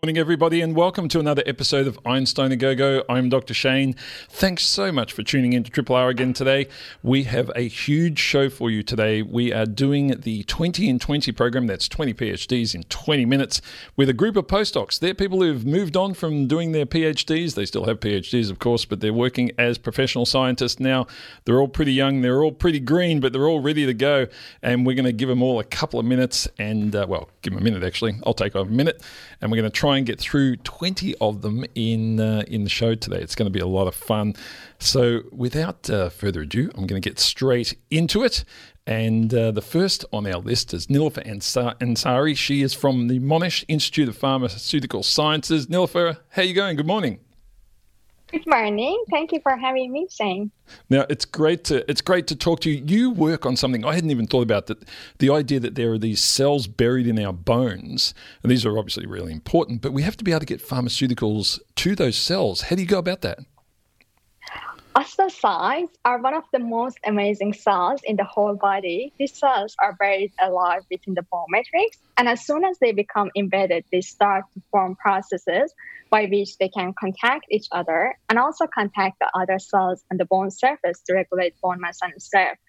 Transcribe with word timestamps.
Morning, 0.00 0.16
everybody, 0.16 0.60
and 0.60 0.76
welcome 0.76 1.08
to 1.08 1.18
another 1.18 1.42
episode 1.44 1.88
of 1.88 1.98
Einstein 2.06 2.52
a 2.52 2.56
Go 2.56 2.76
Go. 2.76 3.02
I'm 3.08 3.28
Dr. 3.28 3.52
Shane. 3.52 3.96
Thanks 4.28 4.62
so 4.62 4.92
much 4.92 5.12
for 5.12 5.24
tuning 5.24 5.54
in 5.54 5.64
to 5.64 5.72
Triple 5.72 5.96
R 5.96 6.08
again 6.08 6.32
today. 6.32 6.68
We 7.02 7.24
have 7.24 7.50
a 7.56 7.62
huge 7.62 8.20
show 8.20 8.48
for 8.48 8.70
you 8.70 8.84
today. 8.84 9.22
We 9.22 9.52
are 9.52 9.66
doing 9.66 10.20
the 10.20 10.44
20 10.44 10.88
in 10.88 11.00
20 11.00 11.32
program, 11.32 11.66
that's 11.66 11.88
20 11.88 12.14
PhDs 12.14 12.76
in 12.76 12.84
20 12.84 13.24
minutes, 13.24 13.60
with 13.96 14.08
a 14.08 14.12
group 14.12 14.36
of 14.36 14.46
postdocs. 14.46 15.00
They're 15.00 15.14
people 15.14 15.42
who've 15.42 15.66
moved 15.66 15.96
on 15.96 16.14
from 16.14 16.46
doing 16.46 16.70
their 16.70 16.86
PhDs. 16.86 17.56
They 17.56 17.66
still 17.66 17.86
have 17.86 17.98
PhDs, 17.98 18.52
of 18.52 18.60
course, 18.60 18.84
but 18.84 19.00
they're 19.00 19.12
working 19.12 19.50
as 19.58 19.78
professional 19.78 20.26
scientists 20.26 20.78
now. 20.78 21.08
They're 21.44 21.58
all 21.58 21.66
pretty 21.66 21.92
young, 21.92 22.20
they're 22.20 22.44
all 22.44 22.52
pretty 22.52 22.78
green, 22.78 23.18
but 23.18 23.32
they're 23.32 23.48
all 23.48 23.60
ready 23.60 23.84
to 23.84 23.94
go. 23.94 24.28
And 24.62 24.86
we're 24.86 24.94
going 24.94 25.06
to 25.06 25.12
give 25.12 25.28
them 25.28 25.42
all 25.42 25.58
a 25.58 25.64
couple 25.64 25.98
of 25.98 26.06
minutes, 26.06 26.46
and 26.56 26.94
uh, 26.94 27.04
well, 27.08 27.28
give 27.42 27.52
them 27.52 27.60
a 27.60 27.64
minute 27.64 27.82
actually. 27.82 28.14
I'll 28.24 28.32
take 28.32 28.54
a 28.54 28.64
minute, 28.64 29.02
and 29.40 29.50
we're 29.50 29.58
going 29.58 29.68
to 29.68 29.76
try 29.76 29.87
try 29.88 29.96
and 29.96 30.06
get 30.06 30.20
through 30.20 30.56
20 30.56 31.14
of 31.20 31.40
them 31.40 31.64
in 31.74 32.20
uh, 32.20 32.42
in 32.46 32.64
the 32.64 32.70
show 32.70 32.94
today. 32.94 33.18
It's 33.20 33.34
going 33.34 33.46
to 33.46 33.58
be 33.58 33.60
a 33.60 33.66
lot 33.66 33.86
of 33.88 33.94
fun. 33.94 34.34
So, 34.78 35.22
without 35.32 35.88
uh, 35.88 36.10
further 36.10 36.42
ado, 36.42 36.70
I'm 36.74 36.86
going 36.86 37.00
to 37.00 37.08
get 37.08 37.18
straight 37.18 37.74
into 37.90 38.22
it. 38.22 38.44
And 38.86 39.32
uh, 39.34 39.50
the 39.50 39.62
first 39.62 40.04
on 40.12 40.26
our 40.26 40.40
list 40.40 40.72
is 40.72 40.86
Nilofer 40.86 41.24
Ansari. 41.26 42.36
She 42.36 42.62
is 42.62 42.72
from 42.74 43.08
the 43.08 43.20
Monash 43.20 43.64
Institute 43.68 44.08
of 44.08 44.16
Pharmaceutical 44.16 45.02
Sciences. 45.02 45.66
Nilofer, 45.66 46.18
how 46.30 46.42
are 46.42 46.44
you 46.44 46.54
going? 46.54 46.76
Good 46.76 46.86
morning. 46.86 47.20
Good 48.30 48.46
morning. 48.46 49.02
Thank 49.10 49.32
you 49.32 49.40
for 49.40 49.56
having 49.56 49.90
me, 49.90 50.06
Shane. 50.10 50.50
Now 50.90 51.06
it's 51.08 51.24
great 51.24 51.64
to 51.64 51.90
it's 51.90 52.02
great 52.02 52.26
to 52.26 52.36
talk 52.36 52.60
to 52.60 52.70
you. 52.70 52.84
You 52.84 53.10
work 53.10 53.46
on 53.46 53.56
something 53.56 53.86
I 53.86 53.94
hadn't 53.94 54.10
even 54.10 54.26
thought 54.26 54.42
about 54.42 54.66
that 54.66 54.84
the 55.18 55.30
idea 55.30 55.60
that 55.60 55.76
there 55.76 55.92
are 55.92 55.98
these 55.98 56.22
cells 56.22 56.66
buried 56.66 57.06
in 57.06 57.18
our 57.18 57.32
bones, 57.32 58.12
and 58.42 58.52
these 58.52 58.66
are 58.66 58.76
obviously 58.76 59.06
really 59.06 59.32
important, 59.32 59.80
but 59.80 59.94
we 59.94 60.02
have 60.02 60.16
to 60.18 60.24
be 60.24 60.32
able 60.32 60.40
to 60.40 60.46
get 60.46 60.60
pharmaceuticals 60.60 61.58
to 61.76 61.94
those 61.94 62.18
cells. 62.18 62.62
How 62.62 62.76
do 62.76 62.82
you 62.82 62.88
go 62.88 62.98
about 62.98 63.22
that? 63.22 63.38
Osteocytes 64.94 65.90
are 66.04 66.20
one 66.20 66.34
of 66.34 66.44
the 66.52 66.58
most 66.58 66.98
amazing 67.04 67.52
cells 67.52 68.00
in 68.04 68.16
the 68.16 68.24
whole 68.24 68.56
body. 68.56 69.12
These 69.18 69.38
cells 69.38 69.76
are 69.80 69.92
buried 69.92 70.32
alive 70.40 70.82
within 70.90 71.14
the 71.14 71.22
bone 71.30 71.46
matrix, 71.50 71.98
and 72.16 72.28
as 72.28 72.44
soon 72.44 72.64
as 72.64 72.78
they 72.78 72.92
become 72.92 73.30
embedded, 73.36 73.84
they 73.92 74.00
start 74.00 74.44
to 74.54 74.62
form 74.70 74.96
processes 74.96 75.72
by 76.10 76.24
which 76.26 76.56
they 76.58 76.68
can 76.68 76.94
contact 76.98 77.46
each 77.50 77.68
other 77.70 78.18
and 78.28 78.38
also 78.38 78.66
contact 78.66 79.18
the 79.20 79.30
other 79.34 79.58
cells 79.58 80.02
on 80.10 80.16
the 80.16 80.24
bone 80.24 80.50
surface 80.50 81.00
to 81.06 81.14
regulate 81.14 81.54
bone 81.60 81.80
mass 81.80 81.98
and 82.02 82.20
strength. 82.20 82.60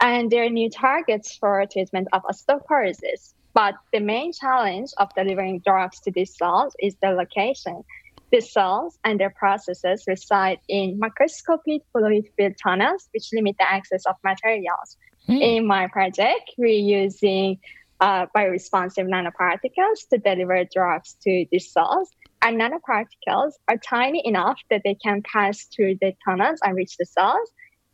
And 0.00 0.30
they're 0.30 0.50
new 0.50 0.68
targets 0.68 1.36
for 1.36 1.64
treatment 1.72 2.08
of 2.12 2.22
osteoporosis. 2.24 3.34
But 3.54 3.74
the 3.92 4.00
main 4.00 4.32
challenge 4.32 4.90
of 4.98 5.14
delivering 5.14 5.60
drugs 5.64 6.00
to 6.00 6.10
these 6.10 6.36
cells 6.36 6.74
is 6.80 6.96
the 7.02 7.10
location. 7.10 7.84
These 8.32 8.52
cells 8.52 8.98
and 9.04 9.20
their 9.20 9.30
processes 9.30 10.04
reside 10.08 10.58
in 10.68 10.98
microscopic 10.98 11.82
fluid 11.92 12.24
filled 12.36 12.54
tunnels, 12.62 13.08
which 13.12 13.28
limit 13.32 13.56
the 13.58 13.70
access 13.70 14.04
of 14.06 14.16
materials. 14.24 14.96
Mm. 15.28 15.40
In 15.40 15.66
my 15.66 15.86
project, 15.86 16.50
we're 16.58 16.68
using 16.68 17.58
uh, 18.00 18.26
bioresponsive 18.34 19.06
nanoparticles 19.06 20.08
to 20.10 20.18
deliver 20.18 20.64
drugs 20.74 21.14
to 21.22 21.46
these 21.52 21.70
cells 21.70 22.10
and 22.42 22.60
nanoparticles 22.60 23.52
are 23.68 23.78
tiny 23.78 24.20
enough 24.26 24.60
that 24.68 24.82
they 24.84 24.96
can 24.96 25.22
pass 25.22 25.62
through 25.64 25.96
the 26.00 26.12
tunnels 26.24 26.58
and 26.62 26.76
reach 26.76 26.96
the 26.96 27.06
cells. 27.06 27.48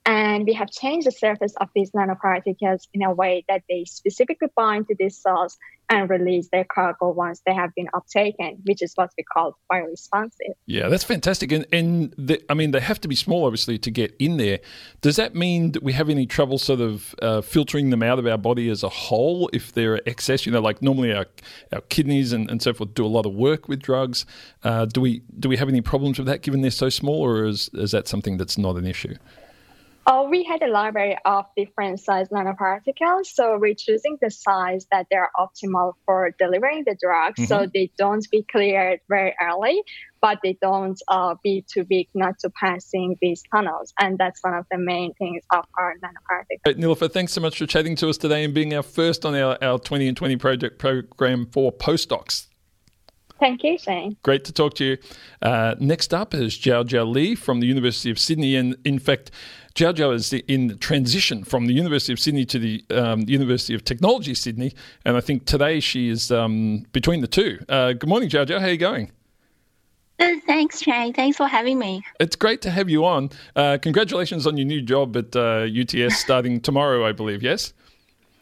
And 0.06 0.46
we 0.46 0.54
have 0.54 0.70
changed 0.70 1.06
the 1.06 1.12
surface 1.12 1.54
of 1.60 1.68
these 1.74 1.90
nanoparticles 1.90 2.88
in 2.94 3.02
a 3.02 3.12
way 3.12 3.44
that 3.48 3.62
they 3.68 3.84
specifically 3.84 4.48
bind 4.56 4.88
to 4.88 4.94
these 4.98 5.18
cells 5.18 5.58
and 5.90 6.10
release 6.10 6.48
their 6.50 6.64
cargo 6.64 7.10
once 7.10 7.42
they 7.46 7.54
have 7.54 7.74
been 7.74 7.88
uptaken, 7.94 8.58
which 8.64 8.82
is 8.82 8.92
what 8.96 9.10
we 9.16 9.24
call 9.24 9.58
bioresponsive. 9.72 10.52
Yeah, 10.66 10.88
that's 10.88 11.04
fantastic. 11.04 11.50
And, 11.50 11.66
and 11.72 12.14
the, 12.18 12.42
I 12.50 12.54
mean, 12.54 12.72
they 12.72 12.80
have 12.80 13.00
to 13.00 13.08
be 13.08 13.14
small, 13.14 13.46
obviously, 13.46 13.78
to 13.78 13.90
get 13.90 14.14
in 14.18 14.36
there. 14.36 14.60
Does 15.00 15.16
that 15.16 15.34
mean 15.34 15.72
that 15.72 15.82
we 15.82 15.92
have 15.94 16.10
any 16.10 16.26
trouble 16.26 16.58
sort 16.58 16.80
of 16.80 17.14
uh, 17.22 17.40
filtering 17.40 17.90
them 17.90 18.02
out 18.02 18.18
of 18.18 18.26
our 18.26 18.38
body 18.38 18.68
as 18.68 18.82
a 18.82 18.88
whole 18.88 19.48
if 19.52 19.72
they're 19.72 20.06
excess? 20.06 20.44
You 20.44 20.52
know, 20.52 20.60
like 20.60 20.82
normally 20.82 21.12
our, 21.14 21.26
our 21.72 21.80
kidneys 21.82 22.32
and, 22.32 22.50
and 22.50 22.60
so 22.60 22.74
forth 22.74 22.94
do 22.94 23.04
a 23.04 23.08
lot 23.08 23.24
of 23.24 23.34
work 23.34 23.68
with 23.68 23.80
drugs. 23.80 24.26
Uh, 24.62 24.84
do 24.84 25.00
we 25.00 25.22
do 25.38 25.48
we 25.48 25.56
have 25.56 25.68
any 25.68 25.80
problems 25.80 26.18
with 26.18 26.26
that 26.26 26.42
given 26.42 26.60
they're 26.60 26.70
so 26.70 26.88
small, 26.88 27.20
or 27.20 27.46
is, 27.46 27.70
is 27.74 27.92
that 27.92 28.08
something 28.08 28.36
that's 28.36 28.58
not 28.58 28.76
an 28.76 28.86
issue? 28.86 29.14
Oh, 30.10 30.26
we 30.26 30.42
had 30.42 30.62
a 30.62 30.68
library 30.68 31.18
of 31.26 31.44
different 31.54 32.00
size 32.00 32.30
nanoparticles. 32.30 33.26
So 33.26 33.58
we're 33.60 33.74
choosing 33.74 34.16
the 34.22 34.30
size 34.30 34.86
that 34.90 35.06
they're 35.10 35.28
optimal 35.36 35.92
for 36.06 36.34
delivering 36.38 36.84
the 36.86 36.96
drug. 36.98 37.34
Mm-hmm. 37.34 37.44
So 37.44 37.66
they 37.72 37.90
don't 37.98 38.26
be 38.30 38.42
cleared 38.50 39.00
very 39.10 39.34
early, 39.38 39.82
but 40.22 40.38
they 40.42 40.56
don't 40.62 40.98
uh, 41.08 41.34
be 41.44 41.62
too 41.70 41.84
big 41.84 42.08
not 42.14 42.38
to 42.38 42.48
passing 42.58 43.18
these 43.20 43.42
tunnels. 43.54 43.92
And 44.00 44.16
that's 44.16 44.42
one 44.42 44.54
of 44.54 44.64
the 44.70 44.78
main 44.78 45.12
things 45.12 45.42
of 45.52 45.66
our 45.76 45.94
nanoparticles. 46.02 46.60
Right, 46.64 46.78
Nilofer, 46.78 47.12
thanks 47.12 47.34
so 47.34 47.42
much 47.42 47.58
for 47.58 47.66
chatting 47.66 47.94
to 47.96 48.08
us 48.08 48.16
today 48.16 48.44
and 48.44 48.54
being 48.54 48.72
our 48.72 48.82
first 48.82 49.26
on 49.26 49.34
our, 49.34 49.62
our 49.62 49.78
20 49.78 50.08
and 50.08 50.16
20 50.16 50.36
project 50.36 50.78
program 50.78 51.44
for 51.52 51.70
postdocs. 51.70 52.46
Thank 53.38 53.62
you, 53.62 53.78
Shane. 53.78 54.16
Great 54.22 54.44
to 54.46 54.52
talk 54.52 54.74
to 54.74 54.84
you. 54.84 54.98
Uh, 55.40 55.74
next 55.78 56.12
up 56.12 56.34
is 56.34 56.54
Jiao 56.54 56.84
Jiao 56.84 57.08
Li 57.08 57.34
from 57.34 57.60
the 57.60 57.66
University 57.66 58.10
of 58.10 58.18
Sydney. 58.18 58.56
And 58.56 58.76
in 58.84 58.98
fact, 58.98 59.30
Jiao 59.78 60.12
is 60.12 60.32
in 60.32 60.76
transition 60.78 61.44
from 61.44 61.66
the 61.66 61.72
University 61.72 62.12
of 62.12 62.18
Sydney 62.18 62.44
to 62.46 62.58
the 62.58 62.84
um, 62.90 63.24
University 63.28 63.74
of 63.74 63.84
Technology 63.84 64.34
Sydney. 64.34 64.74
And 65.04 65.16
I 65.16 65.20
think 65.20 65.44
today 65.44 65.78
she 65.78 66.08
is 66.08 66.32
um, 66.32 66.84
between 66.92 67.20
the 67.20 67.28
two. 67.28 67.60
Uh, 67.68 67.92
good 67.92 68.08
morning, 68.08 68.28
Jiao. 68.28 68.48
How 68.58 68.66
are 68.66 68.70
you 68.70 68.76
going? 68.76 69.12
Thanks, 70.18 70.82
Shane. 70.82 71.12
Thanks 71.12 71.36
for 71.36 71.46
having 71.46 71.78
me. 71.78 72.02
It's 72.18 72.34
great 72.34 72.60
to 72.62 72.70
have 72.70 72.90
you 72.90 73.04
on. 73.04 73.30
Uh, 73.54 73.78
congratulations 73.80 74.48
on 74.48 74.56
your 74.56 74.66
new 74.66 74.82
job 74.82 75.16
at 75.16 75.36
UTS 75.36 75.94
uh, 75.94 76.10
starting 76.16 76.60
tomorrow, 76.60 77.06
I 77.06 77.12
believe, 77.12 77.42
yes? 77.42 77.72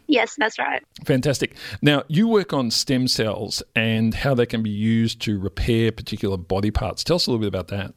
Yes, 0.07 0.37
that's 0.39 0.59
right. 0.59 0.83
Fantastic. 1.05 1.55
Now, 1.83 2.05
you 2.09 2.29
work 2.29 2.55
on 2.55 2.71
stem 2.71 3.09
cells 3.09 3.63
and 3.75 4.15
how 4.15 4.35
they 4.35 4.47
can 4.47 4.63
be 4.63 4.71
used 4.71 5.21
to 5.23 5.39
repair 5.39 5.93
particular 5.93 6.39
body 6.39 6.71
parts. 6.71 7.05
Tell 7.05 7.17
us 7.17 7.27
a 7.27 7.31
little 7.31 7.41
bit 7.41 7.49
about 7.49 7.69
that. 7.69 7.93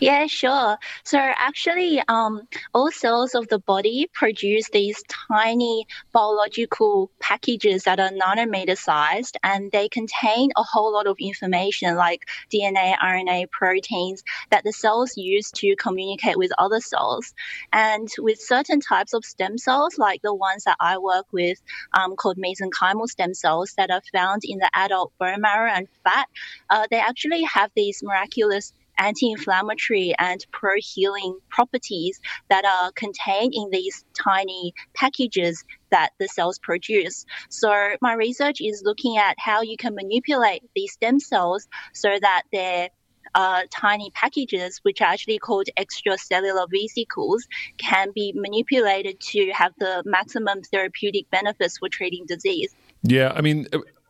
Yeah, 0.00 0.26
sure. 0.26 0.78
So 1.04 1.18
actually, 1.18 2.02
um, 2.08 2.42
all 2.74 2.90
cells 2.90 3.34
of 3.34 3.48
the 3.48 3.58
body 3.58 4.08
produce 4.12 4.68
these 4.70 5.02
tiny 5.28 5.86
biological 6.12 7.10
packages 7.20 7.84
that 7.84 8.00
are 8.00 8.10
nanometer 8.10 8.76
sized, 8.76 9.36
and 9.42 9.70
they 9.72 9.88
contain 9.88 10.50
a 10.56 10.62
whole 10.62 10.92
lot 10.92 11.06
of 11.06 11.16
information 11.20 11.94
like 11.96 12.28
DNA, 12.52 12.96
RNA, 12.98 13.50
proteins 13.50 14.22
that 14.50 14.64
the 14.64 14.72
cells 14.72 15.16
use 15.16 15.50
to 15.52 15.76
communicate 15.76 16.36
with 16.36 16.50
other 16.58 16.80
cells. 16.80 17.32
And 17.72 18.08
with 18.18 18.40
certain 18.40 18.80
types 18.80 19.12
of 19.14 19.24
stem 19.24 19.58
cells, 19.58 19.98
like 19.98 20.22
the 20.22 20.34
ones 20.34 20.64
that 20.64 20.76
I 20.80 20.98
work 20.98 21.26
with, 21.32 21.60
um, 21.92 22.16
called 22.16 22.38
mesenchymal 22.38 23.06
stem 23.08 23.34
cells 23.34 23.74
that 23.76 23.90
are 23.90 24.02
found 24.12 24.42
in 24.44 24.58
the 24.58 24.70
adult 24.74 25.12
bone 25.18 25.40
marrow 25.40 25.70
and 25.70 25.86
fat, 26.04 26.26
uh, 26.70 26.86
they 26.90 26.98
actually 26.98 27.42
have 27.42 27.70
these 27.76 28.02
miraculous 28.02 28.72
anti-inflammatory 29.00 30.14
and 30.18 30.46
pro-healing 30.52 31.38
properties 31.48 32.20
that 32.50 32.64
are 32.64 32.92
contained 32.92 33.52
in 33.54 33.70
these 33.70 34.04
tiny 34.14 34.72
packages 34.94 35.64
that 35.90 36.10
the 36.20 36.28
cells 36.28 36.58
produce. 36.58 37.24
So 37.48 37.96
my 38.00 38.12
research 38.14 38.60
is 38.60 38.82
looking 38.84 39.16
at 39.16 39.34
how 39.38 39.62
you 39.62 39.76
can 39.76 39.94
manipulate 39.94 40.62
these 40.76 40.92
stem 40.92 41.18
cells 41.18 41.66
so 41.92 42.16
that 42.20 42.42
they're 42.52 42.90
uh, 43.34 43.62
tiny 43.70 44.10
packages, 44.10 44.80
which 44.82 45.00
are 45.00 45.08
actually 45.08 45.38
called 45.38 45.68
extracellular 45.76 46.66
vesicles, 46.70 47.46
can 47.78 48.08
be 48.14 48.32
manipulated 48.34 49.20
to 49.20 49.50
have 49.52 49.72
the 49.78 50.02
maximum 50.04 50.62
therapeutic 50.62 51.30
benefits 51.30 51.78
for 51.78 51.88
treating 51.88 52.24
disease. 52.26 52.74
Yeah, 53.02 53.32
I 53.34 53.40
mean, 53.40 53.66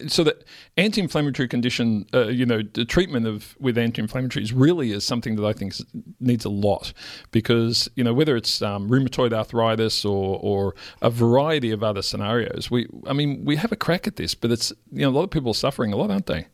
so 0.08 0.24
the 0.24 0.36
anti-inflammatory 0.76 1.48
condition, 1.48 2.06
uh, 2.14 2.28
you 2.28 2.46
know, 2.46 2.62
the 2.62 2.84
treatment 2.84 3.26
of 3.26 3.56
with 3.58 3.76
anti-inflammatories 3.76 4.52
really 4.54 4.92
is 4.92 5.04
something 5.04 5.36
that 5.36 5.44
I 5.44 5.52
think 5.52 5.74
needs 6.20 6.44
a 6.44 6.50
lot 6.50 6.92
because 7.30 7.88
you 7.96 8.04
know 8.04 8.14
whether 8.14 8.36
it's 8.36 8.62
um, 8.62 8.88
rheumatoid 8.88 9.32
arthritis 9.32 10.04
or 10.04 10.38
or 10.40 10.74
a 11.02 11.10
variety 11.10 11.70
of 11.70 11.82
other 11.82 12.02
scenarios, 12.02 12.70
we 12.70 12.88
I 13.06 13.12
mean 13.12 13.44
we 13.44 13.56
have 13.56 13.72
a 13.72 13.76
crack 13.76 14.06
at 14.06 14.16
this, 14.16 14.34
but 14.34 14.50
it's 14.50 14.72
you 14.92 15.02
know 15.02 15.08
a 15.08 15.16
lot 15.16 15.24
of 15.24 15.30
people 15.30 15.50
are 15.50 15.54
suffering 15.54 15.92
a 15.92 15.96
lot, 15.96 16.10
aren't 16.10 16.26
they? 16.26 16.46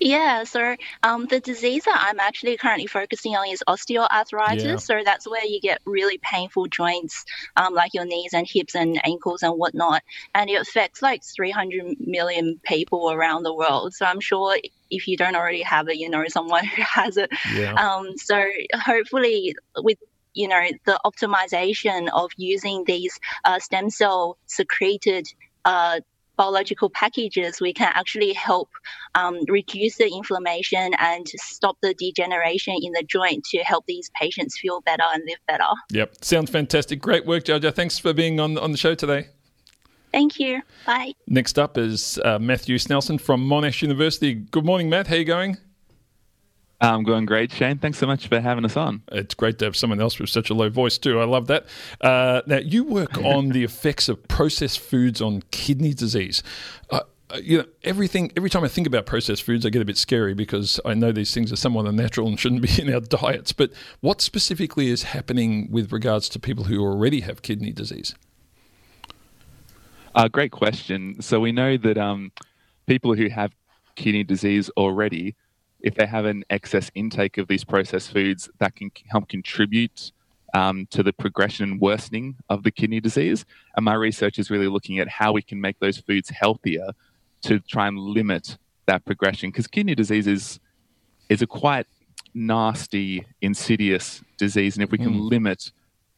Yeah, 0.00 0.44
so 0.44 0.76
um, 1.02 1.26
the 1.26 1.40
disease 1.40 1.84
that 1.84 2.06
I'm 2.08 2.20
actually 2.20 2.56
currently 2.56 2.86
focusing 2.86 3.36
on 3.36 3.48
is 3.48 3.62
osteoarthritis. 3.68 4.64
Yeah. 4.64 4.76
So 4.76 5.02
that's 5.04 5.28
where 5.28 5.44
you 5.44 5.60
get 5.60 5.80
really 5.86 6.18
painful 6.18 6.66
joints, 6.66 7.24
um, 7.56 7.74
like 7.74 7.94
your 7.94 8.04
knees 8.04 8.34
and 8.34 8.46
hips 8.46 8.74
and 8.74 9.00
ankles 9.06 9.42
and 9.42 9.54
whatnot. 9.58 10.02
And 10.34 10.50
it 10.50 10.60
affects 10.60 11.02
like 11.02 11.22
300 11.24 11.96
million 12.00 12.60
people 12.64 13.10
around 13.10 13.44
the 13.44 13.54
world. 13.54 13.94
So 13.94 14.06
I'm 14.06 14.20
sure 14.20 14.58
if 14.90 15.08
you 15.08 15.16
don't 15.16 15.36
already 15.36 15.62
have 15.62 15.88
it, 15.88 15.96
you 15.96 16.08
know 16.10 16.24
someone 16.28 16.64
who 16.76 16.82
has 16.82 17.16
it. 17.16 17.30
Yeah. 17.54 17.74
Um, 17.74 18.16
so 18.16 18.44
hopefully, 18.74 19.54
with 19.78 19.98
you 20.34 20.48
know 20.48 20.66
the 20.84 20.98
optimization 21.04 22.08
of 22.12 22.30
using 22.36 22.84
these 22.84 23.18
uh, 23.44 23.60
stem 23.60 23.88
cell 23.90 24.36
secreted 24.46 25.26
uh, 25.64 26.00
biological 26.36 26.90
packages, 26.90 27.60
we 27.60 27.72
can 27.72 27.90
actually 27.94 28.32
help 28.32 28.70
um, 29.14 29.38
reduce 29.48 29.96
the 29.96 30.08
inflammation 30.08 30.92
and 30.98 31.26
stop 31.28 31.76
the 31.82 31.94
degeneration 31.94 32.74
in 32.82 32.92
the 32.92 33.02
joint 33.02 33.44
to 33.44 33.58
help 33.58 33.86
these 33.86 34.10
patients 34.20 34.58
feel 34.58 34.80
better 34.82 35.04
and 35.12 35.22
live 35.26 35.38
better. 35.46 35.64
Yep. 35.90 36.24
Sounds 36.24 36.50
fantastic. 36.50 37.00
Great 37.00 37.26
work, 37.26 37.44
Jojo. 37.44 37.74
Thanks 37.74 37.98
for 37.98 38.12
being 38.12 38.40
on 38.40 38.58
on 38.58 38.72
the 38.72 38.78
show 38.78 38.94
today. 38.94 39.28
Thank 40.12 40.38
you. 40.38 40.62
Bye. 40.86 41.12
Next 41.26 41.58
up 41.58 41.76
is 41.76 42.18
uh, 42.24 42.38
Matthew 42.38 42.78
Snelson 42.78 43.20
from 43.20 43.44
Monash 43.48 43.82
University. 43.82 44.34
Good 44.34 44.64
morning, 44.64 44.88
Matt. 44.88 45.08
How 45.08 45.16
are 45.16 45.18
you 45.18 45.24
going? 45.24 45.56
I'm 46.80 47.02
going 47.02 47.24
great, 47.24 47.52
Shane. 47.52 47.78
Thanks 47.78 47.98
so 47.98 48.06
much 48.06 48.26
for 48.26 48.40
having 48.40 48.64
us 48.64 48.76
on. 48.76 49.02
It's 49.12 49.34
great 49.34 49.58
to 49.60 49.64
have 49.64 49.76
someone 49.76 50.00
else 50.00 50.18
with 50.18 50.28
such 50.28 50.50
a 50.50 50.54
low 50.54 50.68
voice 50.68 50.98
too. 50.98 51.20
I 51.20 51.24
love 51.24 51.46
that. 51.46 51.66
Uh, 52.00 52.42
now 52.46 52.58
you 52.58 52.84
work 52.84 53.16
on 53.24 53.50
the 53.50 53.64
effects 53.64 54.08
of 54.08 54.26
processed 54.28 54.80
foods 54.80 55.22
on 55.22 55.42
kidney 55.50 55.94
disease. 55.94 56.42
Uh, 56.90 57.00
uh, 57.30 57.38
you 57.42 57.58
know, 57.58 57.64
everything. 57.82 58.30
Every 58.36 58.50
time 58.50 58.64
I 58.64 58.68
think 58.68 58.86
about 58.86 59.06
processed 59.06 59.42
foods, 59.42 59.64
I 59.64 59.70
get 59.70 59.80
a 59.80 59.84
bit 59.84 59.96
scary 59.96 60.34
because 60.34 60.78
I 60.84 60.94
know 60.94 61.10
these 61.10 61.32
things 61.32 61.52
are 61.52 61.56
somewhat 61.56 61.86
unnatural 61.86 62.28
and 62.28 62.38
shouldn't 62.38 62.62
be 62.62 62.80
in 62.80 62.92
our 62.92 63.00
diets. 63.00 63.52
But 63.52 63.72
what 64.00 64.20
specifically 64.20 64.88
is 64.88 65.04
happening 65.04 65.70
with 65.70 65.90
regards 65.92 66.28
to 66.30 66.38
people 66.38 66.64
who 66.64 66.84
already 66.84 67.20
have 67.20 67.40
kidney 67.42 67.72
disease? 67.72 68.14
Uh, 70.14 70.28
great 70.28 70.52
question. 70.52 71.20
So 71.22 71.40
we 71.40 71.50
know 71.50 71.76
that 71.76 71.98
um, 71.98 72.30
people 72.86 73.14
who 73.14 73.28
have 73.30 73.52
kidney 73.96 74.22
disease 74.22 74.70
already, 74.76 75.34
if 75.84 75.94
they 75.94 76.06
have 76.06 76.24
an 76.24 76.44
excess 76.48 76.90
intake 76.94 77.36
of 77.38 77.46
these 77.46 77.62
processed 77.62 78.10
foods, 78.10 78.48
that 78.58 78.74
can 78.74 78.90
help 79.06 79.28
contribute 79.28 80.12
um, 80.54 80.86
to 80.90 81.02
the 81.02 81.12
progression 81.12 81.62
and 81.70 81.80
worsening 81.80 82.36
of 82.48 82.62
the 82.62 82.70
kidney 82.70 83.00
disease. 83.00 83.44
And 83.76 83.84
my 83.84 83.94
research 83.94 84.38
is 84.38 84.50
really 84.50 84.68
looking 84.68 84.98
at 84.98 85.08
how 85.08 85.32
we 85.32 85.42
can 85.42 85.60
make 85.60 85.78
those 85.80 85.98
foods 85.98 86.30
healthier 86.30 86.88
to 87.42 87.60
try 87.60 87.86
and 87.86 87.98
limit 87.98 88.56
that 88.86 89.04
progression. 89.04 89.50
Because 89.50 89.66
kidney 89.66 89.94
disease 89.94 90.26
is 90.26 90.58
is 91.28 91.42
a 91.42 91.46
quite 91.46 91.86
nasty, 92.34 93.24
insidious 93.40 94.22
disease, 94.38 94.76
and 94.76 94.82
if 94.82 94.90
we 94.90 94.98
can 94.98 95.14
Mm. 95.14 95.30
limit 95.30 95.72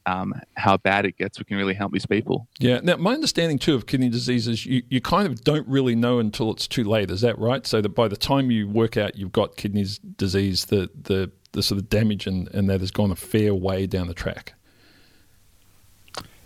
um, 0.06 0.34
how 0.56 0.76
bad 0.76 1.04
it 1.04 1.16
gets, 1.18 1.38
we 1.38 1.44
can 1.44 1.56
really 1.56 1.74
help 1.74 1.92
these 1.92 2.06
people. 2.06 2.46
Yeah. 2.58 2.80
Now, 2.82 2.96
my 2.96 3.12
understanding 3.12 3.58
too 3.58 3.74
of 3.74 3.86
kidney 3.86 4.08
disease 4.08 4.48
is 4.48 4.64
you, 4.64 4.82
you 4.88 5.00
kind 5.00 5.26
of 5.26 5.42
don't 5.42 5.66
really 5.68 5.94
know 5.94 6.18
until 6.18 6.50
it's 6.50 6.66
too 6.66 6.84
late. 6.84 7.10
Is 7.10 7.20
that 7.20 7.38
right? 7.38 7.66
So 7.66 7.80
that 7.80 7.90
by 7.90 8.08
the 8.08 8.16
time 8.16 8.50
you 8.50 8.68
work 8.68 8.96
out 8.96 9.16
you've 9.16 9.32
got 9.32 9.56
kidney 9.56 9.84
disease, 10.16 10.66
the, 10.66 10.88
the, 11.00 11.30
the 11.52 11.62
sort 11.62 11.78
of 11.80 11.88
damage 11.90 12.26
and, 12.26 12.48
and 12.54 12.70
that 12.70 12.80
has 12.80 12.90
gone 12.90 13.10
a 13.10 13.16
fair 13.16 13.54
way 13.54 13.86
down 13.86 14.06
the 14.06 14.14
track. 14.14 14.54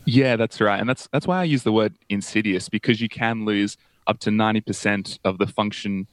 Yeah, 0.07 0.37
that's 0.37 0.61
right, 0.61 0.81
and 0.81 0.89
that's 0.89 1.09
that's 1.13 1.27
why 1.27 1.41
I 1.41 1.45
use 1.45 1.63
the 1.63 1.73
word 1.73 1.95
insidious 2.09 2.69
because 2.69 3.01
you 3.01 3.09
can 3.09 3.45
lose 3.45 3.77
up 4.07 4.19
to 4.21 4.31
ninety 4.31 4.63
percent 4.63 5.19
of 5.25 5.37
the 5.37 5.47
functional 5.47 6.07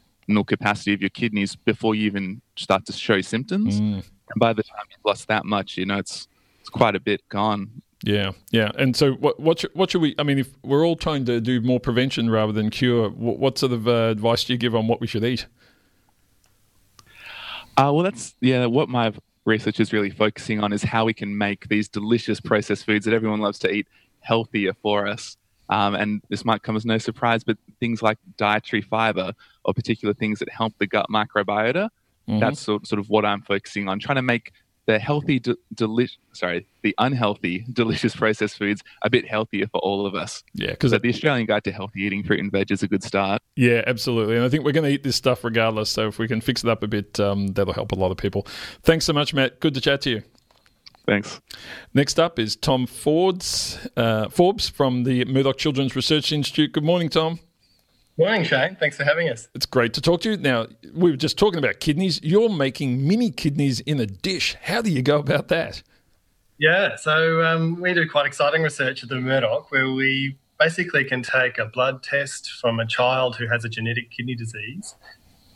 capacity 0.46 0.94
of 0.94 1.02
your 1.02 1.10
kidneys 1.10 1.56
before 1.56 1.96
you 1.96 2.06
even 2.06 2.42
start 2.58 2.86
to 2.88 2.94
show 2.94 3.22
symptoms. 3.22 3.80
Mm. 3.80 4.04
And 4.30 4.40
by 4.40 4.52
the 4.52 4.62
time 4.62 4.84
you've 4.92 5.06
lost 5.06 5.30
that 5.30 5.46
much, 5.46 5.78
you 5.78 5.86
know 5.86 5.98
it's 5.98 6.28
it's 6.68 6.78
quite 6.78 6.96
a 6.96 7.00
bit 7.00 7.22
gone. 7.30 7.82
Yeah, 8.04 8.32
yeah. 8.52 8.72
And 8.78 8.96
so, 8.96 9.14
what 9.14 9.40
what 9.40 9.60
should, 9.60 9.72
what 9.74 9.90
should 9.90 10.02
we? 10.02 10.16
I 10.20 10.24
mean, 10.24 10.38
if 10.38 10.50
we're 10.64 10.86
all 10.86 10.98
trying 10.98 11.26
to 11.26 11.40
do 11.40 11.62
more 11.62 11.80
prevention 11.80 12.30
rather 12.30 12.52
than 12.52 12.70
cure, 12.70 13.10
what, 13.10 13.40
what 13.40 13.58
sort 13.58 13.72
of 13.72 13.88
uh, 13.88 14.10
advice 14.10 14.44
do 14.44 14.54
you 14.54 14.60
give 14.60 14.76
on 14.76 14.88
what 14.88 15.00
we 15.00 15.08
should 15.08 15.24
eat? 15.24 15.48
Uh, 17.78 17.92
well, 17.94 18.04
that's 18.04 18.36
yeah. 18.42 18.66
What 18.66 18.90
my 18.90 19.14
research 19.46 19.80
is 19.80 19.94
really 19.94 20.10
focusing 20.10 20.62
on 20.62 20.74
is 20.74 20.84
how 20.84 21.06
we 21.06 21.14
can 21.14 21.38
make 21.38 21.70
these 21.70 21.88
delicious 21.88 22.42
processed 22.42 22.86
foods 22.86 23.06
that 23.06 23.14
everyone 23.14 23.40
loves 23.40 23.60
to 23.60 23.72
eat 23.72 23.88
healthier 24.20 24.74
for 24.82 25.08
us. 25.08 25.38
Um, 25.70 25.96
and 25.96 26.22
this 26.30 26.44
might 26.44 26.64
come 26.64 26.76
as 26.76 26.86
no 26.86 26.98
surprise, 26.98 27.44
but 27.44 27.58
things 27.80 28.02
like 28.02 28.18
dietary 28.38 28.82
fiber 28.82 29.32
or 29.64 29.74
particular 29.74 30.14
things 30.14 30.40
that 30.40 30.50
help 30.50 30.74
the 30.80 30.88
gut 30.88 31.08
microbiota. 31.10 31.90
Mhm. 32.28 32.40
That's 32.40 32.60
sort, 32.60 32.88
sort 32.88 33.00
of 33.00 33.10
what 33.10 33.26
I'm 33.26 33.42
focusing 33.42 33.88
on, 33.88 34.00
trying 34.00 34.18
to 34.18 34.22
make 34.22 34.52
the 34.88 34.98
healthy, 34.98 35.38
de- 35.40 35.56
deli- 35.76 36.10
sorry, 36.34 36.66
the 36.82 36.96
unhealthy, 36.98 37.66
delicious 37.74 38.16
processed 38.16 38.58
foods 38.58 38.82
a 39.04 39.10
bit 39.10 39.28
healthier 39.28 39.68
for 39.68 39.80
all 39.82 40.06
of 40.08 40.16
us. 40.16 40.44
Yeah, 40.54 40.72
because 40.72 40.92
So 40.92 40.98
the 40.98 41.10
Australian 41.10 41.46
Guide 41.46 41.64
to 41.66 41.72
Healthy 41.72 42.02
Eating 42.02 42.24
Fruit 42.24 42.40
and 42.40 42.52
Veg 42.52 42.72
is 42.72 42.82
a 42.84 42.88
good 42.88 43.04
start. 43.04 43.42
yeah, 43.56 43.84
absolutely. 43.86 44.36
And 44.38 44.46
I 44.46 44.50
think 44.50 44.64
we're 44.66 44.72
going 44.72 44.86
to 44.86 44.92
eat 44.92 45.04
this 45.04 45.16
stuff 45.16 45.44
regardless. 45.44 45.90
So 45.92 46.08
if 46.08 46.18
we 46.18 46.28
can 46.28 46.42
fix 46.42 46.64
it 46.64 46.70
up 46.70 46.82
a 46.84 46.88
bit, 46.88 47.20
um, 47.20 47.48
that'll 47.48 47.74
help 47.74 47.92
a 47.92 47.96
lot 47.96 48.12
of 48.12 48.18
people. 48.18 48.48
Thanks 48.84 49.06
so 49.06 49.14
much, 49.14 49.34
Matt. 49.34 49.60
Good 49.60 49.74
to 49.76 49.82
chat 49.82 50.02
to 50.02 50.10
you. 50.10 50.24
Thanks. 51.06 51.40
Next 51.94 52.20
up 52.20 52.38
is 52.40 52.56
Tom 52.58 52.86
Forbes, 52.86 53.78
uh, 53.96 54.28
Forbes 54.30 54.68
from 54.68 55.04
the 55.04 55.24
Murdoch 55.26 55.58
Children's 55.58 55.96
Research 55.96 56.32
Institute. 56.34 56.74
Good 56.74 56.84
morning, 56.84 57.08
Tom. 57.10 57.40
Morning, 58.20 58.44
Shane. 58.44 58.76
Thanks 58.80 58.98
for 58.98 59.04
having 59.04 59.30
us. 59.30 59.48
It's 59.54 59.68
great 59.68 59.94
to 59.94 60.02
talk 60.02 60.22
to 60.22 60.32
you. 60.32 60.38
Now, 60.38 60.66
we 60.96 61.12
were 61.12 61.18
just 61.18 61.38
talking 61.38 61.60
about 61.60 61.80
kidneys. 61.80 62.20
You're 62.24 62.50
making 62.50 63.08
mini 63.08 63.30
kidneys 63.30 63.80
in 63.82 64.00
a 64.00 64.08
dish. 64.08 64.56
How 64.64 64.82
do 64.82 64.90
you 64.90 65.04
go 65.04 65.20
about 65.20 65.50
that? 65.50 65.84
Yeah, 66.58 66.96
so 66.96 67.46
um, 67.46 67.80
we 67.80 67.94
do 67.94 68.10
quite 68.10 68.26
exciting 68.26 68.64
research 68.64 69.04
at 69.04 69.10
the 69.10 69.22
Murdoch 69.22 69.72
where 69.72 69.92
we 69.92 70.36
basically 70.60 71.04
can 71.04 71.22
take 71.22 71.60
a 71.60 71.66
blood 71.66 72.02
test 72.02 72.50
from 72.60 72.80
a 72.80 72.88
child 72.88 73.36
who 73.36 73.48
has 73.48 73.64
a 73.64 73.70
genetic 73.70 74.10
kidney 74.10 74.34
disease 74.34 74.96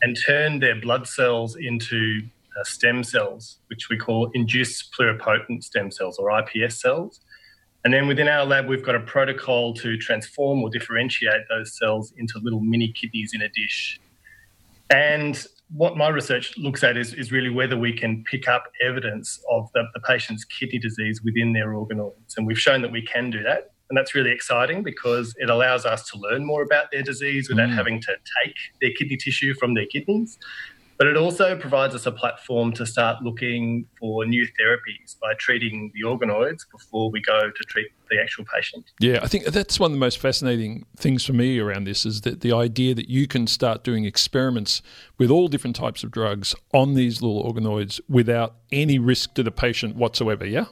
and 0.04 0.16
turn 0.28 0.60
their 0.60 0.80
blood 0.80 1.08
cells 1.08 1.56
into 1.56 2.22
uh, 2.60 2.64
stem 2.64 3.04
cells, 3.04 3.58
which 3.68 3.90
we 3.90 3.98
call 3.98 4.30
induced 4.36 4.94
pluripotent 4.94 5.64
stem 5.64 5.90
cells 5.90 6.20
or 6.20 6.30
IPS 6.40 6.80
cells. 6.80 7.22
And 7.84 7.94
then 7.94 8.08
within 8.08 8.28
our 8.28 8.46
lab, 8.46 8.68
we've 8.68 8.84
got 8.84 8.96
a 8.96 9.00
protocol 9.00 9.74
to 9.76 9.98
transform 9.98 10.62
or 10.62 10.70
differentiate 10.70 11.42
those 11.50 11.78
cells 11.78 12.14
into 12.18 12.40
little 12.44 12.60
mini 12.60 12.92
kidneys 12.94 13.32
in 13.34 13.42
a 13.42 13.50
dish. 13.50 14.00
And 14.92 15.44
what 15.74 15.98
my 15.98 16.10
research 16.10 16.58
looks 16.58 16.84
at 16.84 16.98
is, 16.98 17.14
is 17.14 17.32
really 17.32 17.50
whether 17.50 17.78
we 17.78 17.94
can 17.94 18.24
pick 18.26 18.48
up 18.48 18.66
evidence 18.86 19.40
of 19.50 19.70
the, 19.74 19.84
the 19.94 20.02
patient's 20.02 20.44
kidney 20.44 20.80
disease 20.80 21.22
within 21.24 21.54
their 21.54 21.70
organoids. 21.70 22.38
And 22.38 22.46
we've 22.46 22.60
shown 22.60 22.82
that 22.82 22.92
we 22.92 23.02
can 23.02 23.30
do 23.32 23.42
that. 23.44 23.72
And 23.90 23.98
that's 23.98 24.14
really 24.16 24.32
exciting 24.32 24.84
because 24.84 25.34
it 25.38 25.50
allows 25.50 25.86
us 25.86 26.10
to 26.12 26.18
learn 26.18 26.46
more 26.46 26.62
about 26.62 26.92
their 26.92 27.04
disease 27.04 27.50
without 27.50 27.70
Mm. 27.70 27.76
having 27.76 28.02
to 28.02 28.16
take 28.44 28.56
their 28.80 28.92
kidney 28.92 29.18
tissue 29.18 29.54
from 29.54 29.74
their 29.74 29.86
kidneys. 29.86 30.38
But 31.02 31.08
it 31.08 31.18
also 31.18 31.58
provides 31.58 31.96
us 31.96 32.06
a 32.06 32.12
platform 32.12 32.74
to 32.74 32.86
start 32.86 33.24
looking 33.24 33.88
for 34.00 34.24
new 34.24 34.46
therapies 34.46 35.20
by 35.20 35.34
treating 35.40 35.92
the 35.96 36.08
organoids 36.08 36.60
before 36.72 37.10
we 37.10 37.20
go 37.20 37.50
to 37.50 37.64
treat 37.64 37.88
the 38.12 38.22
actual 38.22 38.46
patient. 38.46 38.86
Yeah, 39.00 39.18
I 39.24 39.28
think 39.28 39.46
that's 39.46 39.80
one 39.80 39.90
of 39.90 39.94
the 39.94 40.00
most 40.00 40.20
fascinating 40.20 40.86
things 40.96 41.26
for 41.26 41.34
me 41.34 41.58
around 41.58 41.86
this 41.86 42.06
is 42.06 42.22
that 42.22 42.42
the 42.42 42.54
idea 42.54 42.94
that 42.94 43.10
you 43.10 43.26
can 43.26 43.48
start 43.48 43.84
doing 43.84 44.06
experiments 44.06 44.84
with 45.18 45.32
all 45.32 45.48
different 45.48 45.76
types 45.76 46.04
of 46.04 46.12
drugs 46.12 46.54
on 46.72 46.94
these 46.94 47.20
little 47.20 47.52
organoids 47.52 48.00
without 48.08 48.58
any 48.72 49.00
risk 49.00 49.34
to 49.34 49.42
the 49.42 49.50
patient 49.50 49.96
whatsoever. 49.96 50.46
Yeah. 50.46 50.66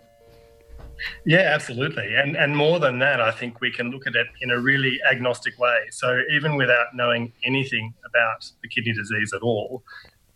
Yeah, 1.25 1.51
absolutely. 1.55 2.13
And 2.13 2.35
and 2.35 2.55
more 2.55 2.79
than 2.79 2.99
that, 2.99 3.19
I 3.19 3.31
think 3.31 3.61
we 3.61 3.71
can 3.71 3.89
look 3.89 4.05
at 4.05 4.15
it 4.15 4.27
in 4.41 4.51
a 4.51 4.59
really 4.59 4.99
agnostic 5.09 5.57
way. 5.57 5.87
So 5.91 6.21
even 6.31 6.55
without 6.55 6.87
knowing 6.93 7.33
anything 7.43 7.93
about 8.05 8.45
the 8.61 8.67
kidney 8.67 8.93
disease 8.93 9.33
at 9.33 9.41
all, 9.41 9.83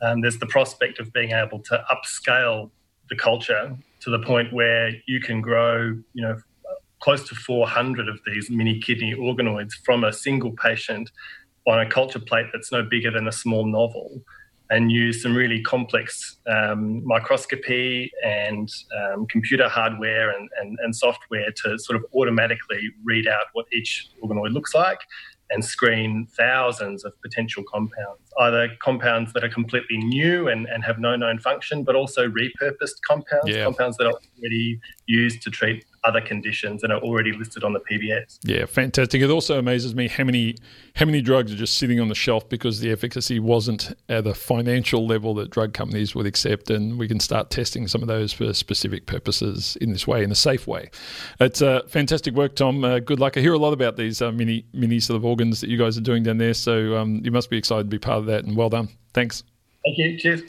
um, 0.03 0.21
there's 0.21 0.37
the 0.37 0.45
prospect 0.45 0.99
of 0.99 1.11
being 1.13 1.31
able 1.31 1.59
to 1.59 1.83
upscale 1.91 2.69
the 3.09 3.15
culture 3.15 3.75
to 4.01 4.09
the 4.09 4.19
point 4.19 4.51
where 4.53 4.91
you 5.07 5.19
can 5.21 5.41
grow, 5.41 5.97
you 6.13 6.21
know, 6.21 6.37
close 6.99 7.27
to 7.27 7.35
400 7.35 8.07
of 8.07 8.19
these 8.25 8.49
mini 8.49 8.79
kidney 8.79 9.13
organoids 9.13 9.73
from 9.83 10.03
a 10.03 10.13
single 10.13 10.51
patient 10.51 11.09
on 11.67 11.79
a 11.79 11.89
culture 11.89 12.19
plate 12.19 12.47
that's 12.53 12.71
no 12.71 12.83
bigger 12.83 13.11
than 13.11 13.27
a 13.27 13.31
small 13.31 13.65
novel 13.65 14.21
and 14.69 14.91
use 14.91 15.21
some 15.21 15.35
really 15.35 15.61
complex 15.61 16.37
um, 16.47 17.05
microscopy 17.05 18.09
and 18.23 18.69
um, 18.97 19.25
computer 19.27 19.67
hardware 19.67 20.29
and, 20.31 20.49
and, 20.59 20.77
and 20.81 20.95
software 20.95 21.51
to 21.63 21.77
sort 21.77 21.97
of 21.97 22.05
automatically 22.15 22.89
read 23.03 23.27
out 23.27 23.45
what 23.53 23.65
each 23.73 24.09
organoid 24.23 24.53
looks 24.53 24.73
like 24.73 24.99
and 25.49 25.63
screen 25.63 26.27
thousands 26.35 27.03
of 27.03 27.13
potential 27.21 27.63
compounds, 27.71 28.21
either 28.39 28.69
compounds 28.79 29.33
that 29.33 29.43
are 29.43 29.49
completely 29.49 29.97
new 29.97 30.47
and, 30.47 30.67
and 30.67 30.83
have 30.83 30.99
no 30.99 31.15
known 31.15 31.39
function, 31.39 31.83
but 31.83 31.95
also 31.95 32.27
repurposed 32.27 32.95
compounds, 33.07 33.47
Yeah. 33.49 33.63
compounds 33.63 33.97
that 33.97 34.07
are 34.07 34.13
already 34.39 34.79
used 35.05 35.41
to 35.43 35.51
treat 35.51 35.85
other 36.05 36.21
conditions 36.21 36.83
and 36.83 36.91
are 36.91 36.99
already 36.99 37.31
listed 37.31 37.63
on 37.63 37.73
the 37.73 37.79
PBS. 37.79 38.39
Yeah, 38.43 38.65
fantastic. 38.65 39.21
It 39.21 39.29
also 39.29 39.57
amazes 39.57 39.95
me 39.95 40.07
how 40.07 40.23
many 40.23 40.55
how 40.95 41.05
many 41.05 41.21
drugs 41.21 41.51
are 41.51 41.55
just 41.55 41.77
sitting 41.77 41.99
on 41.99 42.09
the 42.09 42.15
shelf 42.15 42.47
because 42.49 42.79
the 42.79 42.91
efficacy 42.91 43.39
wasn't 43.39 43.95
at 44.09 44.27
a 44.27 44.33
financial 44.33 45.07
level 45.07 45.33
that 45.35 45.49
drug 45.49 45.73
companies 45.73 46.13
would 46.13 46.25
accept, 46.25 46.69
and 46.69 46.99
we 46.99 47.07
can 47.07 47.19
start 47.19 47.49
testing 47.49 47.87
some 47.87 48.01
of 48.01 48.07
those 48.07 48.33
for 48.33 48.53
specific 48.53 49.05
purposes 49.05 49.77
in 49.81 49.91
this 49.91 50.05
way, 50.05 50.23
in 50.23 50.31
a 50.31 50.35
safe 50.35 50.67
way. 50.67 50.89
It's 51.39 51.61
uh, 51.61 51.81
fantastic 51.87 52.33
work, 52.33 52.55
Tom. 52.55 52.83
Uh, 52.83 52.99
good 52.99 53.19
luck. 53.19 53.37
I 53.37 53.41
hear 53.41 53.53
a 53.53 53.57
lot 53.57 53.73
about 53.73 53.97
these 53.97 54.21
uh, 54.21 54.31
mini 54.31 54.65
mini 54.73 54.99
sort 54.99 55.17
of 55.17 55.25
organs 55.25 55.61
that 55.61 55.69
you 55.69 55.77
guys 55.77 55.97
are 55.97 56.01
doing 56.01 56.23
down 56.23 56.37
there, 56.37 56.53
so 56.53 56.97
um, 56.97 57.21
you 57.23 57.31
must 57.31 57.49
be 57.49 57.57
excited 57.57 57.83
to 57.83 57.89
be 57.89 57.99
part 57.99 58.19
of 58.19 58.25
that, 58.27 58.45
and 58.45 58.55
well 58.55 58.69
done. 58.69 58.89
Thanks. 59.13 59.43
Thank 59.83 59.97
you. 59.97 60.17
Cheers. 60.17 60.41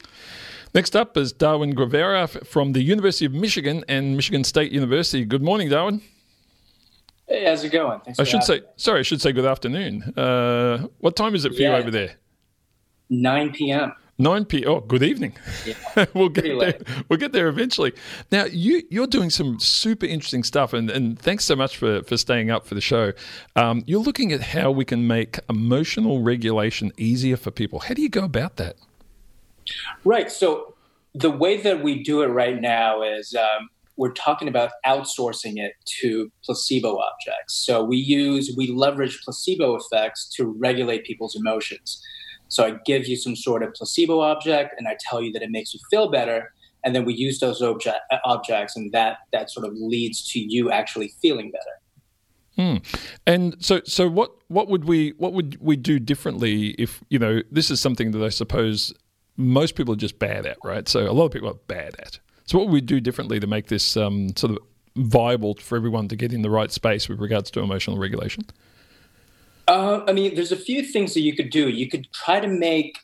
Next 0.75 0.97
up 0.97 1.17
is 1.17 1.33
Darwin 1.33 1.71
Guevara 1.77 2.27
from 2.27 2.73
the 2.73 2.83
University 2.83 3.25
of 3.27 3.33
Michigan 3.33 3.85
and 3.87 4.17
Michigan 4.17 4.43
State 4.43 4.73
University. 4.73 5.25
Good 5.25 5.43
morning, 5.43 5.69
Darwin. 5.69 6.03
Hey, 7.29 7.45
how's 7.45 7.63
it 7.63 7.71
going? 7.71 8.01
Thanks 8.01 8.19
I 8.19 8.25
should 8.25 8.43
say, 8.43 8.63
sorry, 8.75 8.99
I 8.99 9.03
should 9.03 9.23
say 9.23 9.31
good 9.31 9.45
afternoon. 9.45 10.03
Uh, 10.17 10.89
what 10.99 11.15
time 11.15 11.37
is 11.37 11.45
it 11.45 11.55
for 11.55 11.63
yeah, 11.63 11.71
you 11.71 11.77
over 11.77 11.93
there? 11.93 12.17
9 13.09 13.53
p.m. 13.53 13.93
9 14.19 14.45
p. 14.47 14.67
Oh, 14.67 14.81
good 14.81 15.05
evening. 15.05 15.37
Yeah, 15.65 16.07
we'll 16.15 16.29
get 16.29 16.43
there. 16.43 16.55
Late. 16.55 16.83
We'll 17.09 17.21
get 17.21 17.31
there 17.31 17.47
eventually. 17.47 17.93
Now, 18.33 18.45
you 18.45 18.83
you're 18.91 19.07
doing 19.07 19.31
some 19.31 19.61
super 19.61 20.07
interesting 20.07 20.43
stuff, 20.43 20.73
and, 20.73 20.91
and 20.91 21.19
thanks 21.19 21.45
so 21.45 21.55
much 21.57 21.77
for 21.77 22.03
for 22.03 22.17
staying 22.17 22.51
up 22.51 22.67
for 22.67 22.75
the 22.75 22.81
show. 22.81 23.13
Um, 23.57 23.83
you're 23.87 24.03
looking 24.03 24.33
at 24.33 24.41
how 24.41 24.71
we 24.71 24.85
can 24.85 25.07
make 25.07 25.39
emotional 25.49 26.23
regulation 26.23 26.93
easier 26.97 27.37
for 27.37 27.51
people. 27.51 27.81
How 27.81 27.95
do 27.95 28.03
you 28.03 28.09
go 28.09 28.25
about 28.25 28.57
that? 28.57 28.77
Right. 30.05 30.31
So 30.31 30.75
the 31.15 31.31
way 31.31 31.57
that 31.59 31.83
we 31.83 32.03
do 32.03 32.23
it 32.23 32.29
right 32.29 32.61
now 32.61 33.03
is 33.03 33.35
um, 33.35 33.69
we're 33.97 34.13
talking 34.13 34.49
about 34.49 34.73
outsourcing 34.85 35.55
it 35.57 35.75
to 36.01 36.31
placebo 36.45 36.99
objects. 36.99 37.55
So 37.55 37.83
we 37.85 37.97
use, 37.97 38.53
we 38.57 38.73
leverage 38.73 39.21
placebo 39.25 39.77
effects 39.77 40.29
to 40.37 40.47
regulate 40.47 41.05
people's 41.05 41.37
emotions. 41.37 42.03
So 42.49 42.65
I 42.65 42.77
give 42.85 43.07
you 43.07 43.17
some 43.17 43.37
sort 43.37 43.63
of 43.63 43.73
placebo 43.75 44.21
object 44.21 44.75
and 44.79 44.89
I 44.89 44.97
tell 45.01 45.23
you 45.23 45.33
that 45.33 45.43
it 45.43 45.51
makes 45.51 45.73
you 45.73 45.81
feel 45.91 46.11
better. 46.11 46.53
And 46.85 46.95
then 46.95 47.05
we 47.05 47.15
use 47.15 47.41
those 47.41 47.63
object, 47.63 48.01
objects 48.25 48.77
and 48.77 48.93
that, 48.93 49.19
that 49.33 49.51
sort 49.51 49.67
of 49.67 49.73
leads 49.75 50.31
to 50.33 50.41
you 50.41 50.71
actually 50.71 51.15
feeling 51.23 51.51
better. 51.51 51.65
Hmm. 52.57 52.77
And 53.27 53.57
so, 53.59 53.81
so 53.85 54.09
what, 54.09 54.31
what 54.49 54.69
would 54.69 54.85
we, 54.85 55.11
what 55.17 55.33
would 55.33 55.61
we 55.61 55.77
do 55.77 55.99
differently 55.99 56.71
if, 56.79 57.03
you 57.09 57.19
know, 57.19 57.41
this 57.51 57.71
is 57.71 57.81
something 57.81 58.11
that 58.13 58.23
I 58.23 58.29
suppose 58.29 58.93
most 59.37 59.75
people 59.75 59.95
are 59.95 59.99
just 59.99 60.19
bad 60.19 60.47
at, 60.47 60.59
right? 60.65 60.89
So 60.89 61.11
a 61.11 61.13
lot 61.13 61.27
of 61.27 61.33
people 61.33 61.49
are 61.49 61.59
bad 61.67 61.97
at. 61.99 62.19
So 62.47 62.59
what 62.59 62.69
would 62.69 62.73
we 62.75 62.81
do 62.81 63.01
differently 63.01 63.41
to 63.41 63.47
make 63.47 63.67
this 63.67 63.97
um, 63.97 64.37
sort 64.37 64.53
of 64.53 64.59
viable 64.97 65.55
for 65.55 65.77
everyone 65.77 66.09
to 66.09 66.17
get 66.17 66.33
in 66.33 66.43
the 66.43 66.51
right 66.51 66.71
space 66.71 67.09
with 67.09 67.19
regards 67.19 67.51
to 67.53 67.61
emotional 67.61 67.99
regulation? 67.99 68.45
Uh, 69.67 70.03
I 70.07 70.13
mean, 70.13 70.35
there's 70.35 70.53
a 70.53 70.57
few 70.57 70.83
things 70.83 71.15
that 71.15 71.21
you 71.21 71.35
could 71.35 71.51
do. 71.51 71.69
You 71.69 71.89
could 71.89 72.07
try 72.13 72.39
to 72.39 72.49
make 72.49 72.99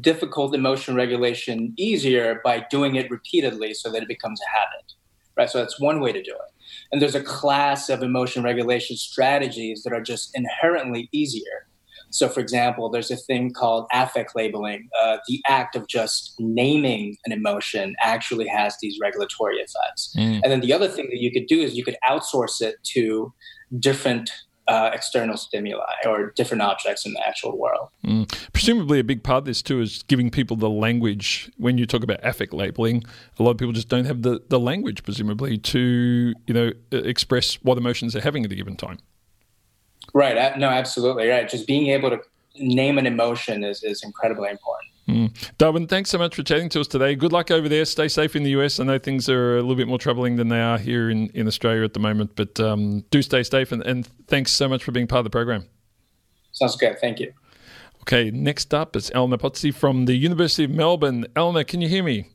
difficult 0.00 0.54
emotion 0.54 0.94
regulation 0.94 1.74
easier 1.76 2.40
by 2.44 2.64
doing 2.70 2.94
it 2.96 3.10
repeatedly 3.10 3.74
so 3.74 3.90
that 3.90 4.02
it 4.02 4.08
becomes 4.08 4.40
a 4.40 4.56
habit, 4.56 4.92
right? 5.36 5.50
So 5.50 5.58
that's 5.58 5.78
one 5.80 6.00
way 6.00 6.12
to 6.12 6.22
do 6.22 6.32
it. 6.32 6.52
And 6.90 7.02
there's 7.02 7.14
a 7.14 7.22
class 7.22 7.88
of 7.88 8.02
emotion 8.02 8.42
regulation 8.42 8.96
strategies 8.96 9.82
that 9.82 9.92
are 9.92 10.00
just 10.00 10.30
inherently 10.34 11.08
easier 11.12 11.66
so, 12.14 12.28
for 12.28 12.38
example, 12.38 12.88
there's 12.88 13.10
a 13.10 13.16
thing 13.16 13.52
called 13.52 13.86
affect 13.92 14.36
labeling. 14.36 14.88
Uh, 15.02 15.16
the 15.26 15.42
act 15.48 15.74
of 15.74 15.88
just 15.88 16.36
naming 16.38 17.16
an 17.26 17.32
emotion 17.32 17.96
actually 18.00 18.46
has 18.46 18.76
these 18.80 18.98
regulatory 19.02 19.56
effects. 19.56 20.14
Mm. 20.16 20.40
And 20.44 20.52
then 20.52 20.60
the 20.60 20.72
other 20.72 20.86
thing 20.86 21.08
that 21.10 21.18
you 21.18 21.32
could 21.32 21.48
do 21.48 21.60
is 21.60 21.74
you 21.74 21.84
could 21.84 21.96
outsource 22.08 22.62
it 22.62 22.76
to 22.94 23.34
different 23.80 24.30
uh, 24.68 24.90
external 24.94 25.36
stimuli 25.36 25.82
or 26.06 26.30
different 26.36 26.62
objects 26.62 27.04
in 27.04 27.14
the 27.14 27.26
actual 27.26 27.58
world. 27.58 27.88
Mm. 28.06 28.32
Presumably, 28.52 29.00
a 29.00 29.04
big 29.04 29.24
part 29.24 29.38
of 29.38 29.44
this 29.46 29.60
too 29.60 29.80
is 29.80 30.04
giving 30.04 30.30
people 30.30 30.56
the 30.56 30.70
language. 30.70 31.50
When 31.56 31.78
you 31.78 31.84
talk 31.84 32.04
about 32.04 32.20
affect 32.22 32.54
labeling, 32.54 33.02
a 33.40 33.42
lot 33.42 33.50
of 33.50 33.58
people 33.58 33.72
just 33.72 33.88
don't 33.88 34.04
have 34.04 34.22
the, 34.22 34.40
the 34.50 34.60
language, 34.60 35.02
presumably, 35.02 35.58
to 35.58 36.32
you 36.46 36.54
know 36.54 36.70
express 36.92 37.54
what 37.56 37.76
emotions 37.76 38.12
they're 38.12 38.22
having 38.22 38.44
at 38.44 38.52
a 38.52 38.54
given 38.54 38.76
time. 38.76 38.98
Right. 40.14 40.56
No, 40.58 40.68
absolutely. 40.68 41.28
Right. 41.28 41.48
Just 41.48 41.66
being 41.66 41.88
able 41.88 42.10
to 42.10 42.20
name 42.56 42.98
an 42.98 43.06
emotion 43.06 43.64
is, 43.64 43.82
is 43.82 44.02
incredibly 44.02 44.48
important. 44.48 44.90
Mm. 45.08 45.50
Darwin, 45.58 45.86
thanks 45.86 46.08
so 46.08 46.16
much 46.16 46.34
for 46.34 46.42
chatting 46.42 46.68
to 46.70 46.80
us 46.80 46.86
today. 46.86 47.14
Good 47.14 47.32
luck 47.32 47.50
over 47.50 47.68
there. 47.68 47.84
Stay 47.84 48.08
safe 48.08 48.34
in 48.34 48.42
the 48.42 48.50
US. 48.50 48.80
I 48.80 48.84
know 48.84 48.98
things 48.98 49.28
are 49.28 49.58
a 49.58 49.60
little 49.60 49.74
bit 49.74 49.88
more 49.88 49.98
troubling 49.98 50.36
than 50.36 50.48
they 50.48 50.60
are 50.60 50.78
here 50.78 51.10
in, 51.10 51.28
in 51.30 51.46
Australia 51.46 51.84
at 51.84 51.92
the 51.92 52.00
moment, 52.00 52.36
but 52.36 52.58
um, 52.60 53.04
do 53.10 53.20
stay 53.20 53.42
safe 53.42 53.72
and, 53.72 53.82
and 53.82 54.08
thanks 54.28 54.52
so 54.52 54.68
much 54.68 54.82
for 54.82 54.92
being 54.92 55.06
part 55.06 55.18
of 55.18 55.24
the 55.24 55.30
program. 55.30 55.66
Sounds 56.52 56.76
good. 56.76 56.98
Thank 57.00 57.20
you. 57.20 57.32
Okay, 58.02 58.30
next 58.30 58.72
up 58.72 58.96
is 58.96 59.10
Eleanor 59.14 59.38
Pozzi 59.38 59.74
from 59.74 60.06
the 60.06 60.14
University 60.14 60.64
of 60.64 60.70
Melbourne. 60.70 61.26
Eleanor, 61.34 61.64
can 61.64 61.80
you 61.80 61.88
hear 61.88 62.04
me? 62.04 62.28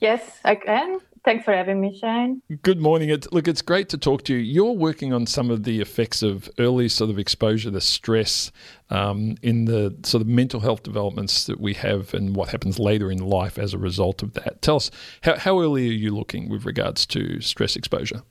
Yes, 0.00 0.38
I 0.44 0.54
can. 0.54 1.00
Thanks 1.28 1.44
for 1.44 1.52
having 1.52 1.78
me, 1.78 1.94
Shane. 1.94 2.40
Good 2.62 2.80
morning. 2.80 3.10
It's, 3.10 3.30
look, 3.32 3.46
it's 3.46 3.60
great 3.60 3.90
to 3.90 3.98
talk 3.98 4.24
to 4.24 4.32
you. 4.32 4.38
You're 4.38 4.72
working 4.72 5.12
on 5.12 5.26
some 5.26 5.50
of 5.50 5.64
the 5.64 5.82
effects 5.82 6.22
of 6.22 6.48
early 6.58 6.88
sort 6.88 7.10
of 7.10 7.18
exposure 7.18 7.70
to 7.70 7.82
stress 7.82 8.50
um, 8.88 9.36
in 9.42 9.66
the 9.66 9.94
sort 10.04 10.22
of 10.22 10.26
mental 10.26 10.60
health 10.60 10.84
developments 10.84 11.44
that 11.44 11.60
we 11.60 11.74
have 11.74 12.14
and 12.14 12.34
what 12.34 12.48
happens 12.48 12.78
later 12.78 13.10
in 13.10 13.18
life 13.18 13.58
as 13.58 13.74
a 13.74 13.78
result 13.78 14.22
of 14.22 14.32
that. 14.32 14.62
Tell 14.62 14.76
us, 14.76 14.90
how, 15.20 15.36
how 15.36 15.60
early 15.60 15.90
are 15.90 15.92
you 15.92 16.16
looking 16.16 16.48
with 16.48 16.64
regards 16.64 17.04
to 17.08 17.42
stress 17.42 17.76
exposure? 17.76 18.22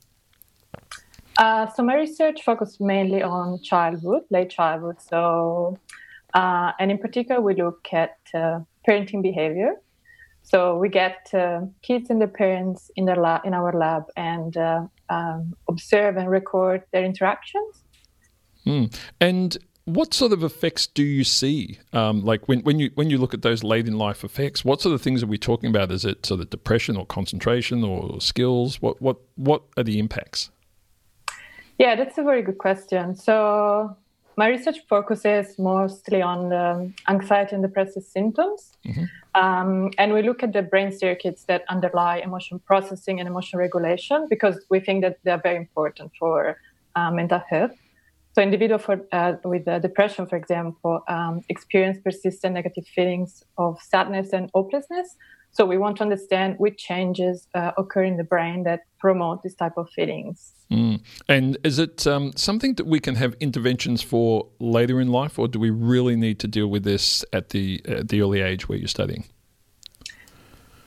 Uh, 1.37 1.67
so 1.69 1.83
my 1.83 1.93
research 1.93 2.41
focused 2.43 2.81
mainly 2.81 3.21
on 3.21 3.61
childhood, 3.61 4.23
late 4.31 4.49
childhood. 4.49 4.99
So, 5.07 5.77
uh, 6.33 6.71
and 6.79 6.89
in 6.89 6.97
particular, 6.97 7.41
we 7.41 7.53
look 7.53 7.89
at 7.91 8.17
uh, 8.33 8.61
parenting 8.89 9.21
behavior. 9.21 9.75
So 10.47 10.77
we 10.77 10.87
get 10.87 11.29
uh, 11.33 11.61
kids 11.81 12.09
and 12.09 12.21
their 12.21 12.29
parents 12.29 12.89
in 12.95 13.03
their 13.03 13.17
lab, 13.17 13.41
in 13.43 13.53
our 13.53 13.73
lab, 13.73 14.05
and 14.15 14.55
uh, 14.55 14.83
um, 15.09 15.53
observe 15.67 16.15
and 16.15 16.29
record 16.29 16.83
their 16.93 17.03
interactions. 17.03 17.83
Mm. 18.65 18.97
And 19.19 19.57
what 19.83 20.13
sort 20.13 20.31
of 20.31 20.45
effects 20.45 20.87
do 20.87 21.03
you 21.03 21.25
see? 21.25 21.79
Um, 21.91 22.21
like 22.21 22.47
when, 22.47 22.61
when 22.61 22.79
you 22.79 22.91
when 22.95 23.09
you 23.09 23.17
look 23.17 23.33
at 23.33 23.41
those 23.41 23.61
late 23.61 23.89
in 23.89 23.97
life 23.97 24.23
effects, 24.23 24.63
what 24.63 24.79
sort 24.79 24.95
of 24.95 25.01
things 25.01 25.21
are 25.21 25.27
we 25.27 25.37
talking 25.37 25.69
about? 25.69 25.91
Is 25.91 26.05
it 26.05 26.25
sort 26.25 26.39
of 26.39 26.49
depression 26.49 26.95
or 26.95 27.05
concentration 27.05 27.83
or 27.83 28.21
skills? 28.21 28.81
What 28.81 29.01
what 29.01 29.17
what 29.35 29.63
are 29.75 29.83
the 29.83 29.99
impacts? 29.99 30.49
Yeah, 31.77 31.97
that's 31.97 32.17
a 32.17 32.23
very 32.23 32.41
good 32.41 32.57
question. 32.57 33.15
So 33.15 33.97
my 34.37 34.47
research 34.47 34.77
focuses 34.87 35.59
mostly 35.59 36.21
on 36.21 36.53
um, 36.53 36.93
anxiety 37.09 37.55
and 37.55 37.63
depressive 37.63 38.03
symptoms. 38.03 38.71
Mm-hmm. 38.85 39.03
Um, 39.37 39.91
and 39.99 40.13
we 40.13 40.23
look 40.23 40.41
at 40.41 40.51
the 40.51 40.63
brain 40.63 40.91
circuits 40.91 41.43
that 41.43 41.63
underlie 41.69 42.17
emotion 42.17 42.57
processing 42.57 43.19
and 43.19 43.29
emotion 43.29 43.59
regulation 43.59 44.25
because 44.27 44.65
we 44.71 44.79
think 44.79 45.03
that 45.03 45.19
they're 45.23 45.43
very 45.49 45.57
important 45.57 46.11
for 46.17 46.57
uh, 46.95 47.11
mental 47.11 47.41
health. 47.47 47.75
So, 48.33 48.41
individuals 48.41 48.83
uh, 49.11 49.33
with 49.45 49.67
uh, 49.67 49.77
depression, 49.77 50.25
for 50.25 50.37
example, 50.37 51.03
um, 51.07 51.41
experience 51.49 51.99
persistent 52.03 52.55
negative 52.55 52.87
feelings 52.87 53.43
of 53.59 53.79
sadness 53.79 54.33
and 54.33 54.49
hopelessness. 54.55 55.15
So, 55.57 55.65
we 55.65 55.79
want 55.79 55.97
to 55.97 56.03
understand 56.03 56.53
which 56.59 56.77
changes 56.77 57.47
uh, 57.55 57.71
occur 57.79 58.03
in 58.03 58.17
the 58.17 58.23
brain 58.23 58.61
that 58.65 58.81
promote 58.99 59.41
this 59.41 59.55
type 59.55 59.75
of 59.75 59.89
feelings. 59.89 60.53
Mm. 60.71 61.01
And 61.27 61.57
is 61.63 61.79
it 61.79 62.05
um, 62.05 62.31
something 62.35 62.75
that 62.75 62.85
we 62.85 62.99
can 62.99 63.15
have 63.15 63.35
interventions 63.39 64.03
for 64.03 64.47
later 64.59 65.01
in 65.01 65.07
life, 65.07 65.39
or 65.39 65.47
do 65.47 65.57
we 65.57 65.71
really 65.71 66.15
need 66.15 66.37
to 66.41 66.47
deal 66.47 66.67
with 66.67 66.83
this 66.83 67.25
at 67.33 67.49
the 67.49 67.81
at 67.87 68.09
the 68.09 68.21
early 68.21 68.41
age 68.41 68.69
where 68.69 68.77
you're 68.77 68.87
studying? 68.87 69.23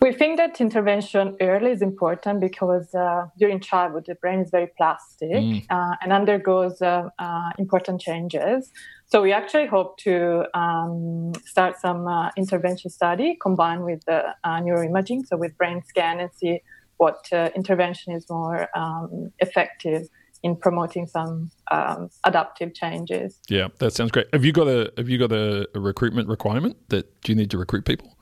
We 0.01 0.13
think 0.13 0.37
that 0.37 0.61
intervention 0.61 1.37
early 1.41 1.73
is 1.73 1.83
important 1.83 2.41
because 2.41 2.95
uh, 2.95 3.27
during 3.39 3.59
childhood 3.59 4.05
the 4.07 4.15
brain 4.15 4.39
is 4.39 4.51
very 4.51 4.69
plastic 4.79 5.31
mm. 5.31 5.67
uh, 5.69 5.97
and 6.01 6.13
undergoes 6.13 6.81
uh, 6.81 7.09
uh 7.19 7.51
important 7.59 8.01
changes. 8.01 8.71
So 9.11 9.23
we 9.23 9.33
actually 9.33 9.67
hope 9.67 9.99
to 9.99 10.45
um, 10.57 11.33
start 11.45 11.81
some 11.81 12.07
uh, 12.07 12.31
intervention 12.37 12.91
study 12.91 13.37
combined 13.43 13.85
with 13.85 14.09
uh, 14.09 14.23
neuroimaging, 14.45 15.27
so 15.27 15.37
with 15.37 15.59
brain 15.59 15.83
scan 15.85 16.21
and 16.21 16.31
see 16.33 16.61
what 16.99 17.27
uh, 17.33 17.51
intervention 17.57 18.13
is 18.13 18.27
more 18.31 18.69
um, 18.79 19.33
effective 19.41 20.07
in 20.45 20.55
promoting 20.55 21.09
some 21.09 21.51
um, 21.73 22.09
adaptive 22.23 22.73
changes. 22.73 23.41
Yeah, 23.49 23.69
that 23.79 23.95
sounds 23.95 24.13
great. 24.13 24.29
Have 24.33 24.45
you 24.45 24.53
got 24.53 24.69
a 24.69 24.93
have 24.97 25.09
you 25.09 25.19
got 25.19 25.33
a, 25.33 25.69
a 25.75 25.81
recruitment 25.81 26.29
requirement 26.29 26.77
that 26.91 27.21
do 27.23 27.33
you 27.33 27.37
need 27.37 27.51
to 27.51 27.59
recruit 27.59 27.85
people? 27.85 28.17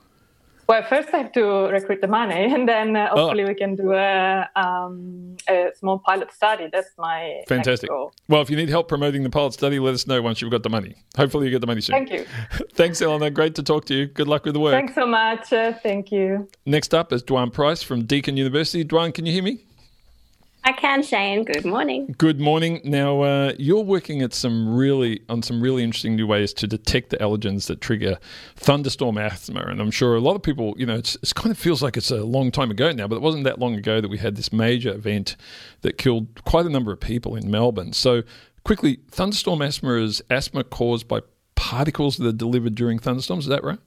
Well, 0.69 0.83
first 0.83 1.09
I 1.15 1.17
have 1.17 1.31
to 1.31 1.43
recruit 1.69 1.99
the 1.99 2.07
money, 2.07 2.45
and 2.53 2.69
then 2.69 2.95
uh, 2.95 3.09
hopefully 3.09 3.43
oh. 3.43 3.47
we 3.47 3.55
can 3.55 3.75
do 3.75 3.93
a, 3.93 4.47
um, 4.55 5.35
a, 5.47 5.71
small 5.75 5.97
pilot 5.97 6.31
study. 6.31 6.69
That's 6.71 6.91
my 6.95 7.41
fantastic. 7.47 7.89
Well, 7.89 8.41
if 8.43 8.51
you 8.51 8.55
need 8.55 8.69
help 8.69 8.87
promoting 8.87 9.23
the 9.23 9.31
pilot 9.31 9.53
study, 9.53 9.79
let 9.79 9.95
us 9.95 10.05
know 10.05 10.21
once 10.21 10.43
you've 10.43 10.51
got 10.51 10.61
the 10.61 10.69
money. 10.69 10.93
Hopefully, 11.17 11.47
you 11.47 11.51
get 11.51 11.61
the 11.61 11.67
money 11.67 11.81
soon. 11.81 11.95
Thank 11.95 12.11
you. 12.11 12.23
Thanks, 12.73 13.01
Eleanor. 13.01 13.31
Great 13.31 13.55
to 13.55 13.63
talk 13.63 13.85
to 13.85 13.95
you. 13.95 14.05
Good 14.05 14.27
luck 14.27 14.45
with 14.45 14.53
the 14.53 14.59
work. 14.59 14.73
Thanks 14.73 14.93
so 14.93 15.07
much. 15.07 15.51
Uh, 15.51 15.73
thank 15.73 16.11
you. 16.11 16.47
Next 16.67 16.93
up 16.93 17.11
is 17.11 17.23
Dwan 17.23 17.51
Price 17.51 17.81
from 17.81 18.05
Deakin 18.05 18.37
University. 18.37 18.85
Dwan, 18.85 19.11
can 19.11 19.25
you 19.25 19.33
hear 19.33 19.43
me? 19.43 19.65
I 20.69 20.73
can, 20.73 21.01
Shane. 21.01 21.45
Good 21.45 21.65
morning. 21.65 22.13
Good 22.19 22.39
morning. 22.39 22.79
Now, 22.83 23.21
uh, 23.23 23.53
you're 23.57 23.83
working 23.83 24.21
at 24.21 24.35
some 24.35 24.71
really 24.71 25.19
on 25.27 25.41
some 25.41 25.61
really 25.61 25.83
interesting 25.83 26.15
new 26.15 26.27
ways 26.27 26.53
to 26.53 26.67
detect 26.67 27.09
the 27.09 27.17
allergens 27.17 27.65
that 27.65 27.81
trigger 27.81 28.19
thunderstorm 28.55 29.17
asthma, 29.17 29.61
and 29.61 29.81
I'm 29.81 29.89
sure 29.89 30.15
a 30.15 30.19
lot 30.19 30.35
of 30.35 30.43
people, 30.43 30.75
you 30.77 30.85
know, 30.85 30.93
it's, 30.93 31.15
it 31.23 31.33
kind 31.33 31.49
of 31.49 31.57
feels 31.57 31.81
like 31.81 31.97
it's 31.97 32.11
a 32.11 32.23
long 32.23 32.51
time 32.51 32.69
ago 32.69 32.91
now, 32.91 33.07
but 33.07 33.15
it 33.15 33.23
wasn't 33.23 33.45
that 33.45 33.57
long 33.57 33.73
ago 33.73 33.99
that 33.99 34.09
we 34.09 34.19
had 34.19 34.35
this 34.35 34.53
major 34.53 34.93
event 34.93 35.35
that 35.81 35.97
killed 35.97 36.43
quite 36.45 36.67
a 36.67 36.69
number 36.69 36.91
of 36.91 36.99
people 36.99 37.35
in 37.35 37.49
Melbourne. 37.49 37.91
So, 37.91 38.21
quickly, 38.63 38.99
thunderstorm 39.09 39.63
asthma 39.63 39.93
is 39.93 40.21
asthma 40.29 40.63
caused 40.63 41.07
by 41.07 41.21
particles 41.55 42.17
that 42.17 42.27
are 42.27 42.31
delivered 42.31 42.75
during 42.75 42.99
thunderstorms. 42.99 43.45
Is 43.45 43.49
that 43.49 43.63
right? 43.63 43.79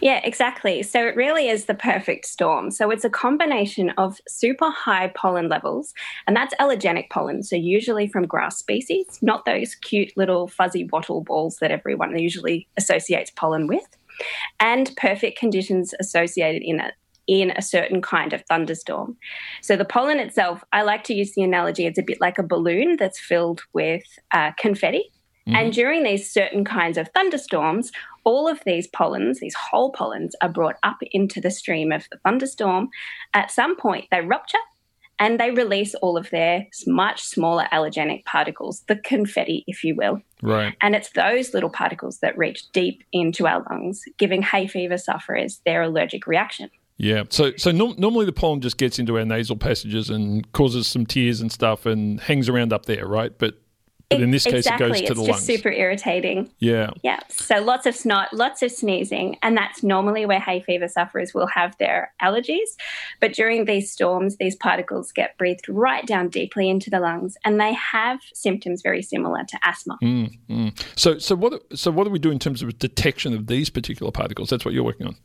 Yeah, 0.00 0.20
exactly. 0.24 0.82
So 0.82 1.06
it 1.06 1.16
really 1.16 1.48
is 1.48 1.64
the 1.64 1.74
perfect 1.74 2.26
storm. 2.26 2.70
So 2.70 2.90
it's 2.90 3.04
a 3.04 3.10
combination 3.10 3.90
of 3.90 4.20
super 4.28 4.70
high 4.70 5.08
pollen 5.14 5.48
levels, 5.48 5.94
and 6.26 6.36
that's 6.36 6.54
allergenic 6.56 7.10
pollen. 7.10 7.42
So 7.42 7.56
usually 7.56 8.06
from 8.06 8.26
grass 8.26 8.58
species, 8.58 9.18
not 9.22 9.44
those 9.44 9.74
cute 9.74 10.12
little 10.16 10.48
fuzzy 10.48 10.88
wattle 10.92 11.22
balls 11.22 11.58
that 11.60 11.70
everyone 11.70 12.18
usually 12.18 12.68
associates 12.76 13.30
pollen 13.34 13.66
with, 13.66 13.86
and 14.60 14.94
perfect 14.96 15.38
conditions 15.38 15.94
associated 15.98 16.62
in 16.62 16.80
it 16.80 16.94
in 17.26 17.52
a 17.52 17.62
certain 17.62 18.02
kind 18.02 18.34
of 18.34 18.44
thunderstorm. 18.50 19.16
So 19.62 19.76
the 19.76 19.84
pollen 19.86 20.18
itself, 20.18 20.62
I 20.74 20.82
like 20.82 21.04
to 21.04 21.14
use 21.14 21.32
the 21.32 21.42
analogy, 21.42 21.86
it's 21.86 21.98
a 21.98 22.02
bit 22.02 22.20
like 22.20 22.38
a 22.38 22.42
balloon 22.42 22.96
that's 22.98 23.18
filled 23.18 23.62
with 23.72 24.04
uh, 24.32 24.52
confetti. 24.58 25.10
Mm-hmm. 25.46 25.56
And 25.56 25.72
during 25.72 26.02
these 26.02 26.30
certain 26.30 26.64
kinds 26.64 26.98
of 26.98 27.08
thunderstorms, 27.14 27.92
all 28.24 28.48
of 28.48 28.60
these 28.66 28.86
pollens, 28.88 29.40
these 29.40 29.54
whole 29.54 29.92
pollens, 29.92 30.34
are 30.42 30.48
brought 30.48 30.76
up 30.82 30.98
into 31.12 31.40
the 31.40 31.50
stream 31.50 31.92
of 31.92 32.06
the 32.10 32.18
thunderstorm. 32.18 32.88
At 33.32 33.50
some 33.50 33.76
point, 33.76 34.06
they 34.10 34.20
rupture 34.20 34.58
and 35.18 35.38
they 35.38 35.50
release 35.50 35.94
all 35.96 36.16
of 36.16 36.30
their 36.30 36.66
much 36.86 37.22
smaller 37.22 37.66
allergenic 37.72 38.24
particles, 38.24 38.82
the 38.88 38.96
confetti, 38.96 39.64
if 39.66 39.84
you 39.84 39.94
will. 39.94 40.20
Right. 40.42 40.74
And 40.80 40.94
it's 40.94 41.10
those 41.10 41.54
little 41.54 41.70
particles 41.70 42.18
that 42.18 42.36
reach 42.36 42.70
deep 42.72 43.04
into 43.12 43.46
our 43.46 43.64
lungs, 43.70 44.02
giving 44.18 44.42
hay 44.42 44.66
fever 44.66 44.98
sufferers 44.98 45.60
their 45.64 45.82
allergic 45.82 46.26
reaction. 46.26 46.70
Yeah. 46.96 47.24
So 47.28 47.52
so 47.56 47.70
no- 47.70 47.94
normally 47.98 48.26
the 48.26 48.32
pollen 48.32 48.60
just 48.60 48.76
gets 48.76 48.98
into 48.98 49.18
our 49.18 49.24
nasal 49.24 49.56
passages 49.56 50.10
and 50.10 50.50
causes 50.52 50.86
some 50.86 51.06
tears 51.06 51.40
and 51.40 51.50
stuff 51.50 51.86
and 51.86 52.20
hangs 52.20 52.48
around 52.48 52.72
up 52.72 52.86
there, 52.86 53.06
right? 53.06 53.36
But 53.36 53.54
but 54.14 54.22
in 54.22 54.30
this 54.30 54.44
case, 54.44 54.66
exactly. 54.66 54.86
it 54.86 54.90
goes 54.90 54.98
to 54.98 55.04
it's 55.04 55.20
the 55.20 55.26
just 55.26 55.30
lungs. 55.30 55.44
super 55.44 55.70
irritating. 55.70 56.50
Yeah. 56.58 56.90
Yeah. 57.02 57.20
So 57.28 57.60
lots 57.60 57.86
of 57.86 57.94
snot, 57.94 58.32
lots 58.32 58.62
of 58.62 58.70
sneezing, 58.70 59.36
and 59.42 59.56
that's 59.56 59.82
normally 59.82 60.26
where 60.26 60.40
hay 60.40 60.60
fever 60.60 60.88
sufferers 60.88 61.34
will 61.34 61.46
have 61.46 61.76
their 61.78 62.12
allergies. 62.22 62.76
But 63.20 63.32
during 63.34 63.64
these 63.64 63.90
storms, 63.90 64.36
these 64.36 64.56
particles 64.56 65.12
get 65.12 65.36
breathed 65.38 65.68
right 65.68 66.06
down 66.06 66.28
deeply 66.28 66.68
into 66.68 66.90
the 66.90 67.00
lungs, 67.00 67.36
and 67.44 67.60
they 67.60 67.74
have 67.74 68.20
symptoms 68.32 68.82
very 68.82 69.02
similar 69.02 69.44
to 69.44 69.58
asthma. 69.62 69.98
Mm, 70.02 70.38
mm. 70.48 70.84
So, 70.96 71.18
so 71.18 71.34
what? 71.34 71.62
So, 71.76 71.90
what 71.90 72.04
do 72.04 72.10
we 72.10 72.18
do 72.18 72.30
in 72.30 72.38
terms 72.38 72.62
of 72.62 72.78
detection 72.78 73.34
of 73.34 73.46
these 73.46 73.70
particular 73.70 74.12
particles? 74.12 74.50
That's 74.50 74.64
what 74.64 74.74
you're 74.74 74.84
working 74.84 75.06
on. 75.06 75.16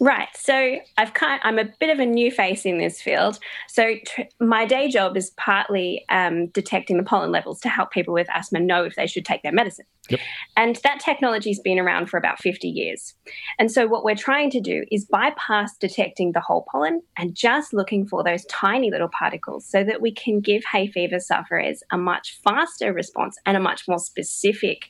Right. 0.00 0.28
So 0.34 0.78
I've 0.98 1.14
kind 1.14 1.40
I'm 1.44 1.58
a 1.58 1.64
bit 1.64 1.90
of 1.90 1.98
a 1.98 2.06
new 2.06 2.30
face 2.30 2.64
in 2.64 2.78
this 2.78 3.00
field. 3.00 3.38
So 3.68 3.94
t- 4.04 4.28
my 4.40 4.64
day 4.64 4.88
job 4.88 5.16
is 5.16 5.30
partly 5.36 6.04
um, 6.10 6.48
detecting 6.48 6.96
the 6.96 7.02
pollen 7.02 7.30
levels 7.30 7.60
to 7.60 7.68
help 7.68 7.90
people 7.90 8.14
with 8.14 8.28
asthma 8.32 8.60
know 8.60 8.84
if 8.84 8.96
they 8.96 9.06
should 9.06 9.24
take 9.24 9.42
their 9.42 9.52
medicine. 9.52 9.86
Yep. 10.10 10.20
And 10.56 10.76
that 10.84 11.00
technology's 11.00 11.60
been 11.60 11.78
around 11.78 12.10
for 12.10 12.18
about 12.18 12.38
50 12.38 12.68
years. 12.68 13.14
And 13.58 13.72
so 13.72 13.86
what 13.86 14.04
we're 14.04 14.14
trying 14.14 14.50
to 14.50 14.60
do 14.60 14.84
is 14.90 15.06
bypass 15.06 15.76
detecting 15.78 16.32
the 16.32 16.40
whole 16.40 16.66
pollen 16.70 17.00
and 17.16 17.34
just 17.34 17.72
looking 17.72 18.06
for 18.06 18.22
those 18.22 18.44
tiny 18.46 18.90
little 18.90 19.08
particles 19.08 19.66
so 19.66 19.82
that 19.84 20.02
we 20.02 20.12
can 20.12 20.40
give 20.40 20.62
hay 20.70 20.88
fever 20.88 21.20
sufferers 21.20 21.82
a 21.90 21.96
much 21.96 22.38
faster 22.44 22.92
response 22.92 23.38
and 23.46 23.56
a 23.56 23.60
much 23.60 23.88
more 23.88 23.98
specific 23.98 24.88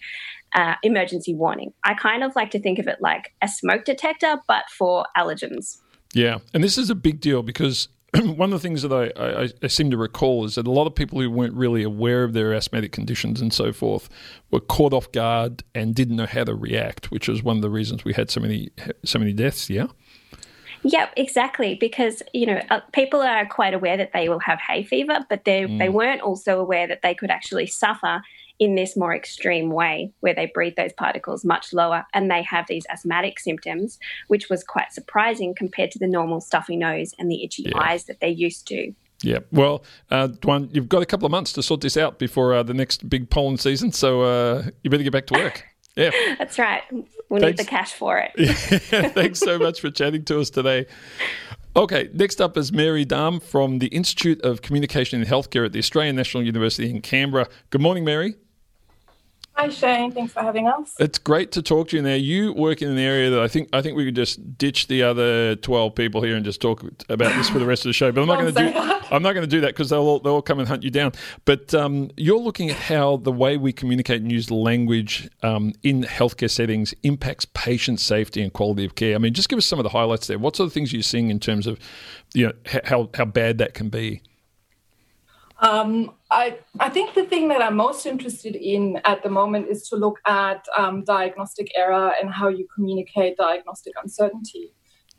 uh, 0.55 0.75
emergency 0.83 1.35
warning. 1.35 1.73
I 1.83 1.95
kind 1.95 2.23
of 2.23 2.35
like 2.37 2.51
to 2.53 2.61
think 2.61 2.79
of 2.79 2.87
it 2.87 2.99
like 3.01 3.33
a 3.43 3.49
smoke 3.49 3.85
detector, 3.85 4.37
but 4.47 4.65
for 4.71 5.07
allergens. 5.17 5.81
Yeah, 6.13 6.39
and 6.53 6.63
this 6.63 6.79
is 6.79 6.91
a 6.91 6.95
big 6.95 7.21
deal 7.21 7.43
because 7.43 7.89
one 8.23 8.53
of 8.53 8.63
the 8.63 8.67
things 8.67 8.83
that 8.83 8.93
I, 8.93 9.11
I, 9.21 9.49
I, 9.63 9.67
seem 9.67 9.91
to 9.91 9.97
recall 9.97 10.45
is 10.45 10.55
that 10.55 10.67
a 10.67 10.71
lot 10.71 10.87
of 10.87 10.95
people 10.95 11.21
who 11.21 11.29
weren't 11.29 11.55
really 11.55 11.83
aware 11.83 12.23
of 12.23 12.33
their 12.33 12.55
asthmatic 12.55 12.93
conditions 12.93 13.41
and 13.41 13.53
so 13.53 13.73
forth 13.73 14.09
were 14.53 14.61
caught 14.61 14.93
off 14.93 15.11
guard 15.11 15.65
and 15.75 15.95
didn't 15.95 16.17
know 16.17 16.27
how 16.27 16.45
to 16.45 16.55
react, 16.55 17.11
which 17.11 17.27
was 17.27 17.43
one 17.43 17.57
of 17.57 17.63
the 17.63 17.71
reasons 17.71 18.05
we 18.05 18.13
had 18.13 18.31
so 18.31 18.41
many 18.41 18.71
so 19.05 19.19
many 19.19 19.33
deaths. 19.33 19.69
Yeah. 19.69 19.87
Yep, 20.85 21.15
exactly. 21.17 21.75
Because 21.75 22.23
you 22.33 22.47
know 22.47 22.61
uh, 22.71 22.81
people 22.93 23.21
are 23.21 23.47
quite 23.47 23.75
aware 23.75 23.97
that 23.97 24.13
they 24.13 24.29
will 24.29 24.41
have 24.41 24.61
hay 24.61 24.85
fever, 24.85 25.21
but 25.29 25.45
they 25.45 25.63
mm. 25.63 25.79
they 25.79 25.89
weren't 25.89 26.21
also 26.21 26.61
aware 26.61 26.87
that 26.87 27.01
they 27.03 27.15
could 27.15 27.31
actually 27.31 27.67
suffer 27.67 28.23
in 28.59 28.75
this 28.75 28.97
more 28.97 29.15
extreme 29.15 29.71
way 29.71 30.13
where 30.21 30.35
they 30.35 30.47
breathe 30.47 30.77
those 30.77 30.93
particles 30.93 31.45
much 31.45 31.73
lower 31.73 32.07
and 32.15 32.31
they 32.31 32.43
have 32.43 32.67
these 32.69 32.87
asthmatic 32.91 33.41
symptoms, 33.41 33.99
which 34.29 34.49
was 34.49 34.63
quite 34.63 34.93
surprising 34.93 35.55
compared 35.55 35.91
to 35.91 35.99
the 35.99 36.07
normal 36.07 36.41
stuffy 36.41 36.77
nose 36.77 37.15
and 37.19 37.31
the 37.31 37.45
itchy 37.45 37.65
yeah. 37.65 37.79
eyes 37.79 38.05
that 38.05 38.21
they're 38.21 38.29
used 38.29 38.67
to. 38.69 38.93
Yeah. 39.23 39.39
Well, 39.51 39.85
uh, 40.11 40.29
Dwan, 40.29 40.73
you've 40.75 40.89
got 40.89 41.03
a 41.03 41.07
couple 41.07 41.27
of 41.27 41.33
months 41.33 41.53
to 41.55 41.63
sort 41.63 41.81
this 41.81 41.97
out 41.97 42.19
before 42.19 42.55
uh, 42.55 42.63
the 42.63 42.75
next 42.75 43.09
big 43.09 43.31
pollen 43.31 43.57
season, 43.57 43.91
so 43.91 44.23
uh, 44.23 44.65
you 44.83 44.91
better 44.91 45.03
get 45.03 45.13
back 45.13 45.27
to 45.29 45.35
work. 45.35 45.65
Yeah. 45.97 46.11
That's 46.41 46.59
right. 46.59 46.83
We'll 46.91 47.41
Thanks. 47.41 47.57
need 47.57 47.67
the 47.67 47.71
cash 47.71 47.93
for 47.93 48.19
it. 48.19 48.33
Thanks 49.15 49.39
so 49.39 49.61
much 49.61 49.81
for 49.81 49.93
chatting 49.93 50.25
to 50.25 50.41
us 50.41 50.51
today. 50.51 50.87
Okay, 51.77 52.09
next 52.13 52.41
up 52.41 52.57
is 52.57 52.73
Mary 52.73 53.07
Dahm 53.07 53.41
from 53.41 53.79
the 53.79 53.87
Institute 53.87 54.41
of 54.43 54.61
Communication 54.61 55.21
in 55.21 55.27
Healthcare 55.29 55.65
at 55.65 55.73
the 55.73 55.79
Australian 55.79 56.17
National 56.17 56.43
University 56.45 56.91
in 56.91 57.01
Canberra. 57.01 57.49
Good 57.71 57.81
morning, 57.81 58.05
Mary. 58.05 58.35
Hi 59.57 59.69
Shane, 59.69 60.11
thanks 60.11 60.33
for 60.33 60.41
having 60.41 60.67
us. 60.67 60.95
It's 60.99 61.17
great 61.17 61.53
to 61.53 61.63
talk 61.63 61.89
to 61.89 61.97
you. 61.97 62.03
Now 62.03 62.15
you 62.15 62.53
work 62.53 62.83
in 62.83 62.89
an 62.89 62.99
area 62.99 63.31
that 63.31 63.41
I 63.41 63.47
think 63.47 63.69
I 63.73 63.83
think 63.83 63.97
we 63.97 64.05
could 64.05 64.17
just 64.17 64.59
ditch 64.59 64.89
the 64.89 65.05
other 65.05 65.55
twelve 65.55 65.95
people 65.95 66.23
here 66.23 66.35
and 66.35 66.45
just 66.45 66.61
talk 66.61 66.83
about 67.09 67.33
this 67.37 67.51
for 67.51 67.61
the 67.61 67.65
rest 67.65 67.85
of 67.85 67.91
the 67.91 67.93
show. 67.93 68.11
But 68.11 68.23
I'm 68.23 68.27
not 68.27 68.41
going 68.41 68.53
to 68.53 68.61
do 68.67 68.73
that. 68.73 69.13
I'm 69.13 69.23
not 69.23 69.33
going 69.33 69.45
to 69.45 69.51
do 69.51 69.61
that 69.61 69.69
because 69.69 69.91
they'll 69.91 70.01
all, 70.01 70.19
they'll 70.19 70.35
all 70.35 70.43
come 70.43 70.59
and 70.59 70.67
hunt 70.67 70.83
you 70.83 70.91
down. 70.91 71.13
But 71.45 71.73
um, 71.73 72.11
you're 72.17 72.41
looking 72.41 72.71
at 72.71 72.77
how 72.77 73.19
the 73.19 73.31
way 73.31 73.57
we 73.57 73.73
communicate 73.73 74.23
and 74.23 74.33
use 74.33 74.51
language 74.51 75.31
um, 75.45 75.73
in 75.85 76.03
healthcare 76.03 76.51
settings 76.51 76.93
impacts 77.05 77.45
patient 77.45 78.01
safety 78.01 78.43
and 78.43 78.53
quality 78.53 78.85
of 78.85 78.97
care. 78.97 79.15
I 79.15 79.19
mean, 79.19 79.35
just 79.35 79.49
give 79.49 79.57
us 79.57 79.67
some 79.67 79.79
of 79.79 79.85
the 79.85 79.91
highlights 79.91 80.27
there. 80.27 80.39
What 80.39 80.57
sort 80.57 80.67
of 80.67 80.73
things 80.73 80.93
are 80.93 80.97
you 80.97 81.03
seeing 81.03 81.31
in 81.31 81.39
terms 81.39 81.69
of 81.69 81.79
you 82.35 82.49
know 82.49 82.53
how 82.85 83.09
how 83.15 83.25
bad 83.25 83.59
that 83.59 83.75
can 83.75 83.89
be? 83.89 84.21
Um, 85.61 86.13
I, 86.35 86.59
I 86.81 86.89
think 86.89 87.15
the 87.15 87.25
thing 87.25 87.47
that 87.49 87.63
I'm 87.63 87.77
most 87.77 88.07
interested 88.07 88.57
in 88.57 89.01
at 89.05 89.23
the 89.23 89.31
moment 89.31 89.69
is 89.69 89.89
to 89.89 89.97
look 89.97 90.19
at 90.27 90.67
um, 90.77 91.05
diagnostic 91.05 91.71
error 91.77 92.13
and 92.21 92.29
how 92.29 92.49
you 92.49 92.67
communicate 92.75 93.37
diagnostic 93.37 93.95
uncertainty. 94.03 94.75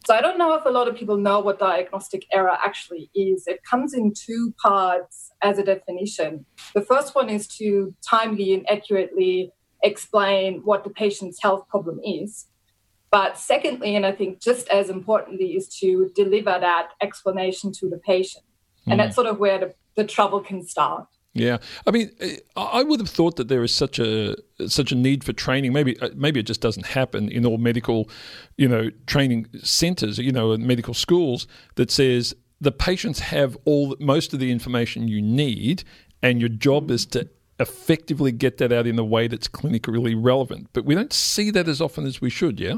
So 0.06 0.14
I 0.14 0.20
don't 0.20 0.38
know 0.38 0.54
if 0.56 0.66
a 0.66 0.70
lot 0.70 0.90
of 0.90 0.96
people 0.98 1.16
know 1.16 1.40
what 1.40 1.58
diagnostic 1.58 2.26
error 2.34 2.58
actually 2.64 3.10
is. 3.16 3.48
It 3.48 3.62
comes 3.64 3.94
in 3.94 4.14
two 4.14 4.54
parts 4.62 5.32
as 5.42 5.58
a 5.58 5.64
definition. 5.64 6.46
The 6.74 6.82
first 6.82 7.16
one 7.16 7.30
is 7.30 7.48
to 7.60 7.96
timely 8.08 8.54
and 8.54 8.70
accurately 8.70 9.54
explain 9.84 10.64
what 10.66 10.84
the 10.84 10.90
patient's 10.90 11.42
health 11.42 11.66
problem 11.70 12.02
is. 12.04 12.48
But 13.10 13.38
secondly, 13.38 13.96
and 13.96 14.06
I 14.06 14.12
think 14.12 14.42
just 14.42 14.68
as 14.68 14.90
importantly, 14.90 15.56
is 15.56 15.70
to 15.80 16.12
deliver 16.14 16.58
that 16.60 16.90
explanation 17.02 17.72
to 17.80 17.90
the 17.90 18.00
patient. 18.00 18.44
Mm. 18.86 18.92
And 18.92 19.00
that's 19.00 19.16
sort 19.16 19.28
of 19.28 19.40
where 19.40 19.60
the 19.60 19.74
the 19.96 20.04
trouble 20.04 20.40
can 20.40 20.66
start. 20.66 21.08
Yeah, 21.36 21.58
I 21.86 21.92
mean, 21.92 22.12
I 22.56 22.82
would 22.82 23.02
have 23.02 23.10
thought 23.10 23.36
that 23.36 23.50
there 23.50 23.62
is 23.62 23.74
such 23.74 24.00
a 24.00 24.38
such 24.68 24.94
a 24.94 24.96
need 24.96 25.26
for 25.26 25.34
training. 25.34 25.74
Maybe 25.74 26.00
uh, 26.00 26.12
maybe 26.16 26.40
it 26.40 26.46
just 26.46 26.62
doesn't 26.62 26.86
happen 26.86 27.28
in 27.28 27.46
all 27.46 27.58
medical, 27.58 28.10
you 28.56 28.70
know, 28.70 28.90
training 29.06 29.48
centres, 29.62 30.18
you 30.18 30.32
know, 30.32 30.56
medical 30.56 30.94
schools 30.94 31.46
that 31.76 31.92
says 31.92 32.34
the 32.62 32.72
patients 32.72 33.20
have 33.20 33.58
all 33.66 33.98
most 34.00 34.34
of 34.34 34.40
the 34.40 34.50
information 34.50 35.10
you 35.10 35.22
need, 35.22 35.84
and 36.24 36.40
your 36.40 36.48
job 36.48 36.90
is 36.90 37.06
to 37.08 37.28
effectively 37.60 38.32
get 38.32 38.58
that 38.60 38.72
out 38.72 38.88
in 38.88 38.98
a 38.98 39.04
way 39.04 39.28
that's 39.28 39.50
clinically 39.50 40.16
relevant. 40.18 40.70
But 40.72 40.86
we 40.86 40.96
don't 40.96 41.12
see 41.12 41.52
that 41.52 41.68
as 41.68 41.82
often 41.82 42.06
as 42.06 42.22
we 42.22 42.30
should. 42.30 42.62
Yeah, 42.62 42.76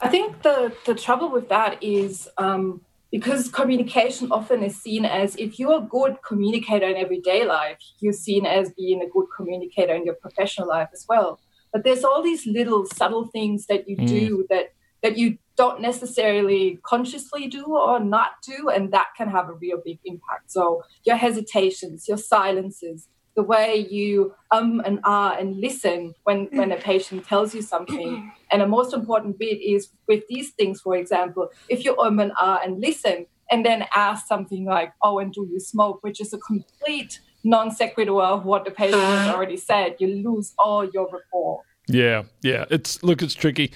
I 0.00 0.08
think 0.08 0.42
the 0.42 0.72
the 0.86 0.96
trouble 0.96 1.30
with 1.30 1.48
that 1.50 1.80
is. 1.84 2.28
Um, 2.36 2.80
because 3.10 3.48
communication 3.48 4.30
often 4.30 4.62
is 4.62 4.80
seen 4.80 5.04
as 5.04 5.34
if 5.36 5.58
you're 5.58 5.78
a 5.78 5.88
good 5.88 6.18
communicator 6.26 6.86
in 6.86 6.96
everyday 6.96 7.44
life, 7.44 7.78
you're 8.00 8.12
seen 8.12 8.44
as 8.44 8.70
being 8.72 9.02
a 9.02 9.08
good 9.08 9.26
communicator 9.34 9.94
in 9.94 10.04
your 10.04 10.14
professional 10.14 10.68
life 10.68 10.88
as 10.92 11.06
well. 11.08 11.40
But 11.72 11.84
there's 11.84 12.04
all 12.04 12.22
these 12.22 12.46
little 12.46 12.86
subtle 12.86 13.26
things 13.26 13.66
that 13.66 13.88
you 13.88 13.96
mm. 13.96 14.06
do 14.06 14.46
that 14.50 14.72
that 15.02 15.16
you 15.16 15.38
don't 15.56 15.80
necessarily 15.80 16.78
consciously 16.82 17.46
do 17.46 17.64
or 17.66 18.00
not 18.00 18.32
do, 18.46 18.68
and 18.68 18.92
that 18.92 19.08
can 19.16 19.28
have 19.28 19.48
a 19.48 19.54
real 19.54 19.80
big 19.84 19.98
impact. 20.04 20.50
So 20.50 20.82
your 21.04 21.16
hesitations, 21.16 22.08
your 22.08 22.18
silences, 22.18 23.08
the 23.38 23.46
way 23.54 23.86
you 23.98 24.34
um 24.50 24.82
and 24.84 24.98
ah 25.04 25.36
and 25.38 25.60
listen 25.66 26.12
when 26.24 26.48
when 26.58 26.72
a 26.72 26.80
patient 26.90 27.24
tells 27.32 27.54
you 27.54 27.62
something 27.62 28.32
and 28.50 28.62
a 28.62 28.66
most 28.66 28.92
important 28.92 29.38
bit 29.38 29.58
is 29.74 29.90
with 30.08 30.22
these 30.28 30.50
things 30.58 30.80
for 30.80 30.96
example 31.02 31.48
if 31.68 31.84
you 31.84 31.96
um 31.98 32.18
and 32.24 32.32
ah 32.46 32.58
and 32.64 32.80
listen 32.80 33.26
and 33.50 33.64
then 33.64 33.84
ask 33.94 34.26
something 34.26 34.64
like, 34.64 34.92
"Oh, 35.02 35.18
and 35.18 35.32
do 35.32 35.48
you 35.50 35.60
smoke?" 35.60 36.02
which 36.02 36.20
is 36.20 36.32
a 36.32 36.38
complete 36.38 37.20
non 37.44 37.70
sequitur 37.70 38.20
of 38.20 38.44
what 38.44 38.64
the 38.64 38.70
patient 38.70 39.02
has 39.02 39.34
already 39.34 39.56
said. 39.56 39.96
You 39.98 40.08
lose 40.08 40.54
all 40.58 40.84
your 40.84 41.08
rapport. 41.10 41.62
Yeah, 41.88 42.24
yeah. 42.42 42.66
It's 42.70 43.02
look, 43.02 43.22
it's 43.22 43.34
tricky. 43.34 43.72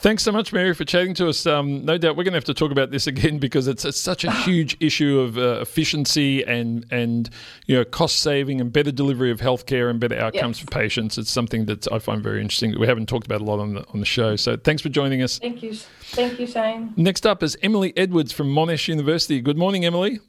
Thanks 0.00 0.22
so 0.22 0.32
much, 0.32 0.50
Mary, 0.50 0.72
for 0.72 0.86
chatting 0.86 1.12
to 1.14 1.28
us. 1.28 1.44
Um, 1.46 1.84
no 1.84 1.98
doubt 1.98 2.16
we're 2.16 2.24
going 2.24 2.32
to 2.32 2.38
have 2.38 2.44
to 2.44 2.54
talk 2.54 2.72
about 2.72 2.90
this 2.90 3.06
again 3.06 3.38
because 3.38 3.68
it's, 3.68 3.84
it's 3.84 4.00
such 4.00 4.24
a 4.24 4.30
huge 4.30 4.74
issue 4.80 5.20
of 5.20 5.36
uh, 5.36 5.60
efficiency 5.60 6.42
and 6.42 6.86
and 6.90 7.28
you 7.66 7.76
know 7.76 7.84
cost 7.84 8.20
saving 8.20 8.62
and 8.62 8.72
better 8.72 8.90
delivery 8.90 9.30
of 9.30 9.40
healthcare 9.40 9.90
and 9.90 10.00
better 10.00 10.18
outcomes 10.18 10.58
yes. 10.58 10.64
for 10.64 10.70
patients. 10.70 11.18
It's 11.18 11.30
something 11.30 11.66
that 11.66 11.90
I 11.92 11.98
find 11.98 12.22
very 12.22 12.40
interesting 12.40 12.72
that 12.72 12.80
we 12.80 12.86
haven't 12.86 13.10
talked 13.10 13.26
about 13.26 13.42
a 13.42 13.44
lot 13.44 13.60
on 13.60 13.74
the 13.74 13.86
on 13.92 14.00
the 14.00 14.06
show. 14.06 14.36
So 14.36 14.56
thanks 14.56 14.80
for 14.80 14.88
joining 14.88 15.22
us. 15.22 15.38
Thank 15.38 15.62
you, 15.62 15.74
thank 15.74 16.40
you, 16.40 16.46
Shane. 16.46 16.94
Next 16.96 17.26
up 17.26 17.42
is 17.42 17.58
Emily 17.62 17.92
Edwards 17.94 18.32
from 18.32 18.48
Monash 18.48 18.88
University. 18.88 19.42
Good 19.42 19.58
morning, 19.58 19.84
Emily. 19.84 20.20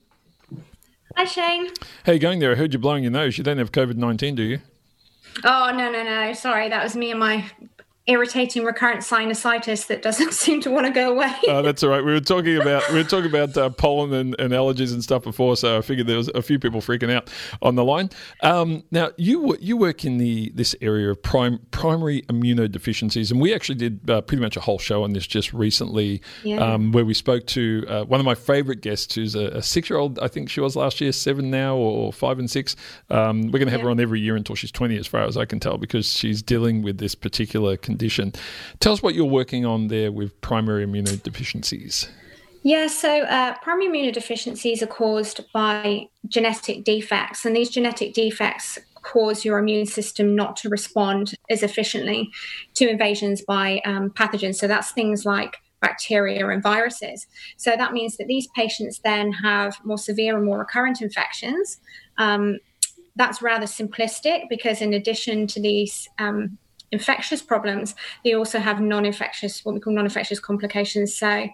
Hi, 1.15 1.23
Shane. 1.23 1.69
How 2.05 2.11
you 2.11 2.19
going 2.19 2.39
there? 2.39 2.51
I 2.51 2.55
heard 2.55 2.73
you're 2.73 2.81
blowing 2.81 3.03
your 3.03 3.11
nose. 3.11 3.37
You 3.37 3.45
don't 3.45 3.57
have 3.57 3.71
COVID 3.71 3.95
nineteen, 3.95 4.35
do 4.35 4.43
you? 4.43 4.59
Oh 5.43 5.71
no 5.75 5.91
no 5.91 6.03
no! 6.03 6.33
Sorry, 6.33 6.69
that 6.69 6.83
was 6.83 6.95
me 6.95 7.11
and 7.11 7.19
my 7.19 7.45
irritating 8.07 8.63
recurrent 8.63 9.01
sinusitis 9.01 9.87
that 9.87 10.01
doesn't 10.01 10.33
seem 10.43 10.59
to 10.61 10.71
want 10.71 10.87
to 10.87 10.91
go 10.91 11.11
away. 11.13 11.33
oh, 11.47 11.61
that's 11.61 11.83
all 11.83 11.89
right. 11.89 12.03
We 12.03 12.11
were 12.11 12.19
talking 12.19 12.57
about 12.57 12.89
we 12.89 12.95
were 12.95 13.03
talking 13.03 13.29
about 13.29 13.55
uh, 13.55 13.69
pollen 13.69 14.13
and, 14.13 14.35
and, 14.39 14.51
allergies 14.51 14.91
and 14.91 15.03
stuff 15.03 15.23
before, 15.23 15.55
so 15.55 15.77
I 15.77 15.81
figured 15.81 16.07
there 16.07 16.17
was 16.17 16.29
a 16.29 16.41
few 16.41 16.59
people 16.59 16.81
freaking 16.81 17.11
out 17.11 17.29
on 17.61 17.75
the 17.75 17.83
line. 17.83 18.09
Um, 18.41 18.83
now 18.91 19.11
you 19.17 19.55
you 19.59 19.77
work 19.77 20.03
in 20.03 20.17
the 20.17 20.51
this 20.55 20.75
area 20.81 21.11
of 21.11 21.21
prime, 21.21 21.59
primary 21.71 22.23
immunodeficiencies, 22.23 23.31
and 23.31 23.39
we 23.39 23.53
actually 23.53 23.75
did 23.75 24.09
uh, 24.09 24.21
pretty 24.21 24.41
much 24.41 24.57
a 24.57 24.61
whole 24.61 24.79
show 24.79 25.03
on 25.03 25.13
this 25.13 25.27
just 25.27 25.53
recently, 25.53 26.21
yeah. 26.43 26.57
um, 26.57 26.91
where 26.91 27.05
we 27.05 27.13
spoke 27.13 27.45
to 27.47 27.85
uh, 27.87 28.03
one 28.05 28.19
of 28.19 28.25
my 28.25 28.35
favourite 28.35 28.81
guests, 28.81 29.13
who's 29.15 29.35
a, 29.35 29.47
a 29.47 29.61
six 29.61 29.89
year 29.89 29.99
old. 29.99 30.17
I 30.19 30.27
think 30.27 30.49
she 30.49 30.59
was 30.59 30.75
last 30.75 31.01
year, 31.01 31.11
seven 31.11 31.51
now, 31.51 31.75
or 31.75 32.11
five 32.11 32.39
and 32.39 32.49
six. 32.49 32.75
Um, 33.09 33.43
we're 33.43 33.59
going 33.59 33.67
to 33.67 33.71
have 33.71 33.81
yeah. 33.81 33.85
her 33.85 33.91
on 33.91 33.99
every 33.99 34.19
year 34.19 34.35
until 34.35 34.55
she's 34.55 34.71
twenty, 34.71 34.97
as 34.97 35.05
far 35.05 35.21
as 35.21 35.37
I 35.37 35.45
can 35.45 35.59
tell, 35.59 35.77
because 35.77 36.11
she's 36.11 36.41
dealing 36.41 36.81
with 36.81 36.97
this 36.97 37.13
particular 37.13 37.77
condition. 37.77 37.90
Tell 38.79 38.93
us 38.93 39.01
what 39.01 39.15
you're 39.15 39.25
working 39.25 39.65
on 39.65 39.87
there 39.87 40.11
with 40.11 40.39
primary 40.41 40.85
immunodeficiencies. 40.85 42.07
Yeah, 42.63 42.87
so 42.87 43.21
uh, 43.23 43.55
primary 43.63 43.89
immunodeficiencies 43.89 44.81
are 44.81 44.87
caused 44.87 45.41
by 45.51 46.07
genetic 46.27 46.83
defects, 46.83 47.43
and 47.45 47.55
these 47.55 47.69
genetic 47.69 48.13
defects 48.13 48.77
cause 49.01 49.43
your 49.43 49.57
immune 49.57 49.87
system 49.87 50.35
not 50.35 50.55
to 50.57 50.69
respond 50.69 51.33
as 51.49 51.63
efficiently 51.63 52.29
to 52.75 52.87
invasions 52.87 53.41
by 53.41 53.81
um, 53.85 54.11
pathogens. 54.11 54.55
So 54.55 54.67
that's 54.67 54.91
things 54.91 55.25
like 55.25 55.57
bacteria 55.81 56.47
and 56.47 56.61
viruses. 56.61 57.25
So 57.57 57.75
that 57.75 57.93
means 57.93 58.17
that 58.17 58.27
these 58.27 58.47
patients 58.55 59.01
then 59.03 59.31
have 59.31 59.75
more 59.83 59.97
severe 59.97 60.37
and 60.37 60.45
more 60.45 60.59
recurrent 60.59 61.01
infections. 61.01 61.79
Um, 62.19 62.59
that's 63.15 63.41
rather 63.41 63.65
simplistic 63.65 64.47
because, 64.49 64.81
in 64.81 64.93
addition 64.93 65.47
to 65.47 65.59
these 65.59 66.07
um, 66.19 66.57
infectious 66.91 67.41
problems, 67.41 67.95
they 68.23 68.33
also 68.33 68.59
have 68.59 68.79
non-infectious, 68.81 69.63
what 69.63 69.73
we 69.73 69.81
call 69.81 69.93
non-infectious 69.93 70.39
complications. 70.39 71.15
So 71.17 71.47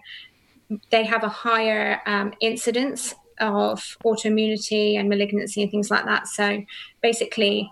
they 0.90 1.04
have 1.04 1.24
a 1.24 1.28
higher 1.28 2.00
um, 2.06 2.32
incidence 2.40 3.14
of 3.40 3.96
autoimmunity 4.04 4.98
and 4.98 5.08
malignancy 5.08 5.62
and 5.62 5.70
things 5.70 5.90
like 5.90 6.04
that. 6.04 6.26
So 6.26 6.62
basically, 7.02 7.70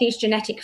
these 0.00 0.16
genetic 0.16 0.60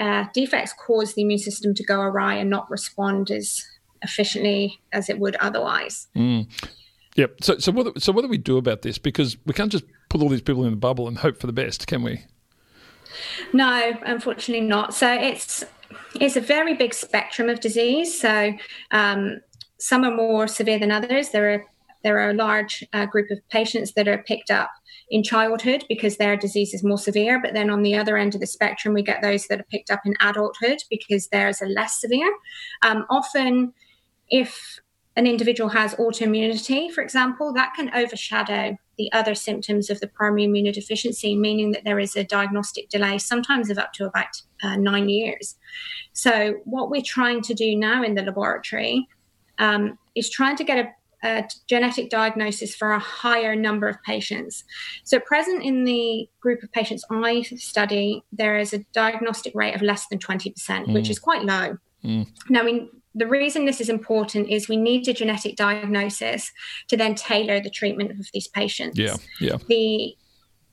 uh, 0.00 0.24
defects 0.32 0.72
cause 0.72 1.14
the 1.14 1.22
immune 1.22 1.38
system 1.38 1.74
to 1.74 1.84
go 1.84 2.00
awry 2.00 2.34
and 2.34 2.48
not 2.48 2.70
respond 2.70 3.30
as 3.30 3.62
efficiently 4.02 4.80
as 4.92 5.10
it 5.10 5.18
would 5.18 5.36
otherwise. 5.36 6.06
Mm. 6.16 6.48
Yep. 7.16 7.36
So, 7.42 7.58
so 7.58 7.72
what? 7.72 8.02
So, 8.02 8.12
what 8.12 8.22
do 8.22 8.28
we 8.28 8.38
do 8.38 8.56
about 8.56 8.82
this? 8.82 8.98
Because 8.98 9.36
we 9.46 9.54
can't 9.54 9.70
just 9.70 9.84
put 10.08 10.20
all 10.20 10.28
these 10.28 10.42
people 10.42 10.64
in 10.64 10.70
the 10.70 10.76
bubble 10.76 11.06
and 11.06 11.18
hope 11.18 11.38
for 11.38 11.46
the 11.46 11.52
best, 11.52 11.86
can 11.86 12.02
we? 12.02 12.24
No, 13.52 13.92
unfortunately 14.04 14.66
not. 14.66 14.94
So 14.94 15.12
it's 15.12 15.64
it's 16.20 16.36
a 16.36 16.40
very 16.40 16.74
big 16.74 16.94
spectrum 16.94 17.48
of 17.48 17.60
disease. 17.60 18.20
So 18.20 18.52
um, 18.90 19.40
some 19.78 20.04
are 20.04 20.14
more 20.14 20.46
severe 20.46 20.78
than 20.78 20.90
others. 20.90 21.30
There 21.30 21.54
are 21.54 21.64
there 22.02 22.18
are 22.18 22.30
a 22.30 22.34
large 22.34 22.84
uh, 22.92 23.06
group 23.06 23.30
of 23.30 23.38
patients 23.48 23.92
that 23.94 24.06
are 24.06 24.22
picked 24.22 24.50
up 24.50 24.70
in 25.10 25.22
childhood 25.22 25.84
because 25.88 26.18
their 26.18 26.36
disease 26.36 26.74
is 26.74 26.84
more 26.84 26.98
severe. 26.98 27.40
But 27.40 27.54
then 27.54 27.70
on 27.70 27.82
the 27.82 27.94
other 27.94 28.16
end 28.16 28.34
of 28.34 28.40
the 28.40 28.46
spectrum, 28.46 28.94
we 28.94 29.02
get 29.02 29.22
those 29.22 29.46
that 29.46 29.60
are 29.60 29.66
picked 29.70 29.90
up 29.90 30.00
in 30.04 30.14
adulthood 30.20 30.78
because 30.90 31.28
theirs 31.28 31.62
are 31.62 31.68
less 31.68 32.00
severe. 32.00 32.30
Um, 32.82 33.06
often, 33.08 33.72
if 34.28 34.80
an 35.16 35.26
individual 35.26 35.70
has 35.70 35.94
autoimmunity, 35.94 36.90
for 36.90 37.00
example, 37.00 37.52
that 37.52 37.72
can 37.74 37.94
overshadow 37.94 38.76
the 38.98 39.12
other 39.12 39.34
symptoms 39.34 39.90
of 39.90 40.00
the 40.00 40.08
primary 40.08 40.46
immunodeficiency, 40.46 41.38
meaning 41.38 41.70
that 41.72 41.84
there 41.84 41.98
is 42.00 42.16
a 42.16 42.24
diagnostic 42.24 42.88
delay, 42.88 43.18
sometimes 43.18 43.70
of 43.70 43.78
up 43.78 43.92
to 43.92 44.06
about 44.06 44.42
uh, 44.62 44.76
nine 44.76 45.08
years. 45.08 45.56
So, 46.12 46.54
what 46.64 46.90
we're 46.90 47.02
trying 47.02 47.42
to 47.42 47.54
do 47.54 47.76
now 47.76 48.02
in 48.02 48.14
the 48.14 48.22
laboratory 48.22 49.08
um, 49.58 49.98
is 50.16 50.30
trying 50.30 50.56
to 50.56 50.64
get 50.64 50.78
a, 50.78 51.28
a, 51.28 51.48
genetic 51.68 52.10
diagnosis 52.10 52.74
for 52.74 52.92
a 52.92 52.98
higher 52.98 53.54
number 53.54 53.88
of 53.88 54.02
patients. 54.02 54.64
So, 55.04 55.20
present 55.20 55.62
in 55.62 55.84
the 55.84 56.28
group 56.40 56.62
of 56.64 56.72
patients 56.72 57.04
I 57.10 57.42
study, 57.42 58.24
there 58.32 58.58
is 58.58 58.72
a 58.72 58.78
diagnostic 58.92 59.54
rate 59.54 59.74
of 59.74 59.82
less 59.82 60.08
than 60.08 60.18
20%, 60.18 60.54
mm. 60.54 60.92
which 60.92 61.08
is 61.08 61.20
quite 61.20 61.44
low. 61.44 61.78
Mm. 62.04 62.28
Now, 62.48 62.60
I 62.60 62.64
mean, 62.64 62.90
the 63.14 63.26
reason 63.26 63.64
this 63.64 63.80
is 63.80 63.88
important 63.88 64.48
is 64.48 64.68
we 64.68 64.76
need 64.76 65.06
a 65.08 65.12
genetic 65.12 65.56
diagnosis 65.56 66.50
to 66.88 66.96
then 66.96 67.14
tailor 67.14 67.60
the 67.60 67.70
treatment 67.70 68.10
of 68.10 68.26
these 68.32 68.48
patients. 68.48 68.98
Yeah, 68.98 69.16
yeah. 69.40 69.56
The 69.68 70.16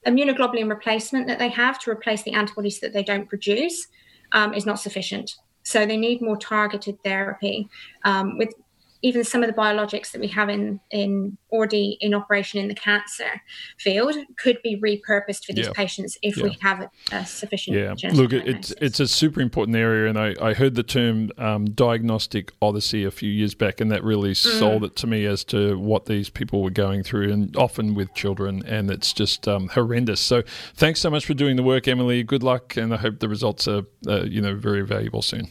immunoglobulin 0.07 0.69
replacement 0.69 1.27
that 1.27 1.37
they 1.37 1.49
have 1.49 1.77
to 1.79 1.91
replace 1.91 2.23
the 2.23 2.33
antibodies 2.33 2.79
that 2.79 2.93
they 2.93 3.03
don't 3.03 3.29
produce 3.29 3.87
um, 4.31 4.53
is 4.53 4.65
not 4.65 4.79
sufficient. 4.79 5.35
So 5.63 5.85
they 5.85 5.97
need 5.97 6.21
more 6.21 6.37
targeted 6.37 6.97
therapy 7.03 7.69
um, 8.03 8.37
with 8.37 8.53
even 9.01 9.23
some 9.23 9.43
of 9.43 9.47
the 9.47 9.53
biologics 9.53 10.11
that 10.11 10.21
we 10.21 10.27
have 10.27 10.49
in 10.49 10.79
in 10.91 11.37
already 11.51 11.97
in 12.01 12.13
operation 12.13 12.59
in 12.59 12.67
the 12.67 12.75
cancer 12.75 13.41
field 13.77 14.15
could 14.37 14.57
be 14.63 14.79
repurposed 14.79 15.45
for 15.45 15.53
these 15.53 15.67
yeah. 15.67 15.73
patients 15.73 16.17
if 16.21 16.37
yeah. 16.37 16.43
we 16.43 16.57
have 16.61 16.81
a, 16.81 16.89
a 17.11 17.25
sufficient. 17.25 17.77
Yeah, 17.77 18.11
look, 18.13 18.33
it's 18.33 18.71
it's 18.81 18.99
a 18.99 19.07
super 19.07 19.41
important 19.41 19.75
area, 19.75 20.09
and 20.09 20.17
I, 20.17 20.35
I 20.41 20.53
heard 20.53 20.75
the 20.75 20.83
term 20.83 21.31
um, 21.37 21.65
diagnostic 21.65 22.51
odyssey 22.61 23.03
a 23.03 23.11
few 23.11 23.29
years 23.29 23.55
back, 23.55 23.81
and 23.81 23.91
that 23.91 24.03
really 24.03 24.31
mm. 24.31 24.59
sold 24.59 24.83
it 24.83 24.95
to 24.97 25.07
me 25.07 25.25
as 25.25 25.43
to 25.45 25.77
what 25.77 26.05
these 26.05 26.29
people 26.29 26.61
were 26.61 26.69
going 26.69 27.03
through, 27.03 27.31
and 27.31 27.55
often 27.55 27.95
with 27.95 28.13
children, 28.13 28.63
and 28.65 28.89
it's 28.89 29.13
just 29.13 29.47
um, 29.47 29.69
horrendous. 29.69 30.21
So, 30.21 30.43
thanks 30.75 30.99
so 30.99 31.09
much 31.09 31.25
for 31.25 31.33
doing 31.33 31.55
the 31.55 31.63
work, 31.63 31.87
Emily. 31.87 32.23
Good 32.23 32.43
luck, 32.43 32.77
and 32.77 32.93
I 32.93 32.97
hope 32.97 33.19
the 33.19 33.29
results 33.29 33.67
are 33.67 33.83
uh, 34.07 34.23
you 34.23 34.41
know 34.41 34.55
very 34.55 34.85
valuable 34.85 35.21
soon. 35.21 35.47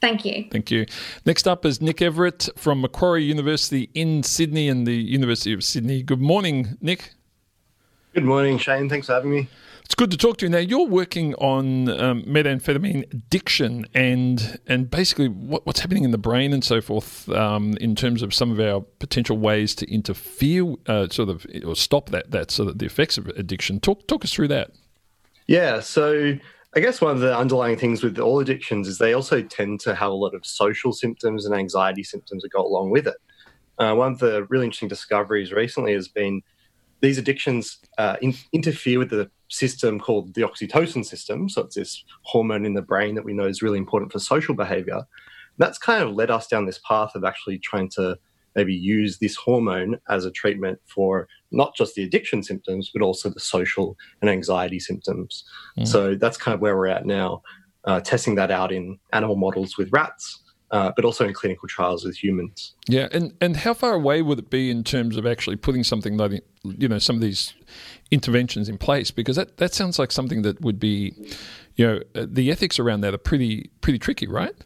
Thank 0.00 0.24
you. 0.24 0.46
Thank 0.50 0.70
you. 0.70 0.86
Next 1.24 1.48
up 1.48 1.64
is 1.64 1.80
Nick 1.80 2.02
Everett 2.02 2.48
from 2.56 2.80
Macquarie 2.80 3.24
University 3.24 3.90
in 3.94 4.22
Sydney 4.22 4.68
and 4.68 4.86
the 4.86 4.94
University 4.94 5.52
of 5.52 5.64
Sydney. 5.64 6.02
Good 6.02 6.20
morning, 6.20 6.76
Nick. 6.80 7.14
Good 8.14 8.24
morning, 8.24 8.58
Shane. 8.58 8.88
Thanks 8.88 9.06
for 9.06 9.14
having 9.14 9.30
me. 9.30 9.48
It's 9.86 9.94
good 9.94 10.10
to 10.10 10.16
talk 10.16 10.38
to 10.38 10.46
you. 10.46 10.50
Now 10.50 10.58
you're 10.58 10.86
working 10.86 11.34
on 11.36 11.88
um, 11.88 12.22
methamphetamine 12.24 13.12
addiction 13.12 13.86
and 13.94 14.58
and 14.66 14.90
basically 14.90 15.28
what, 15.28 15.64
what's 15.64 15.78
happening 15.78 16.02
in 16.02 16.10
the 16.10 16.18
brain 16.18 16.52
and 16.52 16.64
so 16.64 16.80
forth 16.80 17.28
um, 17.28 17.76
in 17.80 17.94
terms 17.94 18.20
of 18.20 18.34
some 18.34 18.50
of 18.50 18.58
our 18.58 18.80
potential 18.98 19.38
ways 19.38 19.76
to 19.76 19.88
interfere, 19.88 20.74
uh, 20.86 21.06
sort 21.08 21.28
of, 21.28 21.46
or 21.64 21.76
stop 21.76 22.10
that 22.10 22.32
that 22.32 22.50
so 22.50 22.64
that 22.64 22.80
the 22.80 22.86
effects 22.86 23.16
of 23.16 23.28
addiction. 23.28 23.78
Talk 23.78 24.08
talk 24.08 24.24
us 24.24 24.32
through 24.32 24.48
that. 24.48 24.72
Yeah. 25.46 25.78
So 25.78 26.34
I 26.76 26.80
guess 26.80 27.00
one 27.00 27.12
of 27.12 27.20
the 27.20 27.34
underlying 27.34 27.78
things 27.78 28.02
with 28.02 28.18
all 28.18 28.38
addictions 28.38 28.86
is 28.86 28.98
they 28.98 29.14
also 29.14 29.40
tend 29.40 29.80
to 29.80 29.94
have 29.94 30.10
a 30.10 30.14
lot 30.14 30.34
of 30.34 30.44
social 30.44 30.92
symptoms 30.92 31.46
and 31.46 31.54
anxiety 31.54 32.04
symptoms 32.04 32.42
that 32.42 32.52
go 32.52 32.66
along 32.66 32.90
with 32.90 33.06
it. 33.06 33.16
Uh, 33.78 33.94
one 33.94 34.12
of 34.12 34.18
the 34.18 34.44
really 34.50 34.66
interesting 34.66 34.88
discoveries 34.88 35.52
recently 35.52 35.94
has 35.94 36.06
been 36.06 36.42
these 37.00 37.16
addictions 37.16 37.78
uh, 37.96 38.16
in, 38.20 38.34
interfere 38.52 38.98
with 38.98 39.08
the 39.08 39.30
system 39.48 39.98
called 39.98 40.34
the 40.34 40.42
oxytocin 40.42 41.02
system. 41.02 41.48
So 41.48 41.62
it's 41.62 41.76
this 41.76 42.04
hormone 42.20 42.66
in 42.66 42.74
the 42.74 42.82
brain 42.82 43.14
that 43.14 43.24
we 43.24 43.32
know 43.32 43.46
is 43.46 43.62
really 43.62 43.78
important 43.78 44.12
for 44.12 44.18
social 44.18 44.54
behavior. 44.54 45.00
That's 45.56 45.78
kind 45.78 46.02
of 46.02 46.12
led 46.12 46.30
us 46.30 46.46
down 46.46 46.66
this 46.66 46.80
path 46.86 47.14
of 47.14 47.24
actually 47.24 47.58
trying 47.58 47.88
to 47.90 48.18
maybe 48.56 48.74
use 48.74 49.18
this 49.18 49.36
hormone 49.36 50.00
as 50.08 50.24
a 50.24 50.30
treatment 50.30 50.80
for 50.86 51.28
not 51.52 51.76
just 51.76 51.94
the 51.94 52.02
addiction 52.02 52.42
symptoms, 52.42 52.90
but 52.92 53.02
also 53.02 53.28
the 53.28 53.38
social 53.38 53.96
and 54.20 54.30
anxiety 54.30 54.80
symptoms. 54.80 55.44
Mm. 55.78 55.86
So 55.86 56.14
that's 56.16 56.38
kind 56.38 56.54
of 56.54 56.60
where 56.60 56.76
we're 56.76 56.88
at 56.88 57.06
now, 57.06 57.42
uh, 57.84 58.00
testing 58.00 58.34
that 58.36 58.50
out 58.50 58.72
in 58.72 58.98
animal 59.12 59.36
models 59.36 59.76
with 59.76 59.92
rats. 59.92 60.42
Uh, 60.72 60.90
but 60.96 61.04
also 61.04 61.24
in 61.24 61.32
clinical 61.32 61.68
trials 61.68 62.04
with 62.04 62.20
humans. 62.20 62.74
Yeah, 62.88 63.06
and, 63.12 63.32
and 63.40 63.56
how 63.56 63.72
far 63.72 63.94
away 63.94 64.20
would 64.20 64.40
it 64.40 64.50
be 64.50 64.68
in 64.68 64.82
terms 64.82 65.16
of 65.16 65.24
actually 65.24 65.54
putting 65.54 65.84
something 65.84 66.16
like 66.16 66.42
you 66.64 66.88
know 66.88 66.98
some 66.98 67.14
of 67.14 67.22
these 67.22 67.54
interventions 68.10 68.68
in 68.68 68.76
place? 68.76 69.12
Because 69.12 69.36
that, 69.36 69.58
that 69.58 69.74
sounds 69.74 69.96
like 69.96 70.10
something 70.10 70.42
that 70.42 70.60
would 70.60 70.80
be, 70.80 71.14
you 71.76 71.86
know, 71.86 72.00
uh, 72.16 72.26
the 72.28 72.50
ethics 72.50 72.80
around 72.80 73.02
that 73.02 73.14
are 73.14 73.18
pretty 73.18 73.70
pretty 73.80 74.00
tricky, 74.00 74.26
right? 74.26 74.56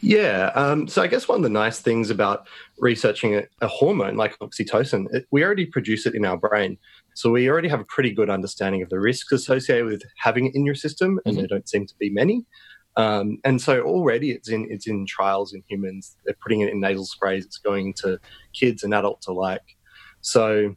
Yeah. 0.00 0.50
Um, 0.54 0.88
so 0.88 1.02
I 1.02 1.06
guess 1.06 1.28
one 1.28 1.36
of 1.36 1.42
the 1.42 1.48
nice 1.48 1.80
things 1.80 2.10
about 2.10 2.46
researching 2.78 3.34
a, 3.34 3.44
a 3.60 3.66
hormone 3.66 4.16
like 4.16 4.38
oxytocin, 4.38 5.06
it, 5.12 5.26
we 5.30 5.44
already 5.44 5.66
produce 5.66 6.06
it 6.06 6.14
in 6.14 6.24
our 6.24 6.36
brain. 6.36 6.78
So 7.14 7.30
we 7.30 7.48
already 7.48 7.68
have 7.68 7.80
a 7.80 7.84
pretty 7.84 8.12
good 8.12 8.28
understanding 8.28 8.82
of 8.82 8.90
the 8.90 9.00
risks 9.00 9.32
associated 9.32 9.86
with 9.86 10.02
having 10.18 10.46
it 10.46 10.54
in 10.54 10.66
your 10.66 10.74
system, 10.74 11.18
and 11.24 11.34
mm-hmm. 11.34 11.40
there 11.40 11.48
don't 11.48 11.68
seem 11.68 11.86
to 11.86 11.94
be 11.98 12.10
many. 12.10 12.44
Um, 12.96 13.38
and 13.44 13.60
so 13.60 13.82
already 13.82 14.30
it's 14.30 14.48
in 14.48 14.66
it's 14.70 14.86
in 14.86 15.06
trials 15.06 15.52
in 15.52 15.62
humans. 15.68 16.16
They're 16.24 16.36
putting 16.42 16.60
it 16.60 16.70
in 16.70 16.80
nasal 16.80 17.04
sprays. 17.04 17.44
It's 17.44 17.58
going 17.58 17.94
to 17.94 18.18
kids 18.54 18.82
and 18.84 18.94
adults 18.94 19.26
alike. 19.26 19.76
So 20.22 20.74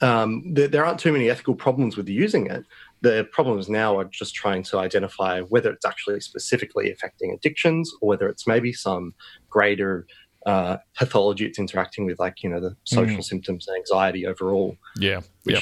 um, 0.00 0.42
there, 0.52 0.68
there 0.68 0.84
aren't 0.84 1.00
too 1.00 1.12
many 1.12 1.30
ethical 1.30 1.54
problems 1.54 1.96
with 1.96 2.08
using 2.08 2.46
it. 2.46 2.64
The 3.02 3.28
problems 3.30 3.68
now 3.68 3.98
are 3.98 4.04
just 4.04 4.34
trying 4.34 4.62
to 4.64 4.78
identify 4.78 5.40
whether 5.42 5.70
it's 5.70 5.84
actually 5.84 6.20
specifically 6.20 6.90
affecting 6.90 7.32
addictions 7.32 7.92
or 8.00 8.08
whether 8.08 8.28
it's 8.28 8.46
maybe 8.46 8.72
some 8.72 9.14
greater 9.50 10.06
uh, 10.46 10.76
pathology 10.96 11.44
it's 11.44 11.58
interacting 11.58 12.06
with, 12.06 12.18
like 12.18 12.42
you 12.42 12.48
know 12.48 12.60
the 12.60 12.76
social 12.84 13.18
mm. 13.18 13.24
symptoms 13.24 13.66
and 13.68 13.76
anxiety 13.76 14.26
overall. 14.26 14.76
Yeah, 14.96 15.20
yeah. 15.44 15.60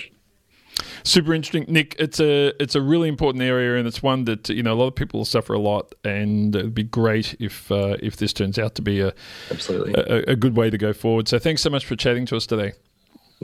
Super 1.03 1.35
interesting, 1.35 1.65
Nick. 1.69 1.97
It's 1.99 2.21
a 2.21 2.53
it's 2.63 2.75
a 2.75 2.81
really 2.81 3.09
important 3.09 3.43
area, 3.43 3.79
and 3.79 3.87
it's 3.89 4.03
one 4.03 4.25
that 4.25 4.49
you 4.49 4.63
know 4.63 4.75
a 4.75 4.77
lot 4.77 4.89
of 4.89 4.95
people 4.95 5.25
suffer 5.25 5.55
a 5.55 5.59
lot, 5.59 5.95
and 6.05 6.55
it'd 6.55 6.75
be 6.75 6.83
great 6.83 7.35
if 7.41 7.71
uh, 7.73 7.97
if 8.01 8.17
this 8.17 8.33
turns 8.33 8.59
out 8.59 8.75
to 8.77 8.83
be 8.83 9.01
a 9.01 9.13
absolutely 9.51 9.95
a, 9.95 10.33
a 10.33 10.37
good 10.37 10.57
way 10.57 10.71
to 10.71 10.79
go 10.79 10.93
forward. 10.93 11.29
So 11.29 11.39
thanks 11.39 11.63
so 11.63 11.71
much 11.71 11.87
for 11.87 11.97
chatting 11.97 12.27
to 12.27 12.37
us 12.37 12.47
today. 12.47 12.73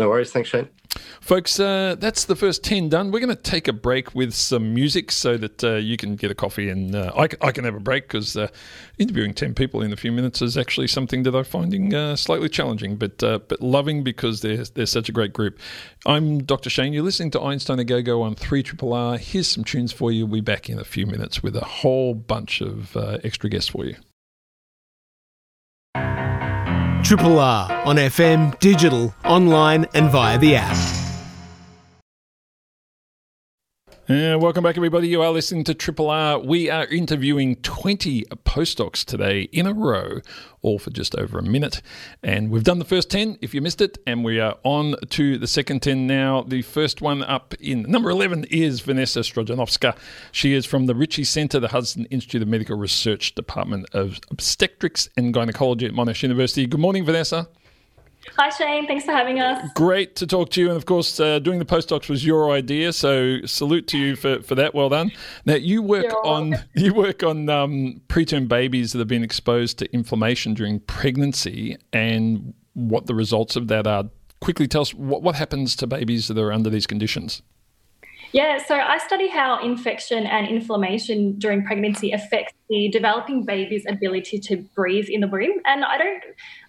No 0.00 0.08
worries. 0.08 0.32
Thanks, 0.32 0.48
Shane. 0.48 0.66
Folks, 1.20 1.60
uh, 1.60 1.94
that's 1.98 2.24
the 2.24 2.34
first 2.34 2.64
10 2.64 2.88
done. 2.88 3.10
We're 3.10 3.20
going 3.20 3.36
to 3.36 3.42
take 3.42 3.68
a 3.68 3.72
break 3.74 4.14
with 4.14 4.32
some 4.32 4.72
music 4.72 5.12
so 5.12 5.36
that 5.36 5.62
uh, 5.62 5.74
you 5.74 5.98
can 5.98 6.16
get 6.16 6.30
a 6.30 6.34
coffee 6.34 6.70
and 6.70 6.94
uh, 6.94 7.12
I, 7.14 7.28
I, 7.42 7.52
can 7.52 7.64
have 7.64 7.74
a 7.74 7.80
break 7.80 8.08
because 8.08 8.34
uh, 8.34 8.48
interviewing 8.96 9.34
10 9.34 9.54
people 9.54 9.82
in 9.82 9.92
a 9.92 9.96
few 9.96 10.10
minutes 10.10 10.40
is 10.40 10.56
actually 10.56 10.86
something 10.86 11.22
that 11.24 11.36
I'm 11.36 11.44
finding 11.44 11.94
uh, 11.94 12.16
slightly 12.16 12.48
challenging, 12.48 12.96
but 12.96 13.22
uh, 13.22 13.40
but 13.46 13.60
loving 13.60 14.02
because 14.02 14.40
they're, 14.40 14.64
they're 14.64 14.86
such 14.86 15.10
a 15.10 15.12
great 15.12 15.34
group. 15.34 15.58
I'm 16.06 16.44
Dr. 16.44 16.70
Shane. 16.70 16.94
You're 16.94 17.04
listening 17.04 17.32
to 17.32 17.42
Einstein 17.42 17.78
a 17.78 17.84
Go 17.84 18.00
Go 18.00 18.22
on 18.22 18.34
3 18.34 18.64
R. 18.82 19.18
Here's 19.18 19.48
some 19.48 19.64
tunes 19.64 19.92
for 19.92 20.10
you. 20.10 20.24
We'll 20.24 20.40
be 20.40 20.40
back 20.40 20.70
in 20.70 20.78
a 20.78 20.84
few 20.84 21.04
minutes 21.06 21.42
with 21.42 21.56
a 21.56 21.64
whole 21.64 22.14
bunch 22.14 22.62
of 22.62 22.96
extra 23.22 23.50
guests 23.50 23.68
for 23.68 23.84
you. 23.84 23.96
Triple 27.02 27.38
R 27.38 27.70
on 27.86 27.96
FM, 27.96 28.58
digital, 28.60 29.14
online, 29.24 29.86
and 29.94 30.10
via 30.10 30.38
the 30.38 30.54
app. 30.56 31.09
Welcome 34.10 34.64
back, 34.64 34.76
everybody. 34.76 35.06
You 35.06 35.22
are 35.22 35.30
listening 35.30 35.62
to 35.62 35.72
Triple 35.72 36.10
R. 36.10 36.40
We 36.40 36.68
are 36.68 36.84
interviewing 36.86 37.54
20 37.54 38.24
postdocs 38.44 39.04
today 39.04 39.42
in 39.52 39.68
a 39.68 39.72
row, 39.72 40.18
all 40.62 40.80
for 40.80 40.90
just 40.90 41.14
over 41.14 41.38
a 41.38 41.44
minute. 41.44 41.80
And 42.20 42.50
we've 42.50 42.64
done 42.64 42.80
the 42.80 42.84
first 42.84 43.08
10 43.08 43.38
if 43.40 43.54
you 43.54 43.60
missed 43.60 43.80
it, 43.80 43.98
and 44.08 44.24
we 44.24 44.40
are 44.40 44.56
on 44.64 44.96
to 45.10 45.38
the 45.38 45.46
second 45.46 45.82
10 45.82 46.08
now. 46.08 46.42
The 46.42 46.62
first 46.62 47.00
one 47.00 47.22
up 47.22 47.54
in 47.60 47.82
number 47.82 48.10
11 48.10 48.46
is 48.50 48.80
Vanessa 48.80 49.20
Stojanovska. 49.20 49.96
She 50.32 50.54
is 50.54 50.66
from 50.66 50.86
the 50.86 50.94
Ritchie 50.96 51.22
Centre, 51.22 51.60
the 51.60 51.68
Hudson 51.68 52.06
Institute 52.06 52.42
of 52.42 52.48
Medical 52.48 52.76
Research 52.76 53.36
Department 53.36 53.86
of 53.92 54.18
Obstetrics 54.32 55.08
and 55.16 55.32
Gynecology 55.32 55.86
at 55.86 55.92
Monash 55.92 56.24
University. 56.24 56.66
Good 56.66 56.80
morning, 56.80 57.04
Vanessa. 57.04 57.48
Hi, 58.36 58.48
Shane. 58.48 58.86
Thanks 58.86 59.04
for 59.04 59.12
having 59.12 59.40
us. 59.40 59.70
Great 59.74 60.16
to 60.16 60.26
talk 60.26 60.50
to 60.50 60.60
you. 60.60 60.68
And 60.68 60.76
of 60.76 60.86
course, 60.86 61.18
uh, 61.20 61.38
doing 61.38 61.58
the 61.58 61.64
postdocs 61.64 62.08
was 62.08 62.24
your 62.24 62.50
idea, 62.50 62.92
so 62.92 63.38
salute 63.44 63.86
to 63.88 63.98
you 63.98 64.16
for, 64.16 64.42
for 64.42 64.54
that. 64.54 64.74
Well 64.74 64.88
done. 64.88 65.12
Now 65.44 65.54
you 65.54 65.82
work 65.82 66.04
You're 66.04 66.26
on 66.26 66.50
welcome. 66.50 66.68
you 66.74 66.94
work 66.94 67.22
on 67.22 67.48
um, 67.48 68.00
preterm 68.08 68.48
babies 68.48 68.92
that 68.92 68.98
have 68.98 69.08
been 69.08 69.24
exposed 69.24 69.78
to 69.78 69.92
inflammation 69.92 70.54
during 70.54 70.80
pregnancy, 70.80 71.76
and 71.92 72.54
what 72.74 73.06
the 73.06 73.14
results 73.14 73.56
of 73.56 73.68
that 73.68 73.86
are. 73.86 74.04
Quickly 74.40 74.66
tell 74.66 74.82
us 74.82 74.94
what, 74.94 75.22
what 75.22 75.34
happens 75.34 75.76
to 75.76 75.86
babies 75.86 76.28
that 76.28 76.38
are 76.38 76.52
under 76.52 76.70
these 76.70 76.86
conditions. 76.86 77.42
Yeah, 78.32 78.64
so 78.64 78.76
I 78.76 78.98
study 78.98 79.28
how 79.28 79.60
infection 79.64 80.24
and 80.26 80.46
inflammation 80.46 81.38
during 81.38 81.64
pregnancy 81.64 82.12
affects 82.12 82.54
the 82.68 82.88
developing 82.88 83.44
baby's 83.44 83.84
ability 83.88 84.38
to 84.40 84.56
breathe 84.76 85.08
in 85.08 85.20
the 85.20 85.26
womb. 85.26 85.58
And 85.64 85.84
I 85.84 85.98
don't, 85.98 86.22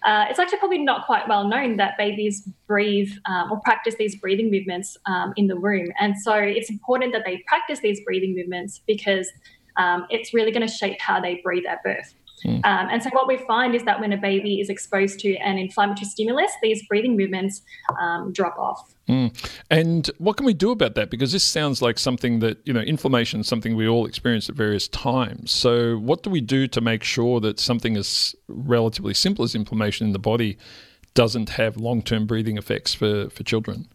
uh, 0.04 0.26
it's 0.28 0.40
actually 0.40 0.58
probably 0.58 0.78
not 0.78 1.06
quite 1.06 1.28
well 1.28 1.46
known 1.46 1.76
that 1.76 1.96
babies 1.96 2.48
breathe 2.66 3.12
um, 3.26 3.52
or 3.52 3.60
practice 3.60 3.94
these 3.96 4.16
breathing 4.16 4.50
movements 4.50 4.96
um, 5.06 5.32
in 5.36 5.46
the 5.46 5.56
womb. 5.56 5.88
And 6.00 6.18
so 6.18 6.34
it's 6.34 6.68
important 6.68 7.12
that 7.12 7.24
they 7.24 7.44
practice 7.46 7.78
these 7.78 8.00
breathing 8.04 8.34
movements 8.34 8.80
because 8.86 9.30
um, 9.76 10.06
it's 10.10 10.34
really 10.34 10.50
going 10.50 10.66
to 10.66 10.72
shape 10.72 11.00
how 11.00 11.20
they 11.20 11.40
breathe 11.44 11.64
at 11.68 11.82
birth. 11.84 12.14
Mm. 12.44 12.64
Um, 12.64 12.88
and 12.90 13.02
so, 13.02 13.10
what 13.12 13.28
we 13.28 13.36
find 13.36 13.74
is 13.74 13.84
that 13.84 14.00
when 14.00 14.12
a 14.12 14.16
baby 14.16 14.60
is 14.60 14.68
exposed 14.68 15.20
to 15.20 15.36
an 15.36 15.58
inflammatory 15.58 16.06
stimulus, 16.06 16.50
these 16.60 16.84
breathing 16.88 17.16
movements 17.16 17.62
um, 18.00 18.32
drop 18.32 18.58
off. 18.58 18.91
Mm. 19.08 19.50
And 19.70 20.10
what 20.18 20.36
can 20.36 20.46
we 20.46 20.54
do 20.54 20.70
about 20.70 20.94
that? 20.94 21.10
Because 21.10 21.32
this 21.32 21.42
sounds 21.42 21.82
like 21.82 21.98
something 21.98 22.38
that, 22.38 22.58
you 22.64 22.72
know, 22.72 22.80
inflammation 22.80 23.40
is 23.40 23.48
something 23.48 23.74
we 23.74 23.88
all 23.88 24.06
experience 24.06 24.48
at 24.48 24.54
various 24.54 24.86
times. 24.88 25.50
So, 25.50 25.96
what 25.98 26.22
do 26.22 26.30
we 26.30 26.40
do 26.40 26.68
to 26.68 26.80
make 26.80 27.02
sure 27.02 27.40
that 27.40 27.58
something 27.58 27.96
as 27.96 28.34
relatively 28.48 29.14
simple 29.14 29.44
as 29.44 29.54
inflammation 29.54 30.06
in 30.06 30.12
the 30.12 30.18
body 30.18 30.56
doesn't 31.14 31.50
have 31.50 31.76
long 31.76 32.02
term 32.02 32.26
breathing 32.26 32.56
effects 32.56 32.94
for, 32.94 33.28
for 33.30 33.42
children? 33.42 33.88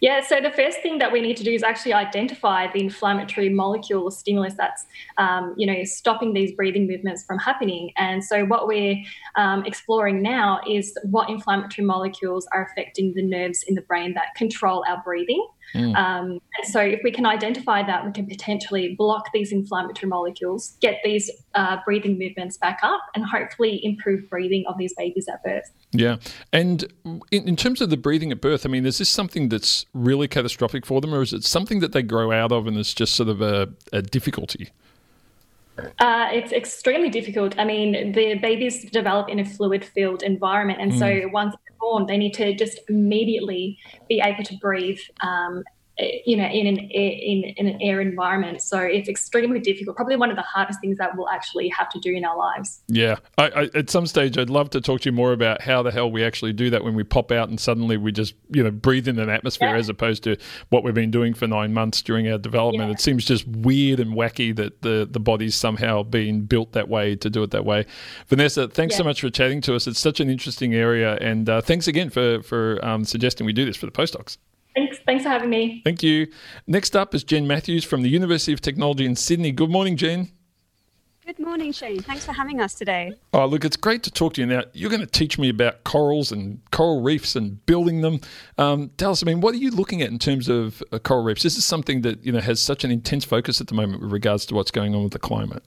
Yeah, 0.00 0.22
so 0.22 0.40
the 0.40 0.50
first 0.50 0.80
thing 0.80 0.98
that 0.98 1.12
we 1.12 1.20
need 1.20 1.36
to 1.36 1.44
do 1.44 1.52
is 1.52 1.62
actually 1.62 1.92
identify 1.92 2.72
the 2.72 2.80
inflammatory 2.80 3.50
molecule 3.50 4.04
or 4.04 4.10
stimulus 4.10 4.54
that's, 4.56 4.86
um, 5.18 5.54
you 5.56 5.66
know, 5.66 5.84
stopping 5.84 6.32
these 6.32 6.52
breathing 6.52 6.86
movements 6.86 7.24
from 7.24 7.38
happening. 7.38 7.92
And 7.96 8.24
so 8.24 8.44
what 8.46 8.66
we're 8.66 8.96
um, 9.36 9.64
exploring 9.66 10.22
now 10.22 10.60
is 10.68 10.96
what 11.04 11.28
inflammatory 11.28 11.86
molecules 11.86 12.46
are 12.52 12.64
affecting 12.64 13.12
the 13.14 13.22
nerves 13.22 13.62
in 13.66 13.74
the 13.74 13.82
brain 13.82 14.14
that 14.14 14.34
control 14.36 14.84
our 14.88 15.02
breathing. 15.04 15.46
Mm. 15.74 15.96
Um, 15.96 16.40
so, 16.64 16.80
if 16.80 17.00
we 17.04 17.12
can 17.12 17.26
identify 17.26 17.82
that, 17.84 18.04
we 18.04 18.10
can 18.10 18.26
potentially 18.26 18.96
block 18.98 19.26
these 19.32 19.52
inflammatory 19.52 20.08
molecules, 20.08 20.76
get 20.80 21.00
these 21.04 21.30
uh, 21.54 21.76
breathing 21.84 22.18
movements 22.18 22.58
back 22.58 22.80
up, 22.82 23.00
and 23.14 23.24
hopefully 23.24 23.80
improve 23.84 24.28
breathing 24.28 24.64
of 24.66 24.76
these 24.78 24.92
babies 24.96 25.28
at 25.28 25.42
birth. 25.44 25.70
Yeah. 25.92 26.16
And 26.52 26.84
in, 27.30 27.48
in 27.48 27.56
terms 27.56 27.80
of 27.80 27.90
the 27.90 27.96
breathing 27.96 28.30
at 28.30 28.40
birth, 28.40 28.64
I 28.64 28.68
mean, 28.68 28.86
is 28.86 28.98
this 28.98 29.08
something 29.08 29.48
that's 29.48 29.86
really 29.92 30.28
catastrophic 30.28 30.86
for 30.86 31.00
them, 31.00 31.12
or 31.12 31.22
is 31.22 31.32
it 31.32 31.44
something 31.44 31.80
that 31.80 31.92
they 31.92 32.02
grow 32.02 32.30
out 32.32 32.52
of 32.52 32.66
and 32.66 32.76
it's 32.76 32.94
just 32.94 33.14
sort 33.14 33.28
of 33.28 33.40
a, 33.40 33.68
a 33.92 34.02
difficulty? 34.02 34.70
Uh, 35.98 36.28
it's 36.32 36.52
extremely 36.52 37.08
difficult. 37.08 37.58
I 37.58 37.64
mean, 37.64 38.12
the 38.12 38.34
babies 38.34 38.84
develop 38.90 39.28
in 39.28 39.38
a 39.38 39.44
fluid 39.44 39.84
filled 39.84 40.22
environment. 40.22 40.80
And 40.80 40.92
mm. 40.92 40.98
so 40.98 41.28
once 41.32 41.54
they're 41.54 41.76
born, 41.80 42.06
they 42.06 42.18
need 42.18 42.34
to 42.34 42.54
just 42.54 42.80
immediately 42.88 43.78
be 44.08 44.20
able 44.20 44.44
to 44.44 44.56
breathe 44.58 45.00
um, 45.22 45.64
you 46.24 46.36
know 46.36 46.46
in 46.46 46.66
an 46.66 46.78
air, 46.92 47.12
in, 47.12 47.44
in 47.56 47.66
an 47.66 47.78
air 47.80 48.00
environment. 48.00 48.62
So 48.62 48.78
it's 48.78 49.08
extremely 49.08 49.60
difficult 49.60 49.96
probably 49.96 50.16
one 50.16 50.30
of 50.30 50.36
the 50.36 50.42
hardest 50.42 50.80
things 50.80 50.98
that 50.98 51.16
we'll 51.16 51.28
actually 51.28 51.68
have 51.68 51.88
to 51.90 51.98
do 52.00 52.12
in 52.12 52.24
our 52.24 52.36
lives. 52.36 52.82
Yeah. 52.88 53.16
I, 53.38 53.48
I, 53.48 53.70
at 53.74 53.90
some 53.90 54.06
stage 54.06 54.38
i'd 54.38 54.50
love 54.50 54.70
to 54.70 54.80
talk 54.80 55.02
to 55.02 55.08
you 55.08 55.12
more 55.12 55.32
about 55.32 55.62
how 55.62 55.82
the 55.82 55.90
hell 55.90 56.10
we 56.10 56.24
actually 56.24 56.52
do 56.52 56.70
that 56.70 56.84
when 56.84 56.94
we 56.94 57.04
pop 57.04 57.32
out 57.32 57.48
and 57.48 57.58
suddenly 57.58 57.96
we 57.96 58.12
just 58.12 58.34
you 58.50 58.62
know 58.62 58.70
breathe 58.70 59.08
in 59.08 59.18
an 59.18 59.28
atmosphere 59.28 59.70
yeah. 59.70 59.76
as 59.76 59.88
opposed 59.88 60.22
to 60.24 60.36
what 60.70 60.84
we've 60.84 60.94
been 60.94 61.10
doing 61.10 61.34
for 61.34 61.46
nine 61.46 61.72
months 61.72 62.02
during 62.02 62.30
our 62.30 62.38
development. 62.38 62.88
Yeah. 62.88 62.94
it 62.94 63.00
seems 63.00 63.24
just 63.24 63.46
weird 63.46 64.00
and 64.00 64.14
wacky 64.14 64.54
that 64.56 64.82
the 64.82 65.08
the 65.10 65.20
body's 65.20 65.54
somehow 65.54 66.02
being 66.02 66.42
built 66.42 66.72
that 66.72 66.88
way 66.88 67.16
to 67.16 67.30
do 67.30 67.42
it 67.42 67.50
that 67.50 67.64
way. 67.64 67.86
Vanessa 68.28 68.68
thanks 68.68 68.94
yeah. 68.94 68.98
so 68.98 69.04
much 69.04 69.20
for 69.20 69.30
chatting 69.30 69.60
to 69.62 69.74
us. 69.74 69.86
It's 69.86 70.00
such 70.00 70.20
an 70.20 70.30
interesting 70.30 70.74
area 70.74 71.16
and 71.16 71.48
uh, 71.48 71.60
thanks 71.60 71.86
again 71.88 72.10
for 72.10 72.42
for 72.42 72.84
um, 72.84 73.04
suggesting 73.04 73.46
we 73.46 73.52
do 73.52 73.64
this 73.64 73.76
for 73.76 73.86
the 73.86 73.92
postdocs 73.92 74.38
Thanks. 74.74 74.98
Thanks 75.06 75.24
for 75.24 75.30
having 75.30 75.50
me. 75.50 75.82
Thank 75.84 76.02
you. 76.02 76.28
Next 76.66 76.96
up 76.96 77.14
is 77.14 77.24
Jen 77.24 77.46
Matthews 77.46 77.84
from 77.84 78.02
the 78.02 78.08
University 78.08 78.52
of 78.52 78.60
Technology 78.60 79.04
in 79.04 79.16
Sydney. 79.16 79.52
Good 79.52 79.70
morning, 79.70 79.96
Jen. 79.96 80.30
Good 81.26 81.46
morning, 81.46 81.70
Shane. 81.70 82.02
Thanks 82.02 82.24
for 82.24 82.32
having 82.32 82.60
us 82.60 82.74
today. 82.74 83.12
Oh, 83.32 83.46
look, 83.46 83.64
it's 83.64 83.76
great 83.76 84.02
to 84.02 84.10
talk 84.10 84.34
to 84.34 84.40
you. 84.40 84.48
Now, 84.48 84.64
you're 84.72 84.90
going 84.90 85.00
to 85.00 85.06
teach 85.06 85.38
me 85.38 85.48
about 85.48 85.84
corals 85.84 86.32
and 86.32 86.60
coral 86.72 87.02
reefs 87.02 87.36
and 87.36 87.64
building 87.66 88.00
them. 88.00 88.20
Um, 88.58 88.90
tell 88.96 89.12
us, 89.12 89.22
I 89.22 89.26
mean, 89.26 89.40
what 89.40 89.54
are 89.54 89.58
you 89.58 89.70
looking 89.70 90.02
at 90.02 90.10
in 90.10 90.18
terms 90.18 90.48
of 90.48 90.82
uh, 90.90 90.98
coral 90.98 91.22
reefs? 91.22 91.44
This 91.44 91.56
is 91.56 91.64
something 91.64 92.00
that 92.02 92.24
you 92.24 92.32
know 92.32 92.40
has 92.40 92.60
such 92.60 92.82
an 92.82 92.90
intense 92.90 93.24
focus 93.24 93.60
at 93.60 93.68
the 93.68 93.74
moment 93.74 94.02
with 94.02 94.10
regards 94.10 94.44
to 94.46 94.56
what's 94.56 94.72
going 94.72 94.92
on 94.92 95.04
with 95.04 95.12
the 95.12 95.20
climate. 95.20 95.62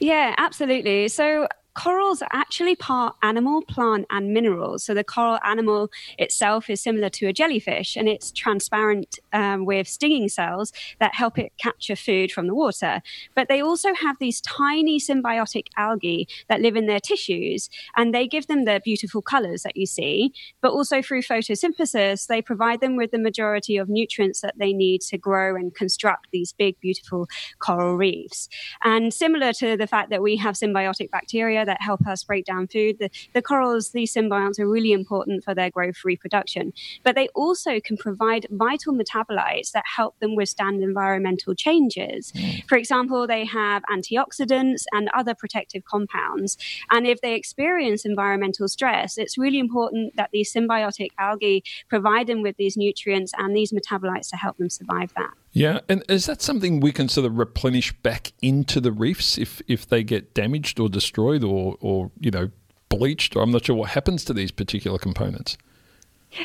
Yeah, 0.00 0.34
absolutely. 0.36 1.06
So 1.08 1.46
corals 1.76 2.22
are 2.22 2.28
actually 2.32 2.74
part 2.74 3.14
animal, 3.22 3.62
plant, 3.62 4.06
and 4.10 4.32
minerals. 4.32 4.82
So 4.82 4.94
the 4.94 5.04
coral 5.04 5.38
animal 5.44 5.90
itself 6.18 6.70
is 6.70 6.80
similar 6.80 7.10
to 7.10 7.26
a 7.26 7.32
jellyfish, 7.32 7.96
and 7.96 8.08
it's 8.08 8.32
transparent 8.32 9.18
um, 9.32 9.66
with 9.66 9.86
stinging 9.86 10.28
cells 10.28 10.72
that 11.00 11.14
help 11.14 11.38
it 11.38 11.52
capture 11.60 11.94
food 11.94 12.32
from 12.32 12.46
the 12.46 12.54
water. 12.54 13.02
But 13.34 13.48
they 13.48 13.60
also 13.60 13.94
have 13.94 14.16
these 14.18 14.40
tiny 14.40 14.98
symbiotic 14.98 15.66
algae 15.76 16.26
that 16.48 16.62
live 16.62 16.76
in 16.76 16.86
their 16.86 17.00
tissues, 17.00 17.68
and 17.96 18.14
they 18.14 18.26
give 18.26 18.46
them 18.46 18.64
the 18.64 18.80
beautiful 18.82 19.20
colors 19.20 19.62
that 19.62 19.76
you 19.76 19.86
see. 19.86 20.32
But 20.62 20.72
also 20.72 21.02
through 21.02 21.22
photosynthesis, 21.22 22.26
they 22.26 22.40
provide 22.40 22.80
them 22.80 22.96
with 22.96 23.10
the 23.10 23.18
majority 23.18 23.76
of 23.76 23.88
nutrients 23.90 24.40
that 24.40 24.54
they 24.58 24.72
need 24.72 25.02
to 25.02 25.18
grow 25.18 25.54
and 25.54 25.74
construct 25.74 26.28
these 26.32 26.54
big, 26.54 26.80
beautiful 26.80 27.28
coral 27.58 27.96
reefs. 27.96 28.48
And 28.82 29.12
similar 29.12 29.52
to 29.54 29.76
the 29.76 29.86
fact 29.86 30.08
that 30.08 30.22
we 30.22 30.36
have 30.36 30.54
symbiotic 30.54 31.10
bacteria 31.10 31.65
that 31.66 31.82
help 31.82 32.06
us 32.06 32.24
break 32.24 32.44
down 32.44 32.66
food, 32.66 32.98
the, 32.98 33.10
the 33.34 33.42
corals, 33.42 33.90
these 33.90 34.14
symbionts 34.14 34.58
are 34.58 34.68
really 34.68 34.92
important 34.92 35.44
for 35.44 35.54
their 35.54 35.70
growth 35.70 36.04
reproduction. 36.04 36.72
But 37.04 37.14
they 37.14 37.28
also 37.28 37.80
can 37.80 37.96
provide 37.96 38.46
vital 38.50 38.94
metabolites 38.94 39.72
that 39.72 39.84
help 39.96 40.18
them 40.20 40.34
withstand 40.34 40.82
environmental 40.82 41.54
changes. 41.54 42.32
Hmm. 42.36 42.60
For 42.68 42.78
example, 42.78 43.26
they 43.26 43.44
have 43.44 43.82
antioxidants 43.90 44.84
and 44.92 45.08
other 45.14 45.34
protective 45.34 45.84
compounds. 45.84 46.56
And 46.90 47.06
if 47.06 47.20
they 47.20 47.34
experience 47.34 48.04
environmental 48.04 48.68
stress, 48.68 49.18
it's 49.18 49.36
really 49.38 49.58
important 49.58 50.16
that 50.16 50.30
these 50.32 50.52
symbiotic 50.52 51.10
algae 51.18 51.62
provide 51.88 52.26
them 52.26 52.42
with 52.42 52.56
these 52.56 52.76
nutrients 52.76 53.32
and 53.36 53.54
these 53.54 53.72
metabolites 53.72 54.30
to 54.30 54.36
help 54.36 54.56
them 54.58 54.70
survive 54.70 55.12
that. 55.16 55.30
Yeah, 55.52 55.80
and 55.88 56.02
is 56.08 56.26
that 56.26 56.42
something 56.42 56.80
we 56.80 56.92
can 56.92 57.08
sort 57.08 57.26
of 57.26 57.38
replenish 57.38 57.92
back 58.02 58.32
into 58.42 58.80
the 58.80 58.92
reefs 58.92 59.38
if 59.38 59.62
if 59.66 59.88
they 59.88 60.04
get 60.04 60.34
damaged 60.34 60.78
or 60.78 60.88
destroyed 60.88 61.42
or 61.42 61.76
or 61.80 62.10
you 62.20 62.30
know 62.30 62.50
bleached? 62.88 63.36
I'm 63.36 63.50
not 63.50 63.64
sure 63.64 63.76
what 63.76 63.90
happens 63.90 64.24
to 64.26 64.34
these 64.34 64.50
particular 64.50 64.98
components. 64.98 65.56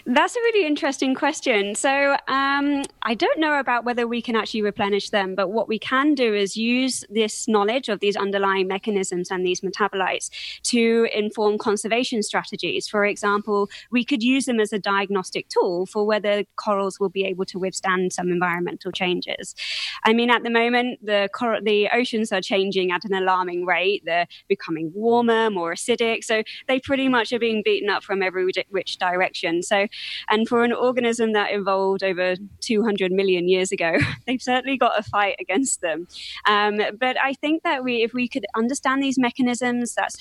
That's 0.05 0.35
a 0.35 0.39
really 0.39 0.65
interesting 0.65 1.15
question. 1.15 1.75
So, 1.75 2.17
um, 2.27 2.83
I 3.03 3.13
don't 3.13 3.39
know 3.39 3.59
about 3.59 3.83
whether 3.83 4.07
we 4.07 4.21
can 4.21 4.35
actually 4.35 4.61
replenish 4.61 5.09
them, 5.09 5.35
but 5.35 5.49
what 5.49 5.67
we 5.67 5.79
can 5.79 6.13
do 6.13 6.33
is 6.33 6.55
use 6.55 7.03
this 7.09 7.47
knowledge 7.47 7.89
of 7.89 7.99
these 7.99 8.15
underlying 8.15 8.67
mechanisms 8.67 9.31
and 9.31 9.45
these 9.45 9.61
metabolites 9.61 10.29
to 10.63 11.07
inform 11.13 11.57
conservation 11.57 12.23
strategies. 12.23 12.87
For 12.87 13.05
example, 13.05 13.69
we 13.91 14.05
could 14.05 14.23
use 14.23 14.45
them 14.45 14.59
as 14.59 14.71
a 14.71 14.79
diagnostic 14.79 15.49
tool 15.49 15.85
for 15.85 16.05
whether 16.05 16.43
corals 16.55 16.99
will 16.99 17.09
be 17.09 17.25
able 17.25 17.45
to 17.45 17.59
withstand 17.59 18.13
some 18.13 18.29
environmental 18.29 18.91
changes. 18.91 19.55
I 20.03 20.13
mean, 20.13 20.29
at 20.29 20.43
the 20.43 20.49
moment, 20.49 21.05
the 21.05 21.29
cor- 21.33 21.61
the 21.61 21.89
oceans 21.93 22.31
are 22.31 22.41
changing 22.41 22.91
at 22.91 23.03
an 23.03 23.13
alarming 23.13 23.65
rate. 23.65 24.03
They're 24.05 24.27
becoming 24.47 24.91
warmer, 24.93 25.49
more 25.49 25.73
acidic, 25.73 26.23
so 26.23 26.43
they 26.67 26.79
pretty 26.79 27.07
much 27.07 27.33
are 27.33 27.39
being 27.39 27.61
beaten 27.63 27.89
up 27.89 28.03
from 28.03 28.21
every 28.21 28.49
which 28.69 28.97
direction. 28.97 29.63
So, 29.63 29.80
and 30.29 30.47
for 30.47 30.63
an 30.63 30.73
organism 30.73 31.33
that 31.33 31.53
evolved 31.53 32.03
over 32.03 32.35
200 32.61 33.11
million 33.11 33.47
years 33.47 33.71
ago, 33.71 33.97
they've 34.27 34.41
certainly 34.41 34.77
got 34.77 34.97
a 34.97 35.03
fight 35.03 35.35
against 35.39 35.81
them. 35.81 36.07
Um, 36.47 36.79
but 36.99 37.17
I 37.21 37.33
think 37.33 37.63
that 37.63 37.83
we, 37.83 38.03
if 38.03 38.13
we 38.13 38.27
could 38.27 38.45
understand 38.55 39.03
these 39.03 39.17
mechanisms 39.17 39.95
that 39.95 40.15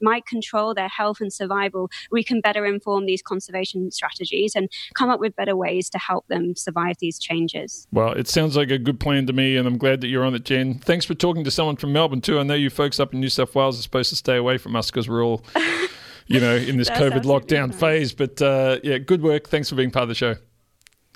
might 0.00 0.26
control 0.26 0.74
their 0.74 0.88
health 0.88 1.20
and 1.20 1.32
survival, 1.32 1.90
we 2.10 2.22
can 2.22 2.40
better 2.40 2.64
inform 2.66 3.06
these 3.06 3.22
conservation 3.22 3.90
strategies 3.90 4.54
and 4.54 4.68
come 4.94 5.10
up 5.10 5.20
with 5.20 5.36
better 5.36 5.56
ways 5.56 5.90
to 5.90 5.98
help 5.98 6.26
them 6.28 6.54
survive 6.56 6.96
these 7.00 7.18
changes. 7.18 7.86
Well, 7.92 8.12
it 8.12 8.28
sounds 8.28 8.56
like 8.56 8.70
a 8.70 8.78
good 8.78 9.00
plan 9.00 9.26
to 9.26 9.32
me, 9.32 9.56
and 9.56 9.66
I'm 9.66 9.78
glad 9.78 10.00
that 10.00 10.08
you're 10.08 10.24
on 10.24 10.34
it, 10.34 10.44
Jen. 10.44 10.78
Thanks 10.78 11.04
for 11.04 11.14
talking 11.14 11.44
to 11.44 11.50
someone 11.50 11.76
from 11.76 11.92
Melbourne 11.92 12.20
too. 12.20 12.38
I 12.38 12.42
know 12.42 12.54
you 12.54 12.70
folks 12.70 13.00
up 13.00 13.12
in 13.12 13.20
New 13.20 13.28
South 13.28 13.54
Wales 13.54 13.78
are 13.78 13.82
supposed 13.82 14.10
to 14.10 14.16
stay 14.16 14.36
away 14.36 14.58
from 14.58 14.76
us 14.76 14.90
because 14.90 15.08
we're 15.08 15.24
all 15.24 15.44
you 16.30 16.40
know, 16.40 16.54
in 16.54 16.76
this 16.76 16.88
COVID 16.88 17.22
lockdown 17.24 17.74
phase. 17.74 18.12
But 18.12 18.40
uh, 18.40 18.78
yeah, 18.82 18.98
good 18.98 19.22
work. 19.22 19.48
Thanks 19.48 19.68
for 19.68 19.74
being 19.74 19.90
part 19.90 20.04
of 20.04 20.08
the 20.08 20.14
show. 20.14 20.36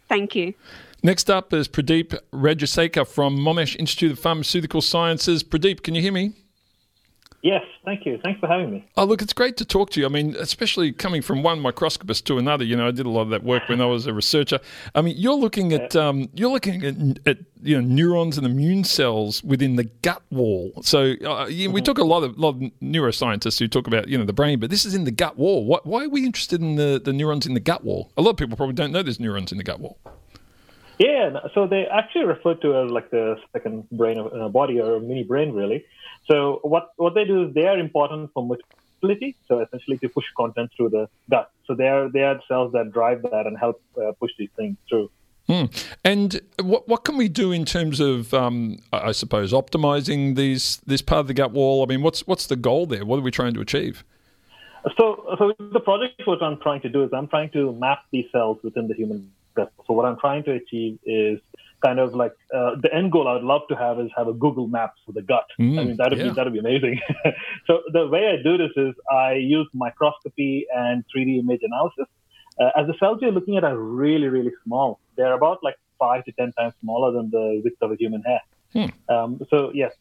Thank 0.08 0.34
you. 0.34 0.54
Next 1.02 1.30
up 1.30 1.52
is 1.52 1.68
Pradeep 1.68 2.18
Rajasekhar 2.32 3.06
from 3.06 3.36
Monash 3.38 3.76
Institute 3.76 4.12
of 4.12 4.18
Pharmaceutical 4.18 4.80
Sciences. 4.80 5.44
Pradeep, 5.44 5.82
can 5.82 5.94
you 5.94 6.02
hear 6.02 6.12
me? 6.12 6.32
Yes, 7.44 7.62
thank 7.84 8.06
you. 8.06 8.18
Thanks 8.24 8.40
for 8.40 8.46
having 8.46 8.70
me. 8.70 8.88
Oh, 8.96 9.04
look, 9.04 9.20
it's 9.20 9.34
great 9.34 9.58
to 9.58 9.66
talk 9.66 9.90
to 9.90 10.00
you. 10.00 10.06
I 10.06 10.08
mean, 10.08 10.34
especially 10.38 10.92
coming 10.92 11.20
from 11.20 11.42
one 11.42 11.60
microscopist 11.60 12.26
to 12.28 12.38
another. 12.38 12.64
You 12.64 12.74
know, 12.74 12.88
I 12.88 12.90
did 12.90 13.04
a 13.04 13.10
lot 13.10 13.20
of 13.20 13.28
that 13.30 13.44
work 13.44 13.68
when 13.68 13.82
I 13.82 13.84
was 13.84 14.06
a 14.06 14.14
researcher. 14.14 14.60
I 14.94 15.02
mean, 15.02 15.14
you're 15.18 15.34
looking 15.34 15.74
at 15.74 15.94
um, 15.94 16.30
you're 16.32 16.50
looking 16.50 16.82
at, 16.82 17.18
at, 17.28 17.44
you 17.60 17.78
know 17.78 17.86
neurons 17.86 18.38
and 18.38 18.46
immune 18.46 18.82
cells 18.82 19.44
within 19.44 19.76
the 19.76 19.84
gut 19.84 20.22
wall. 20.30 20.72
So 20.80 21.00
uh, 21.00 21.44
we 21.48 21.66
mm-hmm. 21.66 21.78
talk 21.80 21.98
a 21.98 22.04
lot 22.04 22.24
of, 22.24 22.38
lot 22.38 22.54
of 22.54 22.62
neuroscientists 22.82 23.58
who 23.58 23.68
talk 23.68 23.86
about 23.86 24.08
you 24.08 24.16
know 24.16 24.24
the 24.24 24.32
brain, 24.32 24.58
but 24.58 24.70
this 24.70 24.86
is 24.86 24.94
in 24.94 25.04
the 25.04 25.10
gut 25.10 25.36
wall. 25.36 25.66
Why, 25.66 25.80
why 25.84 26.04
are 26.04 26.08
we 26.08 26.24
interested 26.24 26.62
in 26.62 26.76
the, 26.76 26.98
the 27.04 27.12
neurons 27.12 27.44
in 27.44 27.52
the 27.52 27.60
gut 27.60 27.84
wall? 27.84 28.10
A 28.16 28.22
lot 28.22 28.30
of 28.30 28.36
people 28.38 28.56
probably 28.56 28.74
don't 28.74 28.90
know 28.90 29.02
there's 29.02 29.20
neurons 29.20 29.52
in 29.52 29.58
the 29.58 29.64
gut 29.64 29.80
wall. 29.80 29.98
Yeah, 30.98 31.40
so 31.54 31.66
they 31.66 31.86
actually 31.92 32.24
refer 32.24 32.54
to 32.54 32.72
it 32.72 32.84
as 32.86 32.90
like 32.90 33.10
the 33.10 33.36
second 33.52 33.90
brain 33.90 34.18
of 34.18 34.32
a 34.32 34.48
body 34.48 34.80
or 34.80 34.96
a 34.96 35.00
mini 35.00 35.24
brain, 35.24 35.52
really. 35.52 35.84
So 36.26 36.60
what, 36.62 36.92
what 36.96 37.14
they 37.14 37.24
do 37.24 37.48
is 37.48 37.54
they 37.54 37.66
are 37.66 37.78
important 37.78 38.32
for 38.32 38.42
motility, 38.42 39.36
so 39.46 39.60
essentially 39.60 39.98
to 39.98 40.08
push 40.08 40.24
content 40.36 40.70
through 40.76 40.90
the 40.90 41.08
gut. 41.28 41.50
So 41.66 41.74
they 41.74 41.88
are 41.88 42.08
they 42.08 42.22
are 42.22 42.40
cells 42.48 42.72
that 42.72 42.92
drive 42.92 43.22
that 43.22 43.46
and 43.46 43.58
help 43.58 43.82
uh, 44.00 44.12
push 44.12 44.32
these 44.38 44.50
things 44.56 44.76
through. 44.88 45.10
Hmm. 45.46 45.64
And 46.02 46.40
what 46.62 46.88
what 46.88 47.04
can 47.04 47.18
we 47.18 47.28
do 47.28 47.52
in 47.52 47.66
terms 47.66 48.00
of, 48.00 48.32
um, 48.32 48.78
I 48.92 49.12
suppose, 49.12 49.52
optimizing 49.52 50.36
these 50.36 50.80
this 50.86 51.02
part 51.02 51.20
of 51.20 51.26
the 51.26 51.34
gut 51.34 51.52
wall? 51.52 51.82
I 51.82 51.86
mean, 51.86 52.02
what's 52.02 52.26
what's 52.26 52.46
the 52.46 52.56
goal 52.56 52.86
there? 52.86 53.04
What 53.04 53.18
are 53.18 53.22
we 53.22 53.30
trying 53.30 53.54
to 53.54 53.60
achieve? 53.60 54.04
So, 54.98 55.36
so 55.38 55.52
the 55.58 55.80
project 55.80 56.22
what 56.26 56.42
I'm 56.42 56.58
trying 56.60 56.82
to 56.82 56.90
do 56.90 57.04
is 57.04 57.10
I'm 57.12 57.28
trying 57.28 57.50
to 57.50 57.72
map 57.72 58.04
these 58.10 58.26
cells 58.30 58.58
within 58.62 58.86
the 58.88 58.94
human 58.94 59.30
gut. 59.54 59.72
So 59.86 59.94
what 59.94 60.04
I'm 60.04 60.18
trying 60.18 60.44
to 60.44 60.52
achieve 60.52 60.98
is 61.04 61.40
kind 61.84 61.98
of 61.98 62.14
like 62.14 62.32
uh, 62.54 62.76
the 62.80 62.92
end 62.92 63.12
goal 63.12 63.28
I 63.28 63.34
would 63.34 63.44
love 63.44 63.62
to 63.68 63.76
have 63.76 63.98
is 64.00 64.10
have 64.16 64.28
a 64.28 64.32
Google 64.32 64.68
Maps 64.68 65.00
for 65.04 65.12
the 65.12 65.22
gut. 65.22 65.46
Mm, 65.60 65.78
I 65.78 65.84
mean, 65.84 65.96
that'd 65.96 66.18
yeah. 66.18 66.28
be 66.28 66.30
that'd 66.30 66.52
be 66.52 66.58
amazing. 66.58 67.00
so 67.66 67.82
the 67.92 68.06
way 68.06 68.28
I 68.28 68.42
do 68.42 68.56
this 68.56 68.70
is 68.76 68.94
I 69.10 69.34
use 69.34 69.68
microscopy 69.74 70.66
and 70.74 71.04
3D 71.14 71.40
image 71.40 71.60
analysis. 71.62 72.06
Uh, 72.60 72.70
as 72.76 72.86
the 72.86 72.94
cells 73.00 73.18
you're 73.20 73.32
looking 73.32 73.56
at 73.56 73.64
are 73.64 73.76
really 73.76 74.28
really 74.28 74.52
small. 74.64 75.00
They're 75.16 75.34
about 75.34 75.58
like 75.62 75.76
five 75.98 76.24
to 76.24 76.32
ten 76.32 76.52
times 76.52 76.74
smaller 76.80 77.12
than 77.12 77.30
the 77.30 77.60
width 77.64 77.80
of 77.82 77.92
a 77.92 77.96
human 77.96 78.22
hair. 78.22 78.40
Hmm. 78.72 79.14
Um, 79.14 79.40
so 79.50 79.70
yes, 79.74 79.92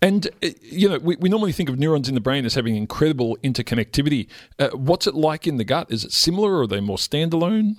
and, 0.00 0.26
uh, 0.42 0.50
you 0.60 0.88
know, 0.88 0.98
we, 0.98 1.16
we 1.16 1.28
normally 1.28 1.52
think 1.52 1.68
of 1.68 1.78
neurons 1.78 2.08
in 2.08 2.14
the 2.14 2.20
brain 2.20 2.44
as 2.44 2.54
having 2.54 2.76
incredible 2.76 3.36
interconnectivity. 3.42 4.28
Uh, 4.58 4.68
what's 4.70 5.06
it 5.06 5.14
like 5.14 5.46
in 5.46 5.56
the 5.56 5.64
gut? 5.64 5.90
Is 5.90 6.04
it 6.04 6.12
similar 6.12 6.52
or 6.52 6.62
are 6.62 6.66
they 6.66 6.80
more 6.80 6.96
standalone? 6.96 7.76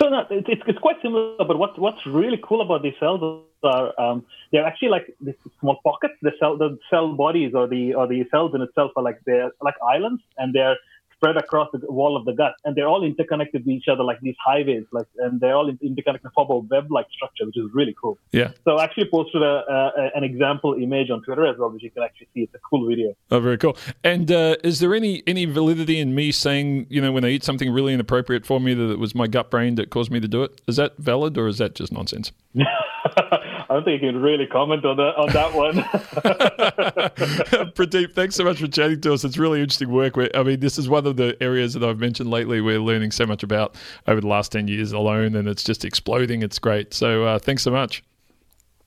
So 0.00 0.08
no, 0.08 0.26
it's, 0.30 0.62
it's 0.66 0.78
quite 0.78 0.96
similar, 1.02 1.36
but 1.38 1.58
what, 1.58 1.78
what's 1.78 2.04
really 2.06 2.40
cool 2.42 2.60
about 2.60 2.82
these 2.82 2.94
cells 2.98 3.44
are 3.62 4.00
um, 4.00 4.24
they're 4.52 4.66
actually 4.66 4.88
like 4.88 5.14
these 5.20 5.34
small 5.60 5.78
pockets. 5.84 6.14
The 6.22 6.32
cell 6.38 6.56
the 6.56 6.78
cell 6.90 7.14
bodies 7.14 7.52
or 7.54 7.66
the 7.66 7.94
or 7.94 8.06
the 8.06 8.24
cells 8.30 8.52
in 8.54 8.62
itself 8.62 8.92
are 8.96 9.02
like 9.02 9.18
they're 9.26 9.50
like 9.62 9.74
islands, 9.86 10.22
and 10.36 10.54
they're 10.54 10.76
spread 11.24 11.36
across 11.36 11.68
the 11.72 11.80
wall 11.90 12.16
of 12.16 12.24
the 12.24 12.32
gut, 12.32 12.54
and 12.64 12.76
they're 12.76 12.88
all 12.88 13.04
interconnected 13.04 13.64
with 13.64 13.74
each 13.74 13.88
other 13.88 14.04
like 14.04 14.20
these 14.20 14.36
highways, 14.44 14.84
like 14.92 15.06
and 15.18 15.40
they're 15.40 15.56
all 15.56 15.68
interconnected 15.68 16.30
form 16.34 16.50
a 16.50 16.58
web-like 16.58 17.06
structure, 17.10 17.46
which 17.46 17.56
is 17.56 17.64
really 17.72 17.94
cool. 18.00 18.18
Yeah. 18.32 18.50
So 18.64 18.76
I 18.76 18.84
actually 18.84 19.08
posted 19.10 19.42
a, 19.42 19.64
a, 19.68 20.10
an 20.14 20.24
example 20.24 20.74
image 20.74 21.10
on 21.10 21.22
Twitter 21.22 21.46
as 21.46 21.56
well, 21.58 21.70
which 21.70 21.82
you 21.82 21.90
can 21.90 22.02
actually 22.02 22.28
see. 22.34 22.42
It's 22.42 22.54
a 22.54 22.58
cool 22.58 22.86
video. 22.86 23.14
Oh, 23.30 23.40
very 23.40 23.58
cool. 23.58 23.76
And 24.02 24.30
uh, 24.30 24.56
is 24.62 24.80
there 24.80 24.94
any 24.94 25.22
any 25.26 25.44
validity 25.46 25.98
in 25.98 26.14
me 26.14 26.32
saying, 26.32 26.86
you 26.90 27.00
know, 27.00 27.12
when 27.12 27.24
I 27.24 27.28
eat 27.28 27.44
something 27.44 27.70
really 27.70 27.94
inappropriate 27.94 28.44
for 28.44 28.60
me, 28.60 28.74
that 28.74 28.90
it 28.90 28.98
was 28.98 29.14
my 29.14 29.26
gut 29.26 29.50
brain 29.50 29.76
that 29.76 29.90
caused 29.90 30.10
me 30.10 30.20
to 30.20 30.28
do 30.28 30.42
it? 30.42 30.60
Is 30.66 30.76
that 30.76 30.96
valid, 30.98 31.38
or 31.38 31.46
is 31.48 31.58
that 31.58 31.74
just 31.74 31.92
nonsense? 31.92 32.32
I 33.68 33.74
don't 33.74 33.84
think 33.84 34.02
you 34.02 34.12
can 34.12 34.20
really 34.20 34.46
comment 34.46 34.84
on 34.84 34.96
that 34.98 35.16
on 35.16 35.32
that 35.32 35.54
one. 35.54 35.74
Pradeep, 37.74 38.14
thanks 38.14 38.34
so 38.34 38.44
much 38.44 38.58
for 38.58 38.66
chatting 38.66 39.00
to 39.00 39.14
us. 39.14 39.24
It's 39.24 39.38
really 39.38 39.60
interesting 39.60 39.90
work. 39.90 40.14
I 40.34 40.42
mean, 40.42 40.60
this 40.60 40.78
is 40.78 40.88
one 40.88 41.06
of 41.06 41.16
the 41.16 41.36
areas 41.40 41.74
that 41.74 41.82
I've 41.82 41.98
mentioned 41.98 42.30
lately. 42.30 42.60
We're 42.60 42.80
learning 42.80 43.12
so 43.12 43.26
much 43.26 43.42
about 43.42 43.76
over 44.06 44.20
the 44.20 44.28
last 44.28 44.52
ten 44.52 44.68
years 44.68 44.92
alone, 44.92 45.34
and 45.34 45.48
it's 45.48 45.64
just 45.64 45.84
exploding. 45.84 46.42
It's 46.42 46.58
great. 46.58 46.92
So, 46.92 47.24
uh, 47.24 47.38
thanks 47.38 47.62
so 47.62 47.70
much. 47.70 48.04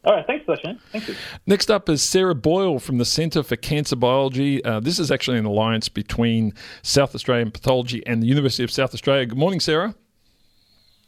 All 0.04 0.14
right, 0.14 0.26
thanks, 0.26 0.46
Shane. 0.64 0.80
Thank 0.92 1.10
you. 1.10 1.16
Next 1.48 1.70
up 1.70 1.90
is 1.90 2.02
Sarah 2.02 2.36
Boyle 2.36 2.80
from 2.80 2.98
the 2.98 3.04
Centre 3.04 3.44
for 3.44 3.58
Cancer 3.58 3.98
Biology. 3.98 4.64
Uh, 4.64 4.80
this 4.80 5.00
is 5.00 5.12
actually 5.12 5.38
an 5.38 5.46
alliance 5.46 5.90
between 5.90 6.54
South 6.82 7.14
Australian 7.14 7.52
Pathology 7.52 8.06
and 8.08 8.24
the 8.24 8.28
University 8.28 8.64
of 8.64 8.72
South 8.72 8.94
Australia. 8.94 9.26
Good 9.26 9.38
morning, 9.38 9.60
Sarah. 9.60 9.96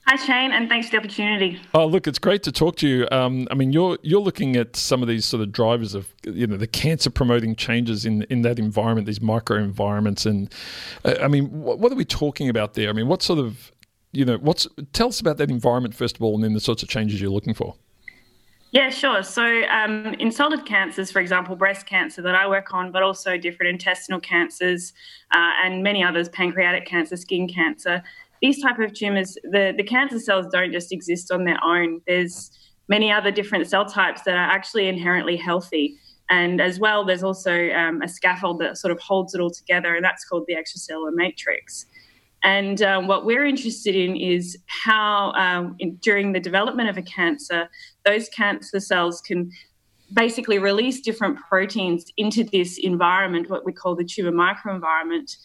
Hi 0.09 0.15
Shane, 0.15 0.51
and 0.51 0.67
thanks 0.67 0.87
for 0.87 0.93
the 0.93 0.97
opportunity. 0.97 1.61
Oh, 1.71 1.85
look, 1.85 2.07
it's 2.07 2.17
great 2.17 2.41
to 2.41 2.51
talk 2.51 2.77
to 2.77 2.87
you. 2.87 3.07
Um, 3.11 3.47
I 3.51 3.53
mean, 3.53 3.71
you're 3.71 3.99
you're 4.01 4.19
looking 4.19 4.55
at 4.55 4.75
some 4.75 5.03
of 5.03 5.07
these 5.07 5.23
sort 5.23 5.43
of 5.43 5.51
drivers 5.51 5.93
of 5.93 6.11
you 6.23 6.47
know 6.47 6.57
the 6.57 6.65
cancer 6.65 7.11
promoting 7.11 7.55
changes 7.55 8.07
in 8.07 8.23
in 8.23 8.41
that 8.41 8.57
environment, 8.57 9.05
these 9.05 9.21
micro 9.21 9.57
environments, 9.57 10.25
and 10.25 10.51
uh, 11.05 11.13
I 11.21 11.27
mean, 11.27 11.51
what, 11.61 11.77
what, 11.77 11.91
are 11.91 11.95
we 11.95 12.05
talking 12.05 12.49
about 12.49 12.73
there? 12.73 12.89
I 12.89 12.93
mean, 12.93 13.07
what 13.07 13.21
sort 13.21 13.37
of 13.37 13.71
you 14.11 14.25
know 14.25 14.37
what's 14.37 14.67
tell 14.93 15.09
us 15.09 15.19
about 15.19 15.37
that 15.37 15.51
environment 15.51 15.93
first 15.93 16.15
of 16.15 16.23
all, 16.23 16.33
and 16.33 16.43
then 16.43 16.53
the 16.53 16.59
sorts 16.59 16.81
of 16.81 16.89
changes 16.89 17.21
you're 17.21 17.29
looking 17.29 17.53
for. 17.53 17.75
Yeah, 18.71 18.89
sure. 18.89 19.21
So, 19.21 19.63
um, 19.67 20.15
in 20.15 20.31
solid 20.31 20.65
cancers, 20.65 21.11
for 21.11 21.19
example, 21.19 21.55
breast 21.55 21.85
cancer 21.85 22.23
that 22.23 22.35
I 22.35 22.47
work 22.47 22.73
on, 22.73 22.91
but 22.91 23.03
also 23.03 23.37
different 23.37 23.71
intestinal 23.71 24.19
cancers 24.19 24.93
uh, 25.31 25.51
and 25.63 25.83
many 25.83 26.03
others, 26.03 26.29
pancreatic 26.29 26.85
cancer, 26.85 27.15
skin 27.15 27.47
cancer, 27.47 28.03
these 28.41 28.61
type 28.61 28.79
of 28.79 28.93
tumors, 28.93 29.35
the, 29.43 29.73
the 29.75 29.83
cancer 29.83 30.19
cells 30.19 30.47
don't 30.51 30.71
just 30.71 30.91
exist 30.91 31.31
on 31.31 31.43
their 31.43 31.59
own. 31.63 32.01
There's 32.07 32.51
many 32.87 33.11
other 33.11 33.31
different 33.31 33.67
cell 33.67 33.85
types 33.85 34.21
that 34.23 34.35
are 34.35 34.49
actually 34.51 34.87
inherently 34.87 35.37
healthy. 35.37 35.97
And 36.29 36.61
as 36.61 36.79
well, 36.79 37.05
there's 37.05 37.23
also 37.23 37.69
um, 37.71 38.01
a 38.01 38.07
scaffold 38.07 38.59
that 38.59 38.77
sort 38.77 38.91
of 38.91 38.99
holds 38.99 39.33
it 39.33 39.41
all 39.41 39.51
together, 39.51 39.95
and 39.95 40.03
that's 40.03 40.23
called 40.25 40.45
the 40.47 40.55
extracellular 40.55 41.13
matrix. 41.13 41.85
And 42.43 42.81
um, 42.81 43.07
what 43.07 43.25
we're 43.25 43.45
interested 43.45 43.95
in 43.95 44.15
is 44.15 44.57
how, 44.67 45.31
um, 45.33 45.75
in, 45.79 45.95
during 45.95 46.31
the 46.31 46.39
development 46.39 46.87
of 46.87 46.97
a 46.97 47.01
cancer, 47.01 47.67
those 48.05 48.29
cancer 48.29 48.79
cells 48.79 49.21
can 49.21 49.51
basically 50.13 50.57
release 50.57 51.01
different 51.01 51.37
proteins 51.49 52.05
into 52.17 52.43
this 52.43 52.77
environment, 52.77 53.49
what 53.49 53.65
we 53.65 53.73
call 53.73 53.95
the 53.95 54.03
tumor 54.03 54.31
microenvironment, 54.31 55.35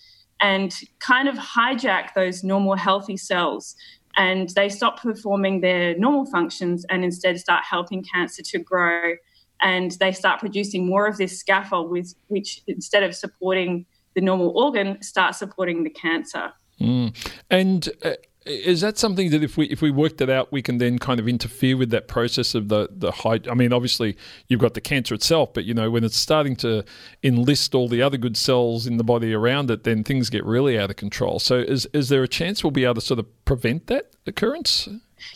and 0.41 0.75
kind 0.99 1.29
of 1.29 1.37
hijack 1.37 2.15
those 2.15 2.45
normal 2.45 2.77
healthy 2.77 3.17
cells. 3.17 3.77
And 4.17 4.49
they 4.51 4.69
stop 4.69 5.03
performing 5.03 5.61
their 5.61 5.97
normal 5.99 6.27
functions 6.27 6.85
and 6.89 7.05
instead 7.05 7.39
start 7.41 7.65
helping 7.69 8.05
cancer 8.05 8.43
to 8.43 8.59
grow. 8.59 9.15
And 9.63 9.93
they 9.93 10.13
start 10.13 10.41
producing 10.41 10.87
more 10.87 11.07
of 11.07 11.17
this 11.17 11.39
scaffold, 11.39 11.91
with, 11.91 12.15
which 12.29 12.63
instead 12.67 13.03
of 13.03 13.15
supporting 13.15 13.87
the 14.15 14.21
normal 14.21 14.57
organ, 14.57 15.03
start 15.03 15.35
supporting 15.35 15.83
the 15.83 15.91
cancer. 15.91 16.53
Mm. 16.81 17.15
And 17.51 17.89
uh, 18.03 18.13
is 18.47 18.83
that 18.83 18.99
something 18.99 19.31
that 19.31 19.43
if 19.43 19.57
we 19.57 19.67
if 19.67 19.81
we 19.81 19.91
worked 19.91 20.21
it 20.21 20.29
out, 20.29 20.53
we 20.53 20.61
can 20.61 20.79
then 20.79 20.99
kind 20.99 21.19
of 21.19 21.27
interfere 21.27 21.77
with 21.77 21.91
that 21.91 22.09
process 22.09 22.55
of 22.55 22.69
the 22.69 22.89
the 22.91 23.11
high? 23.11 23.41
I 23.51 23.55
mean, 23.55 23.73
obviously 23.73 24.17
you've 24.49 24.61
got 24.61 24.75
the 24.75 24.81
cancer 24.81 25.15
itself, 25.15 25.55
but 25.55 25.65
you 25.65 25.73
know 25.73 25.91
when 25.91 26.05
it's 26.05 26.17
starting 26.17 26.55
to 26.57 26.85
enlist 27.23 27.75
all 27.75 27.89
the 27.89 28.03
other 28.03 28.19
good 28.19 28.37
cells 28.37 28.87
in 28.87 28.99
the 28.99 29.05
body 29.05 29.33
around 29.33 29.71
it, 29.71 29.85
then 29.85 30.05
things 30.05 30.29
get 30.29 30.45
really 30.45 30.79
out 30.79 30.91
of 30.91 30.97
control. 30.97 31.39
So 31.39 31.59
is 31.59 31.87
is 31.95 32.11
there 32.11 32.23
a 32.23 32.29
chance 32.29 32.63
we'll 32.63 32.71
be 32.71 32.85
able 32.85 32.97
to 32.97 33.01
sort 33.01 33.19
of 33.21 33.45
prevent 33.47 33.87
that 33.87 34.11
occurrence? 34.27 34.89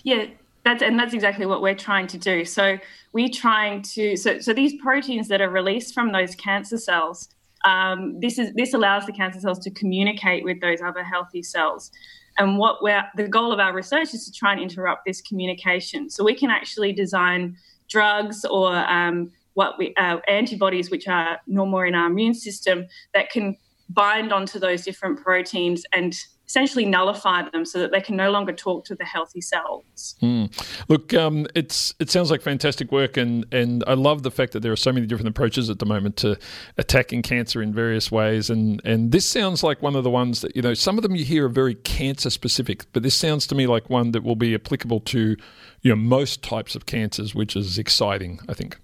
Yeah, 0.03 0.27
that's 0.65 0.83
and 0.83 0.99
that's 0.99 1.15
exactly 1.15 1.47
what 1.47 1.63
we're 1.63 1.75
trying 1.75 2.09
to 2.09 2.19
do. 2.19 2.45
So 2.45 2.79
we're 3.13 3.31
trying 3.31 3.83
to 3.95 4.17
so 4.17 4.39
so 4.39 4.53
these 4.53 4.75
proteins 4.83 5.29
that 5.29 5.41
are 5.41 5.51
released 5.51 5.95
from 5.95 6.13
those 6.13 6.35
cancer 6.35 6.77
cells 6.77 7.31
um, 7.65 8.21
this 8.21 8.39
is 8.39 8.53
this 8.55 8.75
allows 8.75 9.07
the 9.07 9.13
cancer 9.13 9.41
cells 9.41 9.59
to 9.61 9.71
communicate 9.71 10.45
with 10.45 10.61
those 10.61 10.81
other 10.81 11.03
healthy 11.03 11.43
cells. 11.43 11.91
And 12.39 12.59
what 12.59 12.83
we're 12.83 13.05
the 13.17 13.29
goal 13.29 13.53
of 13.53 13.59
our 13.59 13.75
research 13.75 14.15
is 14.15 14.25
to 14.27 14.33
try 14.33 14.53
and 14.53 14.61
interrupt 14.61 15.05
this 15.05 15.21
communication. 15.21 16.09
So 16.09 16.25
we 16.25 16.35
can 16.35 16.51
actually 16.51 16.93
design 16.93 17.57
drugs 17.89 18.45
or 18.45 18.75
um, 18.75 19.33
what 19.55 19.77
we 19.79 19.95
uh, 19.97 20.19
antibodies, 20.29 20.91
which 20.91 21.09
are 21.09 21.41
normal 21.47 21.81
in 21.81 21.95
our 21.95 22.07
immune 22.07 22.35
system, 22.35 22.87
that 23.13 23.31
can 23.31 23.57
bind 23.91 24.33
onto 24.33 24.59
those 24.59 24.85
different 24.85 25.23
proteins 25.23 25.85
and 25.93 26.15
essentially 26.49 26.87
nullify 26.87 27.49
them 27.51 27.65
so 27.65 27.79
that 27.79 27.93
they 27.93 28.01
can 28.01 28.17
no 28.17 28.31
longer 28.31 28.53
talk 28.53 28.85
to 28.87 28.95
the 28.95 29.05
healthy 29.05 29.41
cells. 29.41 30.17
Mm. 30.23 30.51
Look, 30.89 31.13
um, 31.13 31.47
it's 31.55 31.95
it 31.99 32.11
sounds 32.11 32.31
like 32.31 32.41
fantastic 32.41 32.91
work, 32.91 33.17
and 33.17 33.45
and 33.53 33.85
I 33.87 33.95
love 33.95 34.23
the 34.23 34.31
fact 34.31 34.53
that 34.53 34.61
there 34.61 34.73
are 34.73 34.77
so 34.77 34.93
many 34.93 35.07
different 35.07 35.29
approaches 35.29 35.69
at 35.69 35.79
the 35.79 35.87
moment 35.87 36.17
to 36.19 36.39
attacking 36.79 37.23
cancer 37.23 37.63
in 37.63 37.75
various 37.75 38.11
ways, 38.11 38.49
and 38.49 38.81
and 38.85 39.13
this 39.13 39.27
sounds 39.27 39.63
like 39.63 39.83
one 39.83 39.95
of 39.95 40.05
the 40.05 40.11
ones 40.11 40.41
that 40.41 40.57
you 40.57 40.63
know 40.63 40.75
some 40.75 40.97
of 40.97 41.03
them 41.03 41.15
you 41.15 41.25
hear 41.25 41.47
are 41.47 41.51
very 41.51 41.75
cancer 41.75 42.31
specific, 42.31 42.87
but 42.93 43.03
this 43.03 43.15
sounds 43.15 43.47
to 43.49 43.55
me 43.55 43.67
like 43.67 43.91
one 43.91 44.13
that 44.13 44.23
will 44.23 44.37
be 44.37 44.55
applicable 44.55 45.01
to 45.01 45.37
you 45.83 45.91
know 45.91 45.97
most 45.97 46.43
types 46.43 46.75
of 46.75 46.87
cancers, 46.87 47.35
which 47.35 47.55
is 47.57 47.79
exciting. 47.79 48.41
I 48.49 48.55
think. 48.55 48.79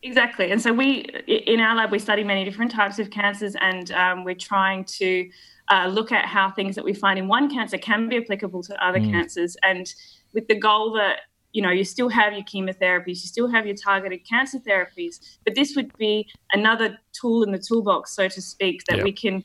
Exactly. 0.00 0.52
And 0.52 0.62
so 0.62 0.72
we, 0.72 1.00
in 1.26 1.58
our 1.58 1.74
lab, 1.74 1.90
we 1.90 1.98
study 1.98 2.22
many 2.22 2.44
different 2.44 2.70
types 2.70 3.00
of 3.00 3.10
cancers 3.10 3.56
and 3.60 3.90
um, 3.90 4.22
we're 4.22 4.36
trying 4.36 4.84
to 4.84 5.28
uh, 5.70 5.86
look 5.86 6.12
at 6.12 6.24
how 6.24 6.50
things 6.50 6.74
that 6.76 6.84
we 6.84 6.94
find 6.94 7.18
in 7.18 7.28
one 7.28 7.50
cancer 7.50 7.78
can 7.78 8.08
be 8.08 8.16
applicable 8.16 8.62
to 8.64 8.84
other 8.84 9.00
mm. 9.00 9.10
cancers, 9.10 9.56
and 9.62 9.92
with 10.34 10.48
the 10.48 10.54
goal 10.54 10.92
that 10.92 11.20
you 11.52 11.62
know 11.62 11.70
you 11.70 11.84
still 11.84 12.08
have 12.08 12.32
your 12.32 12.42
chemotherapies, 12.42 13.08
you 13.08 13.28
still 13.28 13.48
have 13.48 13.66
your 13.66 13.76
targeted 13.76 14.26
cancer 14.28 14.58
therapies, 14.58 15.38
but 15.44 15.54
this 15.54 15.74
would 15.76 15.96
be 15.98 16.28
another 16.52 16.98
tool 17.12 17.42
in 17.42 17.52
the 17.52 17.58
toolbox, 17.58 18.14
so 18.14 18.28
to 18.28 18.40
speak, 18.42 18.84
that 18.88 19.02
we 19.02 19.12
can 19.12 19.44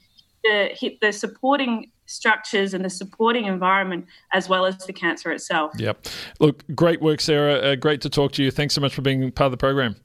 uh, 0.51 0.67
hit 0.71 0.99
the 1.01 1.11
supporting 1.11 1.89
structures 2.05 2.74
and 2.74 2.84
the 2.84 2.89
supporting 2.89 3.45
environment 3.45 4.05
as 4.34 4.49
well 4.49 4.65
as 4.65 4.78
the 4.86 4.93
cancer 4.93 5.32
itself. 5.32 5.71
Yep. 5.78 6.05
Look, 6.39 6.63
great 6.76 7.01
work, 7.01 7.21
Sarah. 7.21 7.55
Uh, 7.55 7.76
great 7.76 8.01
to 8.01 8.09
talk 8.09 8.34
to 8.34 8.43
you. 8.43 8.51
Thanks 8.51 8.74
so 8.74 8.82
much 8.82 8.93
for 8.93 9.01
being 9.01 9.32
part 9.32 9.45
of 9.45 9.51
the 9.51 9.57
program. 9.57 9.95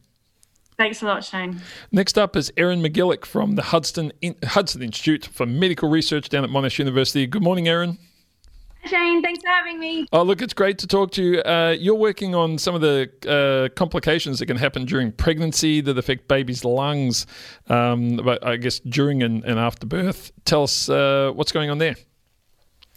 Thanks 0.78 1.02
a 1.02 1.06
lot, 1.06 1.24
Shane. 1.24 1.60
Next 1.90 2.16
up 2.16 2.36
is 2.36 2.52
Erin 2.56 2.80
McGillick 2.80 3.24
from 3.24 3.56
the 3.56 3.62
Hudson, 3.62 4.12
Hudson 4.44 4.80
Institute 4.80 5.28
for 5.32 5.44
Medical 5.44 5.88
Research 5.88 6.28
down 6.28 6.44
at 6.44 6.50
Monash 6.50 6.78
University. 6.78 7.26
Good 7.26 7.42
morning, 7.42 7.66
Erin. 7.66 7.98
Shane, 8.84 9.20
thanks 9.20 9.42
for 9.42 9.48
having 9.48 9.80
me. 9.80 10.06
Oh, 10.12 10.22
look, 10.22 10.40
it's 10.40 10.54
great 10.54 10.78
to 10.78 10.86
talk 10.86 11.10
to 11.12 11.22
you. 11.22 11.40
Uh, 11.40 11.74
you're 11.76 11.96
working 11.96 12.36
on 12.36 12.58
some 12.58 12.76
of 12.76 12.80
the 12.80 13.10
uh, 13.28 13.74
complications 13.74 14.38
that 14.38 14.46
can 14.46 14.56
happen 14.56 14.84
during 14.84 15.10
pregnancy 15.10 15.80
that 15.80 15.98
affect 15.98 16.28
babies' 16.28 16.64
lungs, 16.64 17.26
um, 17.68 18.16
but 18.16 18.46
I 18.46 18.56
guess 18.56 18.78
during 18.78 19.24
and, 19.24 19.44
and 19.44 19.58
after 19.58 19.84
birth. 19.84 20.30
Tell 20.44 20.62
us 20.62 20.88
uh, 20.88 21.32
what's 21.34 21.50
going 21.50 21.70
on 21.70 21.78
there. 21.78 21.96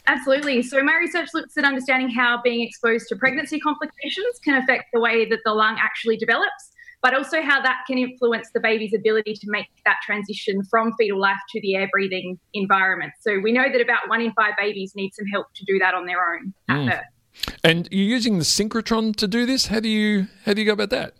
Absolutely. 0.06 0.62
So, 0.62 0.82
my 0.84 0.94
research 0.94 1.30
looks 1.34 1.56
at 1.58 1.64
understanding 1.64 2.10
how 2.10 2.40
being 2.42 2.60
exposed 2.60 3.08
to 3.08 3.16
pregnancy 3.16 3.58
complications 3.58 4.38
can 4.44 4.54
affect 4.62 4.84
the 4.92 5.00
way 5.00 5.28
that 5.28 5.40
the 5.44 5.52
lung 5.52 5.76
actually 5.80 6.16
develops 6.16 6.71
but 7.02 7.14
also 7.14 7.42
how 7.42 7.60
that 7.60 7.80
can 7.86 7.98
influence 7.98 8.48
the 8.54 8.60
baby's 8.60 8.94
ability 8.94 9.34
to 9.34 9.46
make 9.50 9.66
that 9.84 9.96
transition 10.04 10.62
from 10.64 10.92
fetal 10.98 11.20
life 11.20 11.36
to 11.50 11.60
the 11.60 11.74
air 11.74 11.88
breathing 11.92 12.38
environment. 12.54 13.12
So 13.20 13.40
we 13.40 13.52
know 13.52 13.70
that 13.70 13.80
about 13.80 14.08
one 14.08 14.20
in 14.20 14.32
five 14.32 14.54
babies 14.56 14.92
need 14.94 15.12
some 15.14 15.26
help 15.26 15.48
to 15.54 15.64
do 15.64 15.78
that 15.80 15.94
on 15.94 16.06
their 16.06 16.20
own 16.20 16.54
at 16.68 16.76
mm. 16.76 16.90
birth. 16.90 17.54
And 17.64 17.88
you're 17.90 18.06
using 18.06 18.38
the 18.38 18.44
synchrotron 18.44 19.16
to 19.16 19.26
do 19.26 19.46
this. 19.46 19.66
How 19.66 19.80
do 19.80 19.88
you 19.88 20.28
how 20.44 20.54
do 20.54 20.60
you 20.60 20.66
go 20.66 20.72
about 20.72 20.90
that? 20.90 21.14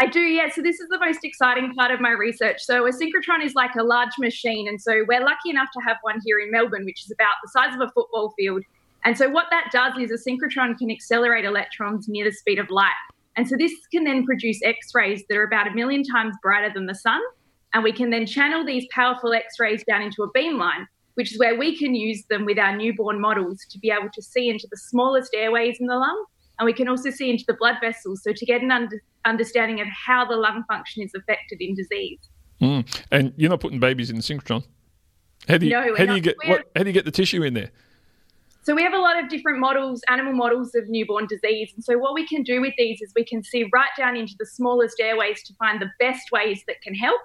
I 0.00 0.06
do, 0.06 0.20
yeah. 0.20 0.50
So 0.50 0.60
this 0.60 0.80
is 0.80 0.88
the 0.90 0.98
most 0.98 1.20
exciting 1.22 1.72
part 1.74 1.92
of 1.92 2.00
my 2.00 2.10
research. 2.10 2.60
So 2.62 2.84
a 2.84 2.90
synchrotron 2.90 3.44
is 3.44 3.54
like 3.54 3.74
a 3.76 3.82
large 3.84 4.18
machine, 4.18 4.66
and 4.68 4.80
so 4.80 5.04
we're 5.08 5.24
lucky 5.24 5.50
enough 5.50 5.68
to 5.72 5.80
have 5.86 5.98
one 6.02 6.18
here 6.24 6.40
in 6.40 6.50
Melbourne, 6.50 6.84
which 6.84 7.04
is 7.04 7.12
about 7.12 7.34
the 7.42 7.48
size 7.48 7.74
of 7.74 7.80
a 7.80 7.90
football 7.92 8.34
field. 8.36 8.62
And 9.04 9.16
so 9.16 9.28
what 9.28 9.46
that 9.50 9.70
does 9.70 9.92
is 9.98 10.10
a 10.10 10.28
synchrotron 10.28 10.76
can 10.76 10.90
accelerate 10.90 11.44
electrons 11.44 12.08
near 12.08 12.24
the 12.24 12.32
speed 12.32 12.58
of 12.58 12.70
light. 12.70 12.90
And 13.36 13.48
so 13.48 13.56
this 13.56 13.72
can 13.90 14.04
then 14.04 14.24
produce 14.24 14.60
X 14.62 14.94
rays 14.94 15.24
that 15.28 15.36
are 15.36 15.44
about 15.44 15.66
a 15.66 15.72
million 15.72 16.02
times 16.04 16.36
brighter 16.42 16.72
than 16.72 16.86
the 16.86 16.94
sun. 16.94 17.20
And 17.72 17.82
we 17.82 17.92
can 17.92 18.10
then 18.10 18.26
channel 18.26 18.64
these 18.64 18.86
powerful 18.90 19.32
X 19.32 19.58
rays 19.58 19.82
down 19.84 20.02
into 20.02 20.22
a 20.22 20.32
beamline, 20.32 20.86
which 21.14 21.32
is 21.32 21.38
where 21.38 21.58
we 21.58 21.76
can 21.76 21.94
use 21.94 22.24
them 22.30 22.44
with 22.44 22.58
our 22.58 22.76
newborn 22.76 23.20
models 23.20 23.66
to 23.70 23.78
be 23.78 23.90
able 23.90 24.10
to 24.12 24.22
see 24.22 24.48
into 24.48 24.68
the 24.70 24.76
smallest 24.76 25.34
airways 25.34 25.78
in 25.80 25.86
the 25.88 25.96
lung. 25.96 26.24
And 26.58 26.66
we 26.66 26.72
can 26.72 26.86
also 26.86 27.10
see 27.10 27.30
into 27.30 27.44
the 27.48 27.54
blood 27.54 27.76
vessels, 27.80 28.22
so 28.22 28.32
to 28.32 28.46
get 28.46 28.62
an 28.62 28.70
under- 28.70 29.02
understanding 29.24 29.80
of 29.80 29.88
how 29.88 30.24
the 30.24 30.36
lung 30.36 30.62
function 30.68 31.02
is 31.02 31.12
affected 31.14 31.60
in 31.60 31.74
disease. 31.74 32.20
Mm. 32.60 33.02
And 33.10 33.32
you're 33.36 33.50
not 33.50 33.58
putting 33.58 33.80
babies 33.80 34.10
in 34.10 34.16
the 34.16 34.22
synchrotron. 34.22 34.64
How 35.48 35.58
do 35.58 35.66
you, 35.66 35.72
no, 35.72 35.96
how 35.96 36.06
do 36.06 36.14
you 36.14 36.20
get 36.20 36.36
what, 36.46 36.64
how 36.76 36.84
do 36.84 36.88
you 36.88 36.92
get 36.92 37.04
the 37.04 37.10
tissue 37.10 37.42
in 37.42 37.54
there? 37.54 37.70
So 38.64 38.74
we 38.74 38.82
have 38.82 38.94
a 38.94 38.98
lot 38.98 39.22
of 39.22 39.28
different 39.28 39.60
models, 39.60 40.00
animal 40.08 40.32
models 40.32 40.74
of 40.74 40.88
newborn 40.88 41.26
disease. 41.26 41.70
And 41.74 41.84
so 41.84 41.98
what 41.98 42.14
we 42.14 42.26
can 42.26 42.42
do 42.42 42.62
with 42.62 42.72
these 42.78 43.02
is 43.02 43.12
we 43.14 43.24
can 43.24 43.42
see 43.42 43.68
right 43.74 43.90
down 43.98 44.16
into 44.16 44.34
the 44.38 44.46
smallest 44.46 44.98
airways 45.00 45.42
to 45.42 45.54
find 45.56 45.82
the 45.82 45.90
best 46.00 46.32
ways 46.32 46.62
that 46.66 46.80
can 46.80 46.94
help. 46.94 47.20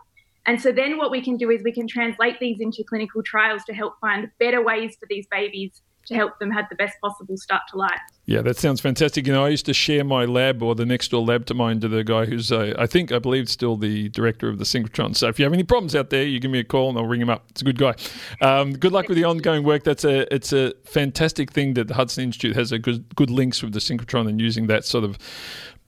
And 0.47 0.61
so 0.61 0.73
then 0.73 0.97
what 0.97 1.11
we 1.11 1.21
can 1.21 1.37
do 1.37 1.49
is 1.49 1.63
we 1.63 1.71
can 1.71 1.87
translate 1.87 2.41
these 2.41 2.59
into 2.59 2.83
clinical 2.83 3.23
trials 3.23 3.63
to 3.65 3.73
help 3.73 3.93
find 4.01 4.29
better 4.37 4.61
ways 4.61 4.97
for 4.99 5.05
these 5.09 5.27
babies 5.31 5.81
to 6.05 6.15
help 6.15 6.39
them 6.39 6.51
have 6.51 6.65
the 6.69 6.75
best 6.75 6.99
possible 7.01 7.37
start 7.37 7.61
to 7.69 7.77
life. 7.77 7.99
Yeah, 8.25 8.41
that 8.41 8.57
sounds 8.57 8.81
fantastic. 8.81 9.27
You 9.27 9.33
know, 9.33 9.45
I 9.45 9.49
used 9.49 9.65
to 9.67 9.73
share 9.73 10.03
my 10.03 10.25
lab 10.25 10.61
or 10.61 10.75
the 10.75 10.85
next 10.85 11.11
door 11.11 11.23
lab 11.23 11.45
to 11.47 11.53
mine 11.53 11.79
to 11.81 11.87
the 11.87 12.03
guy 12.03 12.25
who's, 12.25 12.51
uh, 12.51 12.73
I 12.77 12.85
think, 12.85 13.11
I 13.11 13.19
believe, 13.19 13.49
still 13.49 13.75
the 13.75 14.09
director 14.09 14.49
of 14.49 14.57
the 14.59 14.65
synchrotron. 14.65 15.15
So 15.15 15.27
if 15.27 15.39
you 15.39 15.45
have 15.45 15.53
any 15.53 15.63
problems 15.63 15.95
out 15.95 16.09
there, 16.09 16.23
you 16.23 16.39
give 16.39 16.51
me 16.51 16.59
a 16.59 16.63
call 16.63 16.89
and 16.89 16.97
I'll 16.97 17.05
ring 17.05 17.21
him 17.21 17.29
up. 17.29 17.45
It's 17.49 17.61
a 17.61 17.65
good 17.65 17.77
guy. 17.77 17.95
Um, 18.41 18.73
good 18.73 18.91
luck 18.91 19.07
with 19.07 19.17
the 19.17 19.23
ongoing 19.23 19.63
work. 19.63 19.83
That's 19.83 20.03
a 20.03 20.33
it's 20.33 20.53
a 20.53 20.73
fantastic 20.85 21.51
thing 21.51 21.73
that 21.75 21.87
the 21.87 21.93
Hudson 21.93 22.25
Institute 22.25 22.55
has 22.55 22.71
a 22.71 22.79
good 22.79 23.15
good 23.15 23.29
links 23.29 23.61
with 23.61 23.73
the 23.73 23.79
synchrotron 23.79 24.27
and 24.27 24.39
using 24.39 24.67
that 24.67 24.85
sort 24.85 25.03
of 25.03 25.17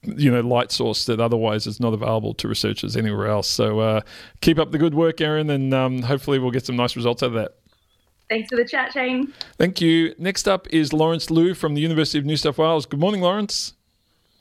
you 0.03 0.32
know 0.32 0.41
light 0.41 0.72
source 0.72 1.05
that 1.05 1.20
otherwise 1.20 1.68
is 1.68 1.80
not 1.80 1.93
available 1.93 2.34
to 2.36 2.47
researchers 2.47 2.97
anywhere 2.97 3.28
else. 3.28 3.47
So 3.47 3.80
uh, 3.80 4.01
keep 4.41 4.57
up 4.59 4.72
the 4.72 4.78
good 4.78 4.95
work, 4.95 5.22
Erin, 5.22 5.49
and 5.49 5.74
um, 5.74 6.01
hopefully 6.01 6.39
we'll 6.39 6.51
get 6.51 6.66
some 6.66 6.76
nice 6.76 6.95
results 6.95 7.24
out 7.24 7.28
of 7.28 7.34
that. 7.34 7.55
Thanks 8.32 8.47
for 8.47 8.55
the 8.55 8.63
chat, 8.63 8.93
Shane. 8.93 9.34
Thank 9.57 9.82
you. 9.82 10.15
Next 10.17 10.47
up 10.47 10.65
is 10.69 10.93
Laurence 10.93 11.29
Luu 11.29 11.53
from 11.53 11.73
the 11.73 11.82
University 11.82 12.17
of 12.17 12.23
New 12.23 12.38
South 12.38 12.57
Wales. 12.57 12.86
Good 12.86 13.01
morning, 13.01 13.19
Laurence. 13.19 13.73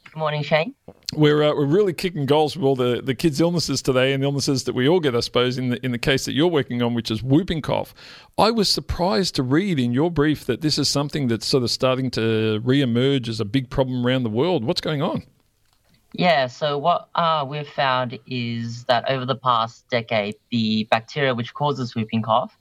Good 0.05 0.20
morning, 0.20 0.45
Shane. 0.45 0.76
We're 1.16 1.43
uh, 1.43 1.57
we're 1.57 1.66
really 1.66 1.93
kicking 1.93 2.24
goals 2.24 2.55
with 2.55 2.64
all 2.64 2.76
the, 2.76 3.03
the 3.03 3.16
kids' 3.16 3.41
illnesses 3.41 3.82
today, 3.82 4.12
and 4.12 4.22
the 4.22 4.28
illnesses 4.28 4.62
that 4.62 4.76
we 4.76 4.88
all 4.88 5.01
get, 5.01 5.16
I 5.16 5.18
suppose, 5.18 5.59
in 5.59 5.70
the 5.70 5.84
in 5.84 5.91
the 5.91 5.99
case 5.99 6.24
that 6.26 6.34
you're 6.34 6.47
working 6.47 6.82
on, 6.82 6.95
which 6.95 7.11
is 7.11 7.20
whooping 7.20 7.62
cough. 7.62 7.93
I 8.38 8.53
was 8.53 8.68
surprised 8.68 9.34
to 9.34 9.43
read 9.43 9.80
in 9.80 9.93
your 9.93 10.09
brief 10.09 10.47
that 10.47 10.61
this 10.61 10.78
is 10.78 10.88
something 10.88 11.26
that's 11.26 11.45
sort 11.45 11.64
of 11.64 11.70
starting 11.72 12.12
to 12.12 12.61
re-emerge 12.62 13.28
as 13.28 13.41
a 13.41 13.45
big 13.45 13.70
problem 13.70 14.07
around 14.07 14.22
the 14.22 14.30
world. 14.30 14.62
What's 14.62 14.80
going 14.80 15.03
on? 15.03 15.24
Yeah, 16.12 16.47
so 16.47 16.78
what 16.78 17.09
uh, 17.16 17.45
we've 17.49 17.68
found 17.68 18.20
is 18.26 18.84
that 18.84 19.09
over 19.11 19.26
the 19.26 19.36
past 19.36 19.88
decade, 19.91 20.36
the 20.51 20.84
bacteria 20.93 21.34
which 21.34 21.55
causes 21.55 21.97
whooping 21.97 22.22
cough 22.22 22.57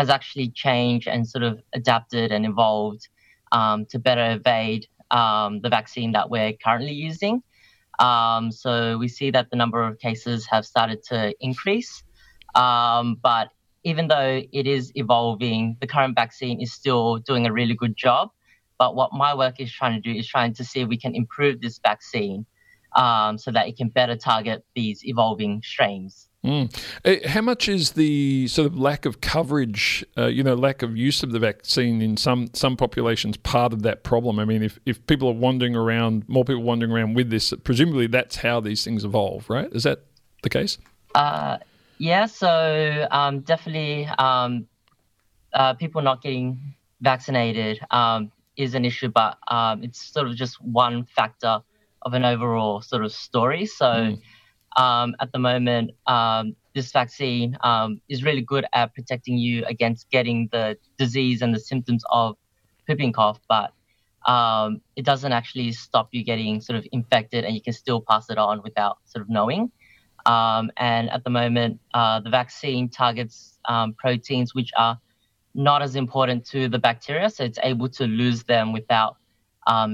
has 0.00 0.08
actually 0.08 0.48
changed 0.48 1.06
and 1.06 1.28
sort 1.28 1.44
of 1.44 1.60
adapted 1.74 2.32
and 2.32 2.46
evolved 2.46 3.08
um, 3.52 3.84
to 3.90 3.98
better 3.98 4.26
evade 4.38 4.86
um, 5.10 5.60
the 5.60 5.68
vaccine 5.68 6.12
that 6.12 6.30
we're 6.30 6.54
currently 6.64 6.96
using. 7.10 7.42
Um, 7.98 8.50
so 8.50 8.96
we 8.96 9.08
see 9.08 9.30
that 9.30 9.50
the 9.50 9.56
number 9.56 9.80
of 9.86 9.98
cases 9.98 10.46
have 10.46 10.64
started 10.64 11.02
to 11.10 11.34
increase. 11.40 12.02
Um, 12.54 13.18
but 13.22 13.48
even 13.84 14.08
though 14.08 14.42
it 14.60 14.66
is 14.66 14.90
evolving, 14.94 15.76
the 15.82 15.86
current 15.86 16.14
vaccine 16.14 16.62
is 16.62 16.72
still 16.72 17.18
doing 17.18 17.46
a 17.46 17.52
really 17.52 17.74
good 17.74 17.94
job. 17.94 18.30
But 18.78 18.94
what 18.94 19.12
my 19.12 19.34
work 19.34 19.60
is 19.60 19.70
trying 19.70 20.00
to 20.00 20.04
do 20.08 20.18
is 20.18 20.26
trying 20.26 20.54
to 20.54 20.64
see 20.64 20.80
if 20.80 20.88
we 20.88 20.96
can 20.96 21.14
improve 21.14 21.60
this 21.60 21.78
vaccine 21.78 22.46
um, 22.96 23.36
so 23.36 23.50
that 23.50 23.68
it 23.68 23.76
can 23.76 23.90
better 23.90 24.16
target 24.16 24.64
these 24.74 25.04
evolving 25.04 25.60
strains. 25.62 26.29
Mm. 26.44 27.26
How 27.26 27.42
much 27.42 27.68
is 27.68 27.92
the 27.92 28.48
sort 28.48 28.66
of 28.66 28.78
lack 28.78 29.04
of 29.04 29.20
coverage, 29.20 30.04
uh, 30.16 30.26
you 30.26 30.42
know, 30.42 30.54
lack 30.54 30.80
of 30.80 30.96
use 30.96 31.22
of 31.22 31.32
the 31.32 31.38
vaccine 31.38 32.00
in 32.00 32.16
some 32.16 32.48
some 32.54 32.76
populations 32.76 33.36
part 33.36 33.74
of 33.74 33.82
that 33.82 34.04
problem? 34.04 34.38
I 34.38 34.46
mean, 34.46 34.62
if, 34.62 34.78
if 34.86 35.04
people 35.06 35.28
are 35.28 35.34
wandering 35.34 35.76
around, 35.76 36.26
more 36.28 36.44
people 36.44 36.62
wandering 36.62 36.92
around 36.92 37.14
with 37.14 37.28
this, 37.28 37.52
presumably 37.62 38.06
that's 38.06 38.36
how 38.36 38.60
these 38.60 38.82
things 38.84 39.04
evolve, 39.04 39.50
right? 39.50 39.70
Is 39.72 39.82
that 39.82 40.00
the 40.42 40.48
case? 40.48 40.78
Uh, 41.14 41.58
yeah, 41.98 42.24
so 42.24 43.06
um, 43.10 43.40
definitely 43.40 44.06
um, 44.18 44.66
uh, 45.52 45.74
people 45.74 46.00
not 46.00 46.22
getting 46.22 46.58
vaccinated 47.02 47.80
um, 47.90 48.32
is 48.56 48.74
an 48.74 48.86
issue, 48.86 49.08
but 49.08 49.36
um, 49.48 49.84
it's 49.84 50.00
sort 50.00 50.26
of 50.26 50.36
just 50.36 50.58
one 50.62 51.04
factor 51.04 51.60
of 52.02 52.14
an 52.14 52.24
overall 52.24 52.80
sort 52.80 53.04
of 53.04 53.12
story. 53.12 53.66
So 53.66 53.84
mm. 53.84 54.20
Um, 54.76 55.14
at 55.20 55.32
the 55.32 55.38
moment, 55.38 55.92
um, 56.06 56.54
this 56.74 56.92
vaccine 56.92 57.56
um, 57.62 58.00
is 58.08 58.22
really 58.22 58.42
good 58.42 58.64
at 58.72 58.94
protecting 58.94 59.36
you 59.36 59.64
against 59.66 60.08
getting 60.10 60.48
the 60.52 60.76
disease 60.98 61.42
and 61.42 61.54
the 61.54 61.58
symptoms 61.58 62.04
of 62.10 62.36
whooping 62.88 63.12
cough, 63.12 63.40
but 63.48 63.72
um, 64.26 64.80
it 64.96 65.04
doesn't 65.04 65.32
actually 65.32 65.72
stop 65.72 66.08
you 66.12 66.22
getting 66.22 66.60
sort 66.60 66.78
of 66.78 66.86
infected, 66.92 67.44
and 67.44 67.54
you 67.54 67.60
can 67.60 67.72
still 67.72 68.00
pass 68.00 68.30
it 68.30 68.38
on 68.38 68.62
without 68.62 68.98
sort 69.04 69.22
of 69.22 69.28
knowing. 69.28 69.70
Um, 70.26 70.70
and 70.76 71.10
at 71.10 71.24
the 71.24 71.30
moment, 71.30 71.80
uh, 71.94 72.20
the 72.20 72.30
vaccine 72.30 72.88
targets 72.88 73.58
um, 73.64 73.94
proteins 73.94 74.54
which 74.54 74.70
are 74.76 74.98
not 75.54 75.82
as 75.82 75.96
important 75.96 76.44
to 76.46 76.68
the 76.68 76.78
bacteria, 76.78 77.30
so 77.30 77.44
it's 77.44 77.58
able 77.62 77.88
to 77.88 78.04
lose 78.04 78.44
them 78.44 78.72
without 78.72 79.16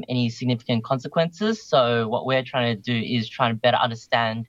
any 0.09 0.31
significant 0.31 0.83
consequences. 0.85 1.62
So 1.62 2.09
what 2.09 2.24
we're 2.24 2.43
trying 2.43 2.74
to 2.74 2.81
do 2.81 2.97
is 2.97 3.29
trying 3.29 3.55
to 3.55 3.61
better 3.61 3.77
understand 3.77 4.47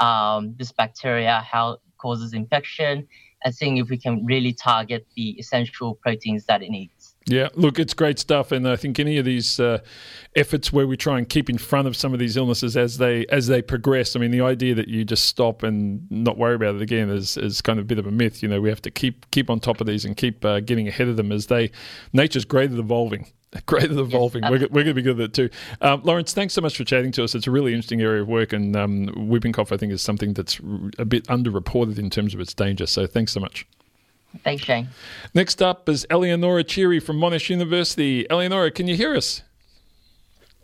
um, 0.00 0.54
this 0.58 0.72
bacteria, 0.72 1.44
how 1.50 1.72
it 1.72 1.80
causes 1.98 2.32
infection, 2.32 3.06
and 3.44 3.54
seeing 3.54 3.76
if 3.76 3.88
we 3.88 3.96
can 3.98 4.24
really 4.24 4.52
target 4.52 5.06
the 5.16 5.30
essential 5.38 5.94
proteins 5.94 6.44
that 6.46 6.62
it 6.62 6.70
needs. 6.70 7.14
Yeah, 7.26 7.48
look, 7.54 7.78
it's 7.78 7.92
great 7.92 8.18
stuff, 8.18 8.52
and 8.52 8.66
I 8.66 8.76
think 8.76 8.98
any 8.98 9.18
of 9.18 9.24
these 9.26 9.60
uh, 9.60 9.80
efforts 10.34 10.72
where 10.72 10.86
we 10.86 10.96
try 10.96 11.18
and 11.18 11.28
keep 11.28 11.50
in 11.50 11.58
front 11.58 11.86
of 11.86 11.94
some 11.94 12.14
of 12.14 12.18
these 12.18 12.38
illnesses 12.38 12.74
as 12.74 12.96
they 12.96 13.26
as 13.26 13.48
they 13.48 13.60
progress. 13.60 14.16
I 14.16 14.18
mean, 14.18 14.30
the 14.30 14.40
idea 14.40 14.74
that 14.74 14.88
you 14.88 15.04
just 15.04 15.26
stop 15.26 15.62
and 15.62 16.10
not 16.10 16.38
worry 16.38 16.54
about 16.54 16.76
it 16.76 16.82
again 16.82 17.10
is, 17.10 17.36
is 17.36 17.60
kind 17.60 17.78
of 17.78 17.84
a 17.84 17.86
bit 17.86 17.98
of 17.98 18.06
a 18.06 18.10
myth. 18.10 18.42
You 18.42 18.48
know, 18.48 18.62
we 18.62 18.70
have 18.70 18.80
to 18.82 18.90
keep 18.90 19.30
keep 19.30 19.50
on 19.50 19.60
top 19.60 19.80
of 19.82 19.86
these 19.86 20.06
and 20.06 20.16
keep 20.16 20.42
uh, 20.42 20.60
getting 20.60 20.88
ahead 20.88 21.08
of 21.08 21.16
them 21.16 21.30
as 21.30 21.48
they 21.48 21.70
nature's 22.14 22.46
great 22.46 22.72
at 22.72 22.78
evolving. 22.78 23.26
Great 23.66 23.84
at 23.84 23.92
evolving. 23.92 24.42
Yes, 24.42 24.50
we're, 24.50 24.58
we're 24.58 24.84
going 24.84 24.86
to 24.86 24.94
be 24.94 25.02
good 25.02 25.20
at 25.20 25.26
it 25.26 25.34
too. 25.34 25.50
Um, 25.80 26.02
Laurence, 26.04 26.32
thanks 26.32 26.54
so 26.54 26.60
much 26.60 26.76
for 26.76 26.84
chatting 26.84 27.12
to 27.12 27.24
us. 27.24 27.34
It's 27.34 27.46
a 27.46 27.50
really 27.50 27.72
interesting 27.72 28.02
area 28.02 28.22
of 28.22 28.28
work, 28.28 28.52
and 28.52 28.76
um, 28.76 29.06
whooping 29.16 29.52
cough, 29.52 29.72
I 29.72 29.76
think, 29.76 29.92
is 29.92 30.02
something 30.02 30.34
that's 30.34 30.60
a 30.98 31.04
bit 31.04 31.26
underreported 31.28 31.98
in 31.98 32.10
terms 32.10 32.34
of 32.34 32.40
its 32.40 32.52
danger. 32.52 32.86
So 32.86 33.06
thanks 33.06 33.32
so 33.32 33.40
much. 33.40 33.66
Thanks, 34.44 34.64
Shane. 34.64 34.88
Next 35.34 35.62
up 35.62 35.88
is 35.88 36.06
Eleonora 36.10 36.62
Chiri 36.62 37.02
from 37.02 37.18
Monash 37.18 37.48
University. 37.48 38.28
Eleonora, 38.30 38.70
can 38.70 38.86
you 38.86 38.94
hear 38.96 39.16
us? 39.16 39.42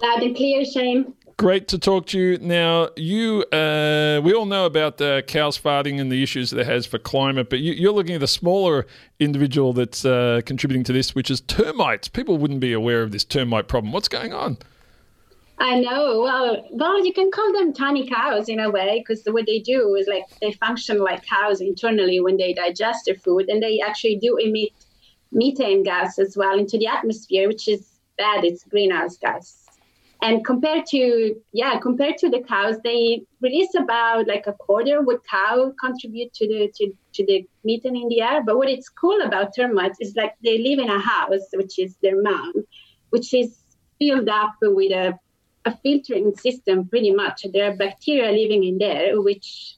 Loud 0.02 0.22
and 0.22 0.36
clear, 0.36 0.64
Shane. 0.64 1.14
Great 1.36 1.66
to 1.68 1.78
talk 1.78 2.06
to 2.06 2.18
you. 2.18 2.38
Now, 2.38 2.90
you, 2.94 3.44
uh, 3.52 4.20
we 4.22 4.32
all 4.32 4.46
know 4.46 4.66
about 4.66 5.00
uh, 5.00 5.22
cows 5.22 5.58
farting 5.58 6.00
and 6.00 6.10
the 6.10 6.22
issues 6.22 6.50
that 6.50 6.60
it 6.60 6.66
has 6.66 6.86
for 6.86 6.98
climate, 6.98 7.50
but 7.50 7.58
you, 7.58 7.88
are 7.88 7.92
looking 7.92 8.14
at 8.14 8.22
a 8.22 8.28
smaller 8.28 8.86
individual 9.18 9.72
that's 9.72 10.04
uh, 10.04 10.42
contributing 10.46 10.84
to 10.84 10.92
this, 10.92 11.14
which 11.14 11.32
is 11.32 11.40
termites. 11.40 12.06
People 12.06 12.38
wouldn't 12.38 12.60
be 12.60 12.72
aware 12.72 13.02
of 13.02 13.10
this 13.10 13.24
termite 13.24 13.66
problem. 13.66 13.92
What's 13.92 14.06
going 14.06 14.32
on? 14.32 14.58
I 15.58 15.80
know. 15.80 16.20
Well, 16.20 16.68
well, 16.70 17.04
you 17.04 17.12
can 17.12 17.32
call 17.32 17.52
them 17.52 17.72
tiny 17.72 18.08
cows 18.08 18.48
in 18.48 18.60
a 18.60 18.70
way 18.70 19.00
because 19.04 19.24
what 19.24 19.46
they 19.46 19.58
do 19.58 19.96
is 19.96 20.06
like 20.06 20.24
they 20.40 20.52
function 20.52 20.98
like 20.98 21.24
cows 21.24 21.60
internally 21.60 22.20
when 22.20 22.36
they 22.36 22.52
digest 22.52 23.06
their 23.06 23.14
food, 23.14 23.48
and 23.48 23.60
they 23.60 23.80
actually 23.80 24.16
do 24.16 24.36
emit 24.36 24.70
methane 25.32 25.82
gas 25.82 26.18
as 26.18 26.36
well 26.36 26.58
into 26.58 26.78
the 26.78 26.86
atmosphere, 26.86 27.48
which 27.48 27.66
is 27.66 27.88
bad. 28.16 28.44
It's 28.44 28.62
greenhouse 28.64 29.16
gas. 29.16 29.63
And 30.24 30.42
compared 30.42 30.86
to 30.86 31.36
yeah, 31.52 31.78
compared 31.78 32.16
to 32.18 32.30
the 32.30 32.42
cows, 32.42 32.76
they 32.82 33.22
release 33.42 33.74
about 33.78 34.26
like 34.26 34.46
a 34.46 34.54
quarter 34.54 35.02
what 35.02 35.20
cow 35.26 35.70
contribute 35.78 36.32
to 36.32 36.48
the 36.48 36.72
to, 36.76 36.92
to 37.16 37.26
the 37.26 37.46
methane 37.62 37.94
in 37.94 38.08
the 38.08 38.22
air. 38.22 38.42
But 38.42 38.56
what 38.56 38.70
is 38.70 38.88
cool 38.88 39.20
about 39.20 39.54
termites 39.54 39.98
is 40.00 40.16
like 40.16 40.34
they 40.42 40.56
live 40.56 40.78
in 40.78 40.88
a 40.88 40.98
house, 40.98 41.46
which 41.52 41.78
is 41.78 41.96
their 42.02 42.22
mound, 42.22 42.64
which 43.10 43.34
is 43.34 43.58
filled 43.98 44.30
up 44.30 44.54
with 44.62 44.92
a 44.92 45.18
a 45.66 45.76
filtering 45.82 46.34
system 46.36 46.88
pretty 46.88 47.10
much. 47.10 47.44
There 47.52 47.70
are 47.70 47.76
bacteria 47.76 48.32
living 48.32 48.64
in 48.64 48.78
there 48.78 49.20
which 49.20 49.76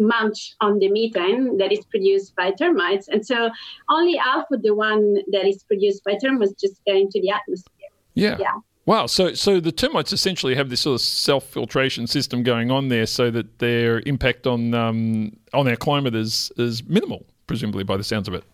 munch 0.00 0.56
on 0.60 0.80
the 0.80 0.88
methane 0.88 1.58
that 1.58 1.70
is 1.70 1.84
produced 1.84 2.34
by 2.34 2.50
termites. 2.50 3.06
And 3.06 3.24
so 3.24 3.50
only 3.88 4.16
half 4.16 4.50
of 4.50 4.62
the 4.62 4.74
one 4.74 5.14
that 5.30 5.46
is 5.46 5.62
produced 5.62 6.02
by 6.02 6.16
termites 6.16 6.60
just 6.60 6.84
get 6.84 6.96
into 6.96 7.20
the 7.20 7.30
atmosphere. 7.30 7.92
Yeah. 8.14 8.36
Yeah. 8.40 8.56
Wow. 8.86 9.06
So, 9.06 9.34
so 9.34 9.58
the 9.58 9.72
termites 9.72 10.12
essentially 10.12 10.54
have 10.54 10.70
this 10.70 10.80
sort 10.80 10.94
of 10.94 11.00
self 11.00 11.44
filtration 11.44 12.06
system 12.06 12.44
going 12.44 12.70
on 12.70 12.88
there, 12.88 13.06
so 13.06 13.30
that 13.32 13.58
their 13.58 14.00
impact 14.06 14.46
on 14.46 14.74
um, 14.74 15.36
on 15.52 15.68
our 15.68 15.76
climate 15.76 16.14
is 16.14 16.52
is 16.56 16.84
minimal, 16.84 17.26
presumably 17.48 17.82
by 17.82 17.96
the 17.96 18.04
sounds 18.04 18.28
of 18.28 18.34
it. 18.34 18.44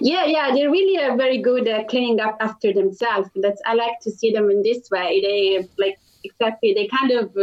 Yeah, 0.00 0.24
yeah, 0.24 0.52
they 0.54 0.66
really 0.66 1.02
are 1.02 1.16
very 1.16 1.38
good 1.38 1.68
at 1.68 1.88
cleaning 1.88 2.20
up 2.20 2.38
after 2.40 2.72
themselves. 2.72 3.28
That's 3.36 3.60
I 3.66 3.74
like 3.74 4.00
to 4.00 4.10
see 4.10 4.32
them 4.32 4.50
in 4.50 4.62
this 4.62 4.90
way. 4.90 5.20
They 5.20 5.68
like 5.78 5.98
exactly 6.24 6.72
they 6.72 6.86
kind 6.86 7.10
of 7.12 7.36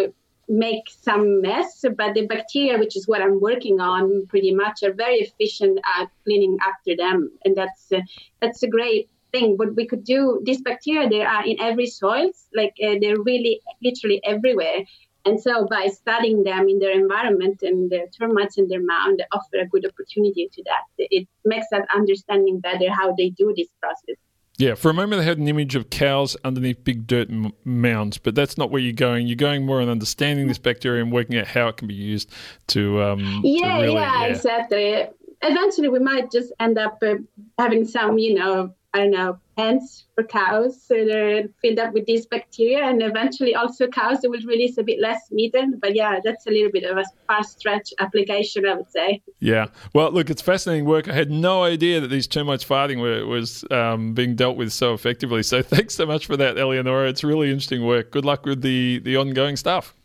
make 0.49 0.89
some 0.89 1.41
mess, 1.41 1.85
but 1.95 2.13
the 2.15 2.25
bacteria, 2.25 2.77
which 2.77 2.97
is 2.97 3.07
what 3.07 3.21
I'm 3.21 3.39
working 3.39 3.79
on, 3.79 4.25
pretty 4.27 4.53
much 4.53 4.83
are 4.83 4.93
very 4.93 5.17
efficient 5.17 5.79
at 5.99 6.09
cleaning 6.23 6.57
after 6.65 6.95
them, 6.95 7.31
and 7.45 7.55
that's 7.55 7.91
uh, 7.91 8.01
that's 8.41 8.63
a 8.63 8.67
great 8.67 9.09
thing. 9.33 9.57
What 9.57 9.75
we 9.75 9.85
could 9.85 10.03
do, 10.05 10.41
these 10.45 10.61
bacteria, 10.61 11.09
they 11.09 11.23
are 11.23 11.45
in 11.45 11.59
every 11.59 11.87
soil, 11.87 12.31
like 12.55 12.75
uh, 12.81 12.95
they're 13.01 13.19
really 13.19 13.59
literally 13.83 14.21
everywhere. 14.23 14.79
And 15.25 15.39
so 15.39 15.65
by 15.69 15.87
studying 15.87 16.43
them 16.43 16.67
in 16.67 16.79
their 16.79 16.91
environment 16.91 17.61
and 17.61 17.89
the 17.89 18.07
termites 18.17 18.57
in 18.57 18.67
their 18.67 18.83
mound, 18.83 19.19
they 19.19 19.25
offer 19.31 19.57
a 19.61 19.67
good 19.67 19.85
opportunity 19.85 20.49
to 20.53 20.63
that. 20.63 20.83
It 20.97 21.27
makes 21.45 21.67
us 21.71 21.83
understanding 21.95 22.59
better 22.59 22.91
how 22.91 23.13
they 23.15 23.29
do 23.29 23.53
this 23.55 23.67
process. 23.81 24.17
Yeah, 24.57 24.75
for 24.75 24.91
a 24.91 24.93
moment 24.93 25.21
I 25.21 25.25
had 25.25 25.39
an 25.39 25.47
image 25.47 25.75
of 25.75 25.89
cows 25.89 26.37
underneath 26.43 26.83
big 26.83 27.07
dirt 27.07 27.29
m- 27.29 27.53
mounds, 27.63 28.19
but 28.19 28.35
that's 28.35 28.55
not 28.57 28.69
where 28.69 28.81
you're 28.81 28.93
going. 28.93 29.25
You're 29.25 29.35
going 29.35 29.65
more 29.65 29.81
on 29.81 29.89
understanding 29.89 30.47
this 30.47 30.59
bacteria 30.59 31.01
and 31.01 31.11
working 31.11 31.37
out 31.37 31.47
how 31.47 31.69
it 31.69 31.77
can 31.77 31.87
be 31.87 31.95
used 31.95 32.31
to. 32.67 33.01
Um, 33.01 33.41
yeah, 33.43 33.77
to 33.77 33.81
really, 33.81 33.93
yeah, 33.93 34.21
yeah, 34.21 34.27
exactly. 34.27 35.07
Eventually, 35.41 35.89
we 35.89 35.99
might 35.99 36.31
just 36.31 36.53
end 36.59 36.77
up 36.77 37.01
uh, 37.01 37.15
having 37.57 37.83
some, 37.85 38.19
you 38.19 38.35
know, 38.35 38.75
I 38.93 38.99
don't 38.99 39.11
know, 39.11 39.39
pens 39.57 40.05
for 40.13 40.23
cows. 40.23 40.79
So 40.81 40.93
they're 41.05 41.47
filled 41.61 41.79
up 41.79 41.93
with 41.93 42.05
these 42.05 42.27
bacteria, 42.27 42.85
and 42.85 43.01
eventually 43.01 43.55
also 43.55 43.87
cows 43.87 44.21
that 44.21 44.29
will 44.29 44.41
release 44.41 44.77
a 44.77 44.83
bit 44.83 44.99
less 44.99 45.29
methane. 45.31 45.79
But 45.79 45.95
yeah, 45.95 46.19
that's 46.23 46.45
a 46.45 46.51
little 46.51 46.71
bit 46.71 46.83
of 46.83 46.97
a 46.97 47.03
far 47.27 47.43
stretch 47.43 47.91
application, 47.99 48.67
I 48.67 48.75
would 48.75 48.91
say. 48.91 49.21
Yeah. 49.39 49.67
Well, 49.93 50.11
look, 50.11 50.29
it's 50.29 50.43
fascinating 50.43 50.85
work. 50.85 51.09
I 51.09 51.13
had 51.13 51.31
no 51.31 51.63
idea 51.63 52.01
that 52.01 52.09
these 52.09 52.27
termites 52.27 52.63
farting 52.63 53.01
were, 53.01 53.25
was 53.25 53.65
um, 53.71 54.13
being 54.13 54.35
dealt 54.35 54.57
with 54.57 54.71
so 54.71 54.93
effectively. 54.93 55.41
So 55.41 55.61
thanks 55.63 55.95
so 55.95 56.05
much 56.05 56.27
for 56.27 56.37
that, 56.37 56.57
Eleonora. 56.57 57.09
It's 57.09 57.23
really 57.23 57.49
interesting 57.49 57.85
work. 57.85 58.11
Good 58.11 58.25
luck 58.25 58.45
with 58.45 58.61
the, 58.61 58.99
the 58.99 59.17
ongoing 59.17 59.55
stuff. 59.55 59.95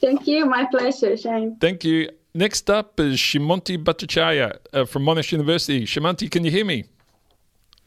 Thank 0.00 0.26
you. 0.26 0.46
My 0.46 0.64
pleasure, 0.64 1.16
Shane. 1.16 1.56
Thank 1.60 1.84
you. 1.84 2.08
Next 2.34 2.70
up 2.70 3.00
is 3.00 3.18
Shimanti 3.18 3.82
Bhattacharya 3.82 4.58
uh, 4.72 4.84
from 4.84 5.04
Monash 5.04 5.32
University. 5.32 5.84
Shimanti, 5.84 6.30
can 6.30 6.44
you 6.44 6.50
hear 6.50 6.64
me? 6.64 6.84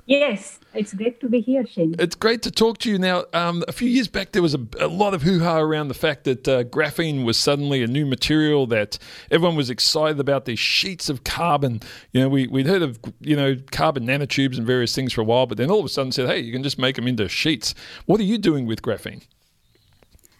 Yes, 0.05 0.59
it's 0.73 0.93
great 0.93 1.19
to 1.21 1.29
be 1.29 1.41
here, 1.41 1.65
Shane. 1.65 1.95
It's 1.99 2.15
great 2.15 2.41
to 2.43 2.51
talk 2.51 2.79
to 2.79 2.89
you. 2.89 2.97
Now, 2.97 3.25
um, 3.33 3.63
a 3.67 3.71
few 3.71 3.87
years 3.87 4.07
back, 4.07 4.31
there 4.31 4.41
was 4.41 4.55
a, 4.55 4.59
a 4.79 4.87
lot 4.87 5.13
of 5.13 5.21
hoo 5.21 5.39
ha 5.39 5.59
around 5.59 5.89
the 5.89 5.93
fact 5.93 6.23
that 6.23 6.47
uh, 6.47 6.63
graphene 6.63 7.23
was 7.23 7.37
suddenly 7.37 7.83
a 7.83 7.87
new 7.87 8.05
material 8.05 8.65
that 8.67 8.97
everyone 9.29 9.55
was 9.55 9.69
excited 9.69 10.19
about 10.19 10.45
these 10.45 10.59
sheets 10.59 11.07
of 11.07 11.23
carbon. 11.23 11.81
You 12.11 12.21
know, 12.21 12.29
we, 12.29 12.47
we'd 12.47 12.65
heard 12.65 12.81
of, 12.81 12.99
you 13.19 13.35
know, 13.35 13.55
carbon 13.71 14.05
nanotubes 14.05 14.57
and 14.57 14.65
various 14.65 14.95
things 14.95 15.13
for 15.13 15.21
a 15.21 15.23
while, 15.23 15.45
but 15.45 15.57
then 15.57 15.69
all 15.69 15.79
of 15.79 15.85
a 15.85 15.89
sudden 15.89 16.11
said, 16.11 16.27
hey, 16.27 16.39
you 16.39 16.51
can 16.51 16.63
just 16.63 16.79
make 16.79 16.95
them 16.95 17.07
into 17.07 17.29
sheets. 17.29 17.75
What 18.05 18.19
are 18.19 18.23
you 18.23 18.37
doing 18.37 18.65
with 18.65 18.81
graphene? 18.81 19.23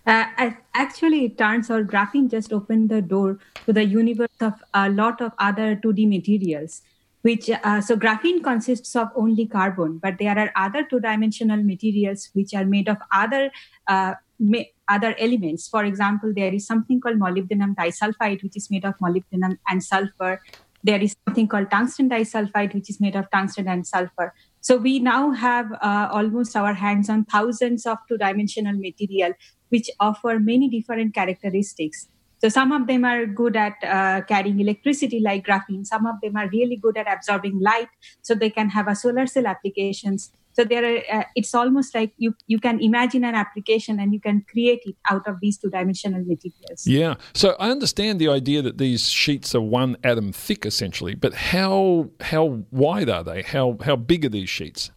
Uh, 0.06 0.26
actually, 0.74 1.26
it 1.26 1.38
turns 1.38 1.70
out 1.70 1.86
graphene 1.86 2.30
just 2.30 2.52
opened 2.52 2.90
the 2.90 3.02
door 3.02 3.38
to 3.66 3.74
the 3.74 3.86
universe 3.86 4.30
of 4.40 4.54
a 4.74 4.90
lot 4.90 5.22
of 5.22 5.32
other 5.38 5.76
2D 5.76 6.10
materials. 6.10 6.82
Which 7.22 7.50
uh, 7.52 7.82
so 7.82 7.96
graphene 7.96 8.44
consists 8.44 8.96
of 8.96 9.10
only 9.16 9.46
carbon, 9.46 10.00
but 10.00 10.18
there 10.18 10.38
are 10.38 10.52
other 10.56 10.84
two-dimensional 10.84 11.62
materials 11.64 12.30
which 12.34 12.54
are 12.56 12.66
made 12.66 12.90
of 12.90 12.98
other 13.14 13.52
uh, 13.88 14.16
ma- 14.40 14.70
other 14.88 15.16
elements. 15.20 15.68
For 15.68 15.86
example, 15.86 16.34
there 16.36 16.54
is 16.54 16.66
something 16.66 17.00
called 17.00 17.20
molybdenum 17.20 17.76
disulfide, 17.76 18.42
which 18.44 18.58
is 18.58 18.72
made 18.72 18.86
of 18.86 18.96
molybdenum 18.98 19.58
and 19.70 19.84
sulfur. 19.84 20.42
There 20.84 21.00
is 21.00 21.16
something 21.28 21.48
called 21.48 21.70
tungsten 21.70 22.10
disulfide, 22.10 22.74
which 22.74 22.90
is 22.90 23.00
made 23.00 23.16
of 23.16 23.30
tungsten 23.30 23.68
and 23.68 23.86
sulfur. 23.86 24.34
So 24.62 24.78
we 24.78 25.00
now 25.00 25.32
have 25.32 25.72
uh, 25.74 26.10
almost 26.12 26.56
our 26.56 26.74
hands 26.74 27.10
on 27.10 27.26
thousands 27.26 27.86
of 27.86 28.00
two-dimensional 28.08 28.78
material 28.78 29.34
which 29.70 29.90
offer 30.00 30.40
many 30.40 30.70
different 30.70 31.14
characteristics. 31.16 32.08
So 32.42 32.50
some 32.50 32.72
of 32.72 32.88
them 32.88 33.06
are 33.06 33.28
good 33.28 33.56
at 33.56 33.76
uh, 33.84 34.22
carrying 34.28 34.60
electricity 34.60 35.20
like 35.20 35.46
graphene. 35.46 35.86
Some 35.86 36.08
of 36.08 36.16
them 36.22 36.36
are 36.36 36.50
really 36.50 36.76
good 36.76 36.98
at 36.98 37.08
absorbing 37.08 37.60
light, 37.60 37.90
so 38.24 38.34
they 38.34 38.50
can 38.50 38.70
have 38.70 38.88
a 38.88 38.96
solar 38.96 39.28
cell 39.28 39.46
applications. 39.46 40.32
So 40.54 40.64
there 40.64 40.84
are, 40.84 41.20
uh, 41.20 41.24
it's 41.36 41.54
almost 41.54 41.94
like 41.96 42.12
you 42.18 42.34
you 42.48 42.60
can 42.60 42.82
imagine 42.82 43.24
an 43.24 43.36
application 43.36 44.00
and 44.00 44.12
you 44.12 44.20
can 44.20 44.44
create 44.52 44.82
it 44.86 44.96
out 45.10 45.28
of 45.28 45.40
these 45.40 45.58
two 45.58 45.70
dimensional 45.70 46.24
materials. 46.26 46.86
Yeah. 46.86 47.16
So 47.34 47.56
I 47.60 47.70
understand 47.70 48.20
the 48.20 48.30
idea 48.30 48.62
that 48.64 48.78
these 48.78 49.08
sheets 49.08 49.56
are 49.56 49.62
one 49.62 49.96
atom 50.04 50.34
thick 50.34 50.66
essentially, 50.66 51.16
but 51.16 51.34
how 51.34 52.10
how 52.22 52.64
wide 52.72 53.10
are 53.10 53.24
they? 53.24 53.44
How 53.44 53.78
how 53.86 53.96
big 53.96 54.26
are 54.26 54.30
these 54.30 54.50
sheets? 54.50 54.92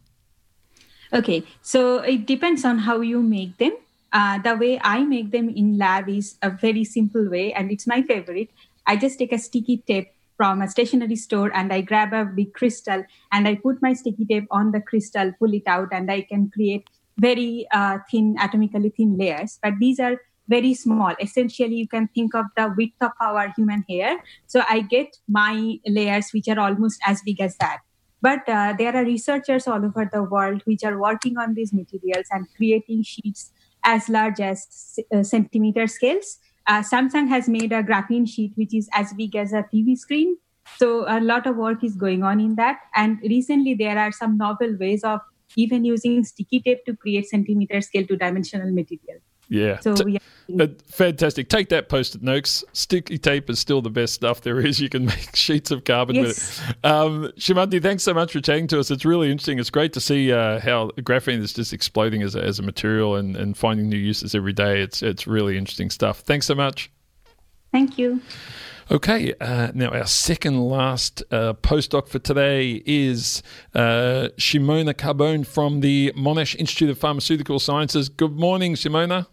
Okay, 1.13 1.45
so 1.63 1.99
it 1.99 2.27
depends 2.27 2.65
on 2.65 2.79
how 2.79 3.01
you 3.01 3.23
make 3.23 3.59
them. 3.59 3.77
Uh, 4.15 4.39
the 4.39 4.57
way 4.57 4.81
I 4.81 5.03
make 5.03 5.33
them 5.33 5.49
in 5.49 5.77
lab 5.77 6.09
is 6.09 6.39
a 6.41 6.49
very 6.49 6.85
simple 6.85 7.29
way, 7.29 7.53
and 7.53 7.73
it's 7.73 7.87
my 7.87 8.01
favorite. 8.03 8.51
I 8.87 8.97
just 8.97 9.19
take 9.19 9.33
a 9.33 9.39
sticky 9.39 9.79
tape 9.89 10.13
from 10.37 10.63
a 10.63 10.69
stationery 10.69 11.17
store 11.17 11.51
and 11.55 11.73
I 11.73 11.81
grab 11.81 12.13
a 12.13 12.25
big 12.25 12.55
crystal 12.55 13.05
and 13.33 13.49
I 13.49 13.55
put 13.57 13.81
my 13.81 13.93
sticky 13.93 14.25
tape 14.25 14.47
on 14.51 14.73
the 14.73 14.81
crystal, 14.81 15.33
pull 15.39 15.53
it 15.55 15.63
out, 15.67 15.89
and 15.93 16.11
I 16.11 16.23
can 16.23 16.51
create 16.51 16.89
very 17.19 17.67
uh, 17.73 17.99
thin, 18.11 18.37
atomically 18.39 18.95
thin 18.95 19.17
layers. 19.17 19.59
But 19.63 19.75
these 19.81 19.99
are 20.01 20.21
very 20.49 20.75
small. 20.75 21.15
Essentially, 21.21 21.77
you 21.77 21.89
can 21.89 22.09
think 22.09 22.35
of 22.35 22.47
the 22.57 22.73
width 22.77 23.01
of 23.01 23.13
our 23.21 23.53
human 23.57 23.85
hair. 23.89 24.23
So 24.47 24.63
I 24.69 24.81
get 24.81 25.17
my 25.29 25.79
layers, 25.87 26.31
which 26.33 26.49
are 26.49 26.59
almost 26.59 27.01
as 27.07 27.23
big 27.23 27.41
as 27.41 27.57
that. 27.57 27.79
But 28.21 28.49
uh, 28.49 28.75
there 28.79 28.97
are 28.97 29.05
researchers 29.05 29.67
all 29.67 29.85
over 29.85 30.09
the 30.11 30.23
world 30.23 30.63
which 30.65 30.83
are 30.83 30.99
working 30.99 31.37
on 31.37 31.55
these 31.55 31.73
materials 31.73 32.27
and 32.31 32.47
creating 32.57 33.03
sheets 33.03 33.53
as 33.85 34.09
large 34.09 34.41
as 34.41 34.99
uh, 35.15 35.23
centimeter 35.23 35.87
scales. 35.87 36.39
Uh, 36.67 36.81
Samsung 36.81 37.29
has 37.29 37.49
made 37.49 37.73
a 37.73 37.83
graphene 37.83 38.29
sheet 38.29 38.53
which 38.57 38.75
is 38.75 38.89
as 38.93 39.13
big 39.13 39.37
as 39.37 39.53
a 39.53 39.65
TV 39.73 39.97
screen. 39.97 40.37
So 40.77 41.05
a 41.07 41.21
lot 41.21 41.47
of 41.47 41.57
work 41.57 41.85
is 41.85 41.95
going 41.95 42.23
on 42.23 42.41
in 42.41 42.55
that. 42.57 42.79
And 42.95 43.19
recently 43.21 43.75
there 43.75 43.99
are 43.99 44.13
some 44.13 44.39
novel 44.39 44.77
ways 44.79 45.05
of 45.05 45.21
even 45.57 45.85
using 45.85 46.25
sticky 46.25 46.61
tape 46.61 46.85
to 46.87 46.97
create 46.97 47.29
centimeter 47.29 47.81
scale 47.81 48.07
two 48.07 48.17
dimensional 48.17 48.73
material. 48.73 49.21
Yeah. 49.55 49.79
So 49.81 49.95
T- 49.95 50.19
uh, 50.61 50.67
fantastic. 50.87 51.49
Take 51.49 51.69
that 51.69 51.89
post-it 51.89 52.23
notes. 52.23 52.65
Sticky 52.73 53.19
tape 53.19 53.49
is 53.49 53.61
still 53.61 53.81
the 53.81 53.91
best 53.91 54.15
stuff 54.15 54.41
there 54.41 54.59
is. 54.59 54.81
You 54.81 54.89
can 54.89 55.07
make 55.07 55.37
sheets 55.37 55.71
of 55.71 55.85
carbon 55.85 56.17
yes. 56.17 56.27
with 56.27 56.71
it. 56.71 56.85
Um, 56.85 57.33
Shimanti, 57.39 57.81
thanks 57.81 58.03
so 58.03 58.13
much 58.13 58.33
for 58.33 58.41
chatting 58.41 58.67
to 58.69 58.81
us. 58.81 58.91
It's 58.91 59.05
really 59.05 59.31
interesting. 59.31 59.61
It's 59.61 59.71
great 59.71 59.93
to 59.93 60.01
see 60.01 60.33
uh, 60.33 60.59
how 60.59 60.91
graphene 60.99 61.41
is 61.41 61.53
just 61.53 61.73
exploding 61.73 62.23
as 62.23 62.35
a, 62.35 62.43
as 62.43 62.59
a 62.59 62.63
material 62.63 63.15
and, 63.15 63.37
and 63.37 63.57
finding 63.57 63.89
new 63.89 63.97
uses 63.97 64.35
every 64.35 64.53
day. 64.53 64.83
It's 64.83 65.03
it's 65.03 65.27
really 65.27 65.57
interesting 65.57 65.89
stuff. 65.89 66.21
Thanks 66.21 66.47
so 66.47 66.57
much. 66.57 66.91
Thank 67.71 67.97
you. 67.97 68.21
Okay, 68.91 69.33
uh, 69.41 69.71
now 69.73 69.89
our 69.89 70.07
second 70.07 70.61
last 70.61 71.23
uh, 71.31 71.55
postdoc 71.55 72.07
for 72.07 72.19
today 72.19 72.83
is 72.85 73.43
uh, 73.75 74.29
Shimona 74.37 74.93
Carbone 74.93 75.47
from 75.47 75.81
the 75.81 76.13
Monash 76.15 76.55
Institute 76.57 76.91
of 76.91 76.99
Pharmaceutical 76.99 77.59
Sciences. 77.59 78.11
Good 78.11 78.37
morning, 78.37 78.75
Shimona. 78.75 79.27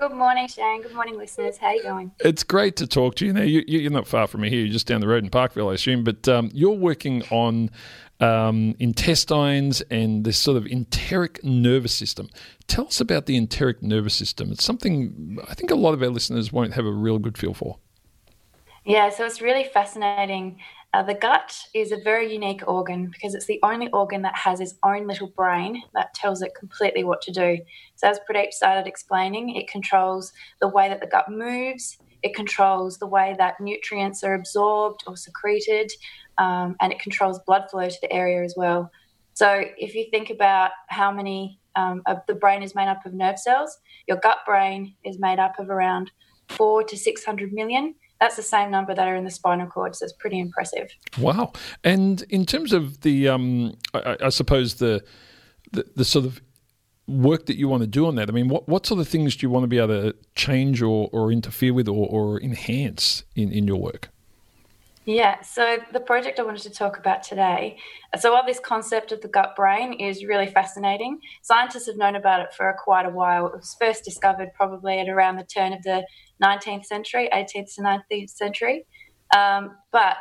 Good 0.00 0.12
morning, 0.12 0.48
Shane. 0.48 0.80
Good 0.80 0.94
morning, 0.94 1.18
listeners. 1.18 1.58
How 1.58 1.66
are 1.66 1.74
you 1.74 1.82
going? 1.82 2.10
It's 2.20 2.42
great 2.42 2.74
to 2.76 2.86
talk 2.86 3.16
to 3.16 3.26
you. 3.26 3.34
Now, 3.34 3.42
you, 3.42 3.62
you're 3.66 3.90
not 3.90 4.06
far 4.06 4.26
from 4.26 4.40
me 4.40 4.48
here. 4.48 4.60
You're 4.60 4.72
just 4.72 4.86
down 4.86 5.02
the 5.02 5.06
road 5.06 5.24
in 5.24 5.28
Parkville, 5.28 5.68
I 5.68 5.74
assume. 5.74 6.04
But 6.04 6.26
um, 6.26 6.50
you're 6.54 6.70
working 6.70 7.22
on 7.24 7.68
um, 8.18 8.74
intestines 8.78 9.82
and 9.90 10.24
this 10.24 10.38
sort 10.38 10.56
of 10.56 10.64
enteric 10.64 11.44
nervous 11.44 11.92
system. 11.92 12.30
Tell 12.66 12.86
us 12.86 12.98
about 12.98 13.26
the 13.26 13.36
enteric 13.36 13.82
nervous 13.82 14.14
system. 14.14 14.50
It's 14.50 14.64
something 14.64 15.38
I 15.46 15.52
think 15.52 15.70
a 15.70 15.74
lot 15.74 15.92
of 15.92 16.02
our 16.02 16.08
listeners 16.08 16.50
won't 16.50 16.72
have 16.72 16.86
a 16.86 16.92
real 16.92 17.18
good 17.18 17.36
feel 17.36 17.52
for. 17.52 17.76
Yeah, 18.86 19.10
so 19.10 19.26
it's 19.26 19.42
really 19.42 19.64
fascinating. 19.64 20.60
Uh, 20.92 21.04
the 21.04 21.14
gut 21.14 21.56
is 21.72 21.92
a 21.92 22.02
very 22.02 22.32
unique 22.32 22.66
organ 22.66 23.08
because 23.12 23.34
it's 23.34 23.46
the 23.46 23.60
only 23.62 23.88
organ 23.92 24.22
that 24.22 24.34
has 24.34 24.58
its 24.58 24.74
own 24.82 25.06
little 25.06 25.28
brain 25.28 25.80
that 25.94 26.12
tells 26.14 26.42
it 26.42 26.52
completely 26.58 27.04
what 27.04 27.22
to 27.22 27.30
do. 27.30 27.58
So, 27.94 28.08
as 28.08 28.18
Pradeep 28.28 28.50
started 28.50 28.88
explaining, 28.88 29.54
it 29.54 29.68
controls 29.68 30.32
the 30.60 30.66
way 30.66 30.88
that 30.88 31.00
the 31.00 31.06
gut 31.06 31.30
moves, 31.30 31.96
it 32.22 32.34
controls 32.34 32.98
the 32.98 33.06
way 33.06 33.36
that 33.38 33.60
nutrients 33.60 34.24
are 34.24 34.34
absorbed 34.34 35.04
or 35.06 35.16
secreted, 35.16 35.92
um, 36.38 36.74
and 36.80 36.92
it 36.92 36.98
controls 36.98 37.38
blood 37.46 37.70
flow 37.70 37.88
to 37.88 37.98
the 38.02 38.12
area 38.12 38.42
as 38.42 38.54
well. 38.56 38.90
So, 39.34 39.62
if 39.78 39.94
you 39.94 40.06
think 40.10 40.30
about 40.30 40.72
how 40.88 41.12
many 41.12 41.60
um, 41.76 42.02
of 42.06 42.18
the 42.26 42.34
brain 42.34 42.64
is 42.64 42.74
made 42.74 42.88
up 42.88 43.06
of 43.06 43.14
nerve 43.14 43.38
cells, 43.38 43.78
your 44.08 44.16
gut 44.16 44.38
brain 44.44 44.96
is 45.04 45.20
made 45.20 45.38
up 45.38 45.60
of 45.60 45.70
around 45.70 46.10
four 46.48 46.82
to 46.82 46.96
600 46.96 47.52
million 47.52 47.94
that's 48.20 48.36
the 48.36 48.42
same 48.42 48.70
number 48.70 48.94
that 48.94 49.08
are 49.08 49.16
in 49.16 49.24
the 49.24 49.30
spinal 49.30 49.66
cord. 49.66 49.96
So 49.96 50.04
it's 50.04 50.12
pretty 50.12 50.38
impressive. 50.38 50.90
Wow! 51.18 51.52
And 51.82 52.22
in 52.28 52.46
terms 52.46 52.72
of 52.72 53.00
the, 53.00 53.28
um, 53.28 53.76
I, 53.94 54.16
I, 54.24 54.28
suppose 54.28 54.74
the, 54.74 55.02
the, 55.72 55.86
the 55.96 56.04
sort 56.04 56.26
of 56.26 56.40
work 57.08 57.46
that 57.46 57.56
you 57.56 57.68
want 57.68 57.82
to 57.82 57.86
do 57.86 58.06
on 58.06 58.14
that. 58.16 58.28
I 58.28 58.32
mean, 58.32 58.48
what 58.48 58.68
what 58.68 58.86
sort 58.86 59.00
of 59.00 59.08
things 59.08 59.36
do 59.36 59.46
you 59.46 59.50
want 59.50 59.64
to 59.64 59.68
be 59.68 59.78
able 59.78 59.88
to 59.88 60.16
change 60.34 60.82
or, 60.82 61.08
or 61.12 61.32
interfere 61.32 61.74
with 61.74 61.88
or, 61.88 62.06
or 62.08 62.40
enhance 62.40 63.24
in, 63.34 63.50
in 63.50 63.66
your 63.66 63.78
work? 63.78 64.10
Yeah, 65.10 65.40
so 65.42 65.78
the 65.92 65.98
project 65.98 66.38
I 66.38 66.44
wanted 66.44 66.62
to 66.62 66.70
talk 66.70 66.96
about 66.96 67.24
today. 67.24 67.78
So, 68.20 68.32
while 68.32 68.46
this 68.46 68.60
concept 68.60 69.10
of 69.10 69.20
the 69.20 69.26
gut 69.26 69.56
brain 69.56 69.94
is 69.94 70.24
really 70.24 70.46
fascinating, 70.46 71.18
scientists 71.42 71.88
have 71.88 71.96
known 71.96 72.14
about 72.14 72.42
it 72.42 72.54
for 72.54 72.72
quite 72.84 73.06
a 73.06 73.10
while. 73.10 73.48
It 73.48 73.56
was 73.56 73.76
first 73.80 74.04
discovered 74.04 74.54
probably 74.54 75.00
at 75.00 75.08
around 75.08 75.34
the 75.34 75.42
turn 75.42 75.72
of 75.72 75.82
the 75.82 76.06
19th 76.40 76.84
century, 76.84 77.28
18th 77.34 77.74
to 77.74 77.82
19th 77.82 78.30
century. 78.30 78.86
Um, 79.36 79.78
but 79.90 80.18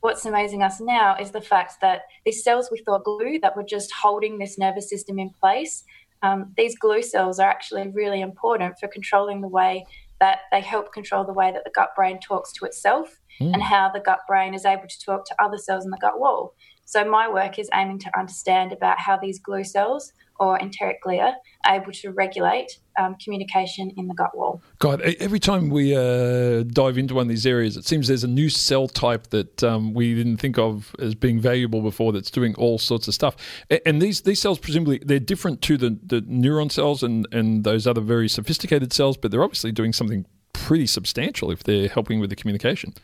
what's 0.00 0.24
amazing 0.24 0.62
us 0.62 0.80
now 0.80 1.16
is 1.20 1.30
the 1.30 1.42
fact 1.42 1.82
that 1.82 2.04
these 2.24 2.42
cells 2.42 2.70
we 2.72 2.78
thought 2.78 3.04
glue 3.04 3.38
that 3.42 3.54
were 3.54 3.62
just 3.62 3.92
holding 3.92 4.38
this 4.38 4.56
nervous 4.56 4.88
system 4.88 5.18
in 5.18 5.32
place, 5.38 5.84
um, 6.22 6.54
these 6.56 6.78
glue 6.78 7.02
cells 7.02 7.38
are 7.38 7.50
actually 7.50 7.88
really 7.88 8.22
important 8.22 8.78
for 8.80 8.88
controlling 8.88 9.42
the 9.42 9.48
way 9.48 9.84
that 10.20 10.40
they 10.52 10.60
help 10.60 10.92
control 10.92 11.24
the 11.24 11.32
way 11.32 11.52
that 11.52 11.64
the 11.64 11.72
gut 11.74 11.90
brain 11.96 12.18
talks 12.20 12.52
to 12.52 12.64
itself 12.64 13.20
mm. 13.40 13.52
and 13.52 13.62
how 13.62 13.90
the 13.92 14.00
gut 14.00 14.20
brain 14.28 14.54
is 14.54 14.64
able 14.64 14.86
to 14.88 15.04
talk 15.04 15.24
to 15.26 15.42
other 15.42 15.58
cells 15.58 15.84
in 15.84 15.90
the 15.90 15.98
gut 16.00 16.18
wall. 16.18 16.54
So 16.84 17.04
my 17.04 17.30
work 17.30 17.58
is 17.58 17.68
aiming 17.74 17.98
to 18.00 18.18
understand 18.18 18.72
about 18.72 18.98
how 18.98 19.16
these 19.16 19.40
glue 19.40 19.64
cells 19.64 20.12
or 20.40 20.58
enteric 20.58 21.02
glia 21.04 21.34
able 21.66 21.92
to 21.92 22.10
regulate 22.10 22.78
um, 22.98 23.16
communication 23.22 23.90
in 23.96 24.06
the 24.06 24.14
gut 24.14 24.36
wall. 24.36 24.62
God, 24.78 25.00
every 25.00 25.40
time 25.40 25.70
we 25.70 25.96
uh, 25.96 26.62
dive 26.64 26.98
into 26.98 27.14
one 27.14 27.22
of 27.22 27.28
these 27.28 27.46
areas, 27.46 27.76
it 27.76 27.84
seems 27.84 28.08
there's 28.08 28.24
a 28.24 28.28
new 28.28 28.48
cell 28.48 28.88
type 28.88 29.28
that 29.28 29.62
um, 29.64 29.94
we 29.94 30.14
didn't 30.14 30.36
think 30.36 30.58
of 30.58 30.94
as 31.00 31.14
being 31.14 31.40
valuable 31.40 31.80
before 31.80 32.12
that's 32.12 32.30
doing 32.30 32.54
all 32.56 32.78
sorts 32.78 33.08
of 33.08 33.14
stuff. 33.14 33.36
And 33.84 34.00
these 34.00 34.22
these 34.22 34.40
cells, 34.40 34.58
presumably, 34.58 35.00
they're 35.04 35.18
different 35.18 35.62
to 35.62 35.76
the, 35.76 35.98
the 36.02 36.22
neuron 36.22 36.70
cells 36.70 37.02
and, 37.02 37.26
and 37.32 37.64
those 37.64 37.86
other 37.86 38.00
very 38.00 38.28
sophisticated 38.28 38.92
cells, 38.92 39.16
but 39.16 39.30
they're 39.30 39.42
obviously 39.44 39.72
doing 39.72 39.92
something 39.92 40.26
pretty 40.52 40.86
substantial 40.86 41.50
if 41.50 41.64
they're 41.64 41.88
helping 41.88 42.20
with 42.20 42.30
the 42.30 42.36
communication. 42.36 42.94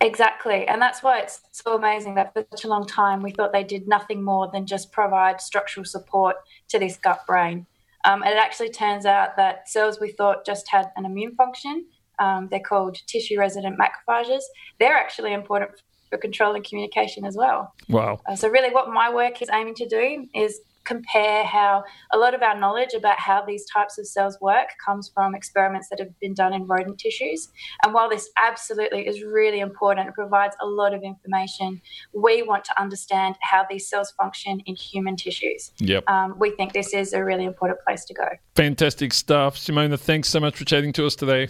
Exactly. 0.00 0.66
And 0.66 0.80
that's 0.80 1.02
why 1.02 1.20
it's 1.20 1.40
so 1.52 1.76
amazing 1.76 2.14
that 2.14 2.32
for 2.32 2.44
such 2.50 2.64
a 2.64 2.68
long 2.68 2.86
time 2.86 3.22
we 3.22 3.30
thought 3.30 3.52
they 3.52 3.64
did 3.64 3.86
nothing 3.86 4.22
more 4.22 4.50
than 4.52 4.66
just 4.66 4.92
provide 4.92 5.40
structural 5.40 5.84
support 5.84 6.36
to 6.68 6.78
this 6.78 6.96
gut 6.96 7.20
brain. 7.26 7.66
Um, 8.04 8.22
and 8.22 8.32
it 8.32 8.38
actually 8.38 8.70
turns 8.70 9.04
out 9.04 9.36
that 9.36 9.68
cells 9.68 10.00
we 10.00 10.10
thought 10.12 10.46
just 10.46 10.68
had 10.68 10.90
an 10.96 11.04
immune 11.04 11.34
function, 11.34 11.84
um, 12.18 12.48
they're 12.50 12.60
called 12.60 12.96
tissue 13.06 13.38
resident 13.38 13.78
macrophages, 13.78 14.42
they're 14.78 14.96
actually 14.96 15.32
important 15.32 15.70
for 16.08 16.18
controlling 16.18 16.62
communication 16.62 17.24
as 17.24 17.36
well. 17.36 17.74
Wow. 17.88 18.20
Uh, 18.26 18.36
so, 18.36 18.48
really, 18.48 18.72
what 18.72 18.90
my 18.90 19.12
work 19.12 19.42
is 19.42 19.48
aiming 19.52 19.74
to 19.76 19.88
do 19.88 20.26
is 20.34 20.60
compare 20.84 21.44
how 21.44 21.84
a 22.12 22.18
lot 22.18 22.34
of 22.34 22.42
our 22.42 22.58
knowledge 22.58 22.94
about 22.94 23.18
how 23.18 23.44
these 23.44 23.64
types 23.66 23.98
of 23.98 24.06
cells 24.06 24.38
work 24.40 24.68
comes 24.84 25.10
from 25.12 25.34
experiments 25.34 25.88
that 25.88 25.98
have 25.98 26.18
been 26.20 26.34
done 26.34 26.52
in 26.52 26.66
rodent 26.66 26.98
tissues. 26.98 27.48
And 27.84 27.94
while 27.94 28.08
this 28.08 28.30
absolutely 28.38 29.06
is 29.06 29.22
really 29.22 29.60
important, 29.60 30.08
it 30.08 30.14
provides 30.14 30.56
a 30.60 30.66
lot 30.66 30.94
of 30.94 31.02
information, 31.02 31.80
we 32.14 32.42
want 32.42 32.64
to 32.64 32.80
understand 32.80 33.36
how 33.42 33.66
these 33.68 33.88
cells 33.88 34.12
function 34.12 34.60
in 34.66 34.74
human 34.74 35.16
tissues. 35.16 35.72
Yep. 35.78 36.08
Um, 36.08 36.34
we 36.38 36.50
think 36.52 36.72
this 36.72 36.94
is 36.94 37.12
a 37.12 37.24
really 37.24 37.44
important 37.44 37.80
place 37.86 38.04
to 38.06 38.14
go. 38.14 38.28
Fantastic 38.56 39.12
stuff. 39.12 39.56
Simona, 39.56 39.98
thanks 39.98 40.28
so 40.28 40.40
much 40.40 40.56
for 40.56 40.64
chatting 40.64 40.92
to 40.94 41.06
us 41.06 41.14
today. 41.14 41.48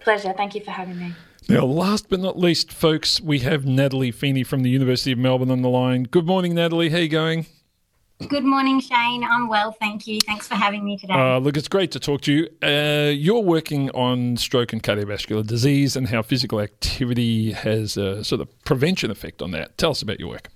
Pleasure. 0.00 0.32
Thank 0.36 0.54
you 0.54 0.62
for 0.62 0.70
having 0.70 0.98
me. 0.98 1.14
Now, 1.48 1.64
last 1.64 2.08
but 2.10 2.20
not 2.20 2.38
least, 2.38 2.72
folks, 2.72 3.20
we 3.20 3.38
have 3.40 3.64
Natalie 3.64 4.10
Fini 4.10 4.44
from 4.44 4.62
the 4.62 4.70
University 4.70 5.12
of 5.12 5.18
Melbourne 5.18 5.50
on 5.50 5.62
the 5.62 5.68
line. 5.68 6.02
Good 6.02 6.26
morning, 6.26 6.54
Natalie. 6.54 6.90
How 6.90 6.98
are 6.98 7.00
you 7.00 7.08
going? 7.08 7.46
Good 8.26 8.44
morning, 8.44 8.80
Shane. 8.80 9.22
I'm 9.22 9.48
well, 9.48 9.70
thank 9.70 10.08
you. 10.08 10.18
Thanks 10.26 10.48
for 10.48 10.56
having 10.56 10.84
me 10.84 10.98
today. 10.98 11.14
Uh, 11.14 11.38
look, 11.38 11.56
it's 11.56 11.68
great 11.68 11.92
to 11.92 12.00
talk 12.00 12.20
to 12.22 12.32
you. 12.32 12.48
Uh, 12.60 13.10
you're 13.10 13.42
working 13.42 13.90
on 13.90 14.36
stroke 14.36 14.72
and 14.72 14.82
cardiovascular 14.82 15.46
disease 15.46 15.94
and 15.94 16.08
how 16.08 16.22
physical 16.22 16.60
activity 16.60 17.52
has 17.52 17.96
a 17.96 18.24
sort 18.24 18.40
of 18.40 18.64
prevention 18.64 19.12
effect 19.12 19.40
on 19.40 19.52
that. 19.52 19.78
Tell 19.78 19.92
us 19.92 20.02
about 20.02 20.18
your 20.18 20.30
work. 20.30 20.48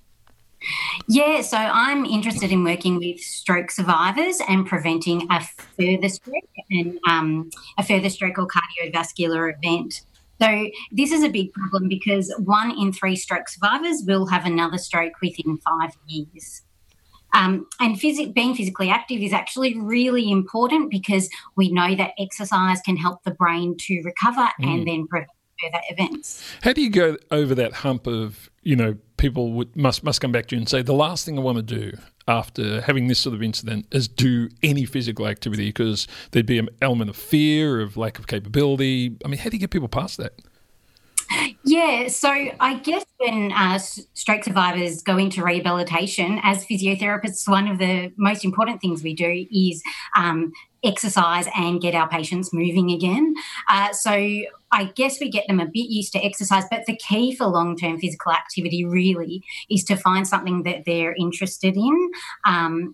Yeah, 1.07 1.41
so 1.41 1.57
I'm 1.57 2.03
interested 2.05 2.51
in 2.51 2.65
working 2.65 2.97
with 2.97 3.21
stroke 3.21 3.71
survivors 3.71 4.41
and 4.49 4.67
preventing 4.67 5.27
a 5.29 5.41
further 5.77 6.09
stroke 6.09 6.43
and 6.69 6.99
um, 7.07 7.49
a 7.77 7.83
further 7.83 8.09
stroke 8.09 8.37
or 8.39 8.47
cardiovascular 8.47 9.53
event. 9.55 10.01
So 10.41 10.69
this 10.91 11.13
is 11.13 11.23
a 11.23 11.29
big 11.29 11.53
problem 11.53 11.87
because 11.87 12.33
one 12.39 12.71
in 12.77 12.91
three 12.91 13.15
stroke 13.15 13.47
survivors 13.47 14.03
will 14.05 14.25
have 14.25 14.45
another 14.45 14.77
stroke 14.77 15.13
within 15.21 15.57
five 15.59 15.91
years. 16.07 16.61
Um, 17.33 17.65
and 17.79 17.95
phys- 17.95 18.33
being 18.33 18.55
physically 18.55 18.89
active 18.89 19.21
is 19.21 19.33
actually 19.33 19.77
really 19.79 20.31
important 20.31 20.91
because 20.91 21.29
we 21.55 21.71
know 21.71 21.95
that 21.95 22.11
exercise 22.19 22.79
can 22.81 22.97
help 22.97 23.23
the 23.23 23.31
brain 23.31 23.75
to 23.79 24.01
recover 24.03 24.47
Mm. 24.61 24.67
and 24.67 24.87
then 24.87 25.07
prevent 25.07 25.29
further 25.61 25.81
events. 25.89 26.43
How 26.61 26.73
do 26.73 26.81
you 26.81 26.89
go 26.89 27.17
over 27.31 27.55
that 27.55 27.73
hump 27.73 28.07
of, 28.07 28.49
you 28.63 28.75
know, 28.75 28.97
people 29.17 29.53
would, 29.53 29.75
must, 29.75 30.03
must 30.03 30.19
come 30.21 30.31
back 30.31 30.47
to 30.47 30.55
you 30.55 30.59
and 30.59 30.69
say, 30.69 30.81
the 30.81 30.93
last 30.93 31.25
thing 31.25 31.37
I 31.37 31.41
want 31.41 31.57
to 31.57 31.61
do 31.63 31.97
after 32.27 32.81
having 32.81 33.07
this 33.07 33.19
sort 33.19 33.35
of 33.35 33.43
incident 33.43 33.85
is 33.91 34.07
do 34.07 34.49
any 34.61 34.85
physical 34.85 35.27
activity 35.27 35.67
because 35.67 36.07
there'd 36.31 36.45
be 36.45 36.59
an 36.59 36.69
element 36.81 37.09
of 37.09 37.15
fear, 37.15 37.81
of 37.81 37.97
lack 37.97 38.19
of 38.19 38.27
capability. 38.27 39.17
I 39.23 39.27
mean, 39.27 39.39
how 39.39 39.49
do 39.49 39.55
you 39.55 39.59
get 39.59 39.71
people 39.71 39.87
past 39.89 40.17
that? 40.17 40.41
Yeah, 41.65 42.07
so 42.09 42.29
I 42.29 42.79
guess 42.83 43.05
when 43.17 43.51
uh, 43.53 43.79
stroke 43.79 44.43
survivors 44.43 45.01
go 45.01 45.17
into 45.17 45.43
rehabilitation, 45.43 46.39
as 46.43 46.65
physiotherapists, 46.65 47.47
one 47.47 47.67
of 47.67 47.79
the 47.79 48.11
most 48.17 48.43
important 48.45 48.81
things 48.81 49.03
we 49.03 49.13
do 49.13 49.45
is 49.51 49.81
um, 50.17 50.51
exercise 50.83 51.47
and 51.55 51.81
get 51.81 51.95
our 51.95 52.09
patients 52.09 52.53
moving 52.53 52.91
again. 52.91 53.33
Uh, 53.69 53.93
so 53.93 54.11
I 54.71 54.85
guess 54.95 55.19
we 55.19 55.29
get 55.29 55.47
them 55.47 55.59
a 55.59 55.65
bit 55.65 55.89
used 55.89 56.11
to 56.13 56.19
exercise, 56.23 56.65
but 56.69 56.85
the 56.85 56.97
key 56.97 57.33
for 57.35 57.45
long 57.45 57.77
term 57.77 57.99
physical 57.99 58.31
activity 58.31 58.83
really 58.83 59.43
is 59.69 59.83
to 59.85 59.95
find 59.95 60.27
something 60.27 60.63
that 60.63 60.83
they're 60.85 61.15
interested 61.15 61.77
in 61.77 62.11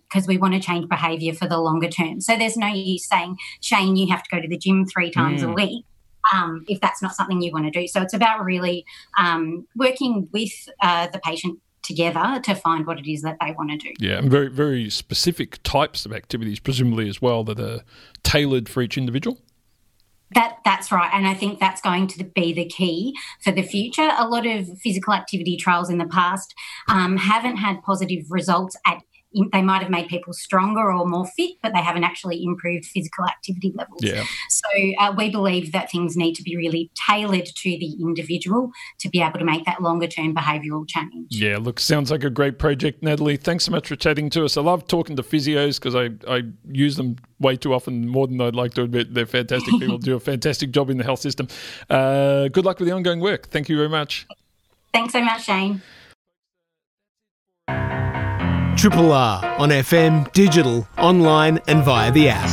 because 0.09 0.27
we 0.27 0.37
want 0.37 0.53
to 0.53 0.59
change 0.59 0.87
behaviour 0.89 1.33
for 1.33 1.47
the 1.47 1.57
longer 1.57 1.89
term. 1.89 2.21
So 2.21 2.37
there's 2.37 2.57
no 2.57 2.67
use 2.67 3.07
saying, 3.07 3.37
Shane, 3.61 3.95
you 3.95 4.07
have 4.11 4.23
to 4.23 4.29
go 4.35 4.41
to 4.41 4.47
the 4.47 4.57
gym 4.57 4.85
three 4.85 5.09
times 5.09 5.41
a 5.41 5.47
Mm. 5.47 5.55
week 5.55 5.85
um, 6.33 6.65
if 6.67 6.79
that's 6.81 7.01
not 7.01 7.15
something 7.15 7.41
you 7.41 7.51
want 7.51 7.65
to 7.65 7.71
do. 7.71 7.87
So 7.87 8.01
it's 8.01 8.13
about 8.13 8.43
really 8.43 8.85
um, 9.17 9.67
working 9.75 10.27
with 10.31 10.51
uh, 10.81 11.07
the 11.07 11.19
patient 11.19 11.59
together 11.83 12.39
to 12.43 12.55
find 12.55 12.85
what 12.85 12.99
it 12.99 13.11
is 13.11 13.21
that 13.23 13.37
they 13.41 13.53
want 13.57 13.71
to 13.71 13.77
do. 13.77 13.93
Yeah, 13.99 14.17
and 14.17 14.29
very, 14.29 14.49
very 14.49 14.89
specific 14.89 15.61
types 15.63 16.05
of 16.05 16.13
activities, 16.13 16.59
presumably 16.59 17.09
as 17.09 17.21
well, 17.21 17.43
that 17.45 17.59
are 17.59 17.81
tailored 18.23 18.69
for 18.69 18.81
each 18.81 18.97
individual. 18.97 19.39
That 20.35 20.57
that's 20.63 20.91
right, 20.91 21.09
and 21.11 21.27
I 21.27 21.33
think 21.33 21.59
that's 21.59 21.81
going 21.81 22.07
to 22.09 22.23
be 22.23 22.53
the 22.53 22.65
key 22.65 23.15
for 23.43 23.51
the 23.51 23.63
future. 23.63 24.11
A 24.15 24.27
lot 24.27 24.45
of 24.45 24.67
physical 24.79 25.13
activity 25.13 25.57
trials 25.57 25.89
in 25.89 25.97
the 25.97 26.05
past 26.05 26.53
um, 26.87 27.17
haven't 27.17 27.57
had 27.57 27.81
positive 27.81 28.25
results 28.29 28.77
at. 28.85 29.01
They 29.51 29.61
might 29.61 29.81
have 29.81 29.91
made 29.91 30.07
people 30.07 30.33
stronger 30.33 30.91
or 30.91 31.05
more 31.05 31.27
fit, 31.27 31.51
but 31.61 31.73
they 31.73 31.81
haven't 31.81 32.03
actually 32.03 32.43
improved 32.43 32.85
physical 32.85 33.25
activity 33.25 33.73
levels. 33.75 34.01
Yeah. 34.01 34.23
So 34.49 34.67
uh, 34.99 35.13
we 35.15 35.29
believe 35.29 35.71
that 35.71 35.91
things 35.91 36.17
need 36.17 36.33
to 36.35 36.43
be 36.43 36.55
really 36.55 36.89
tailored 37.07 37.45
to 37.45 37.69
the 37.69 37.97
individual 38.01 38.71
to 38.99 39.09
be 39.09 39.21
able 39.21 39.39
to 39.39 39.45
make 39.45 39.65
that 39.65 39.81
longer 39.81 40.07
term 40.07 40.33
behavioural 40.33 40.87
change. 40.87 41.27
Yeah, 41.29 41.57
look, 41.57 41.79
sounds 41.79 42.09
like 42.09 42.23
a 42.23 42.29
great 42.29 42.57
project, 42.59 43.03
Natalie. 43.03 43.37
Thanks 43.37 43.65
so 43.65 43.71
much 43.71 43.87
for 43.87 43.95
chatting 43.95 44.29
to 44.31 44.45
us. 44.45 44.57
I 44.57 44.61
love 44.61 44.87
talking 44.87 45.15
to 45.15 45.23
physios 45.23 45.79
because 45.79 45.95
I, 45.95 46.09
I 46.27 46.43
use 46.67 46.95
them 46.95 47.17
way 47.39 47.55
too 47.55 47.73
often, 47.73 48.07
more 48.07 48.27
than 48.27 48.41
I'd 48.41 48.55
like 48.55 48.73
to 48.75 48.83
admit. 48.83 49.13
They're 49.13 49.25
fantastic 49.25 49.79
people, 49.79 49.97
do 49.99 50.15
a 50.15 50.19
fantastic 50.19 50.71
job 50.71 50.89
in 50.89 50.97
the 50.97 51.03
health 51.03 51.19
system. 51.19 51.47
Uh, 51.89 52.47
good 52.47 52.65
luck 52.65 52.79
with 52.79 52.87
the 52.87 52.93
ongoing 52.93 53.19
work. 53.19 53.49
Thank 53.49 53.69
you 53.69 53.77
very 53.77 53.89
much. 53.89 54.27
Thanks 54.93 55.13
so 55.13 55.21
much, 55.21 55.43
Shane. 55.43 55.81
Triple 58.79 59.11
R 59.11 59.43
on 59.59 59.71
FM, 59.71 60.31
digital, 60.31 60.87
online, 60.97 61.59
and 61.67 61.83
via 61.83 62.13
the 62.13 62.29
app. 62.29 62.49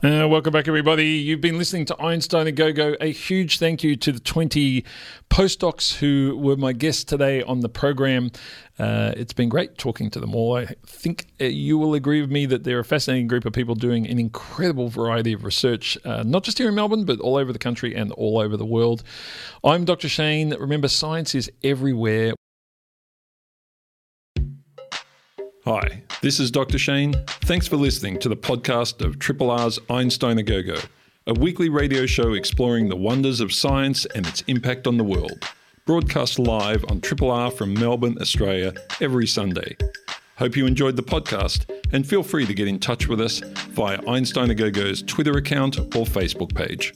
Uh, 0.00 0.28
welcome 0.28 0.52
back, 0.52 0.68
everybody. 0.68 1.08
You've 1.08 1.40
been 1.40 1.58
listening 1.58 1.84
to 1.86 2.00
Einstein 2.00 2.46
a 2.46 2.52
Go 2.52 2.72
Go. 2.72 2.94
A 3.00 3.10
huge 3.10 3.58
thank 3.58 3.82
you 3.82 3.96
to 3.96 4.12
the 4.12 4.20
20 4.20 4.84
postdocs 5.28 5.98
who 5.98 6.38
were 6.40 6.56
my 6.56 6.72
guests 6.72 7.02
today 7.02 7.42
on 7.42 7.58
the 7.58 7.68
program. 7.68 8.30
Uh, 8.78 9.10
it's 9.16 9.32
been 9.32 9.48
great 9.48 9.76
talking 9.76 10.08
to 10.10 10.20
them 10.20 10.36
all. 10.36 10.56
I 10.56 10.76
think 10.86 11.26
uh, 11.40 11.46
you 11.46 11.78
will 11.78 11.94
agree 11.94 12.20
with 12.20 12.30
me 12.30 12.46
that 12.46 12.62
they're 12.62 12.78
a 12.78 12.84
fascinating 12.84 13.26
group 13.26 13.44
of 13.44 13.52
people 13.52 13.74
doing 13.74 14.06
an 14.06 14.20
incredible 14.20 14.88
variety 14.88 15.32
of 15.32 15.42
research, 15.42 15.98
uh, 16.04 16.22
not 16.22 16.44
just 16.44 16.58
here 16.58 16.68
in 16.68 16.76
Melbourne, 16.76 17.04
but 17.04 17.18
all 17.18 17.36
over 17.36 17.52
the 17.52 17.58
country 17.58 17.92
and 17.92 18.12
all 18.12 18.38
over 18.38 18.56
the 18.56 18.64
world. 18.64 19.02
I'm 19.64 19.84
Dr. 19.84 20.08
Shane. 20.08 20.54
Remember, 20.54 20.86
science 20.86 21.34
is 21.34 21.50
everywhere. 21.64 22.34
Hi, 25.64 26.02
this 26.22 26.40
is 26.40 26.50
Dr. 26.50 26.76
Shane. 26.76 27.14
Thanks 27.42 27.68
for 27.68 27.76
listening 27.76 28.18
to 28.18 28.28
the 28.28 28.36
podcast 28.36 29.00
of 29.00 29.20
Triple 29.20 29.48
R's 29.48 29.78
Einstein 29.88 30.38
a 30.38 30.42
Go 30.42 30.60
Go, 30.60 30.74
a 31.28 31.34
weekly 31.34 31.68
radio 31.68 32.04
show 32.04 32.32
exploring 32.32 32.88
the 32.88 32.96
wonders 32.96 33.38
of 33.40 33.52
science 33.52 34.04
and 34.06 34.26
its 34.26 34.40
impact 34.48 34.88
on 34.88 34.96
the 34.96 35.04
world. 35.04 35.46
Broadcast 35.86 36.40
live 36.40 36.84
on 36.88 37.00
Triple 37.00 37.30
R 37.30 37.48
from 37.48 37.74
Melbourne, 37.74 38.18
Australia, 38.20 38.74
every 39.00 39.28
Sunday. 39.28 39.76
Hope 40.36 40.56
you 40.56 40.66
enjoyed 40.66 40.96
the 40.96 41.02
podcast 41.04 41.66
and 41.92 42.04
feel 42.04 42.24
free 42.24 42.44
to 42.44 42.54
get 42.54 42.66
in 42.66 42.80
touch 42.80 43.06
with 43.06 43.20
us 43.20 43.38
via 43.68 44.00
Einstein 44.08 44.50
a 44.50 44.56
Go 44.56 44.68
Go's 44.68 45.00
Twitter 45.00 45.36
account 45.36 45.78
or 45.78 46.04
Facebook 46.04 46.52
page. 46.56 46.92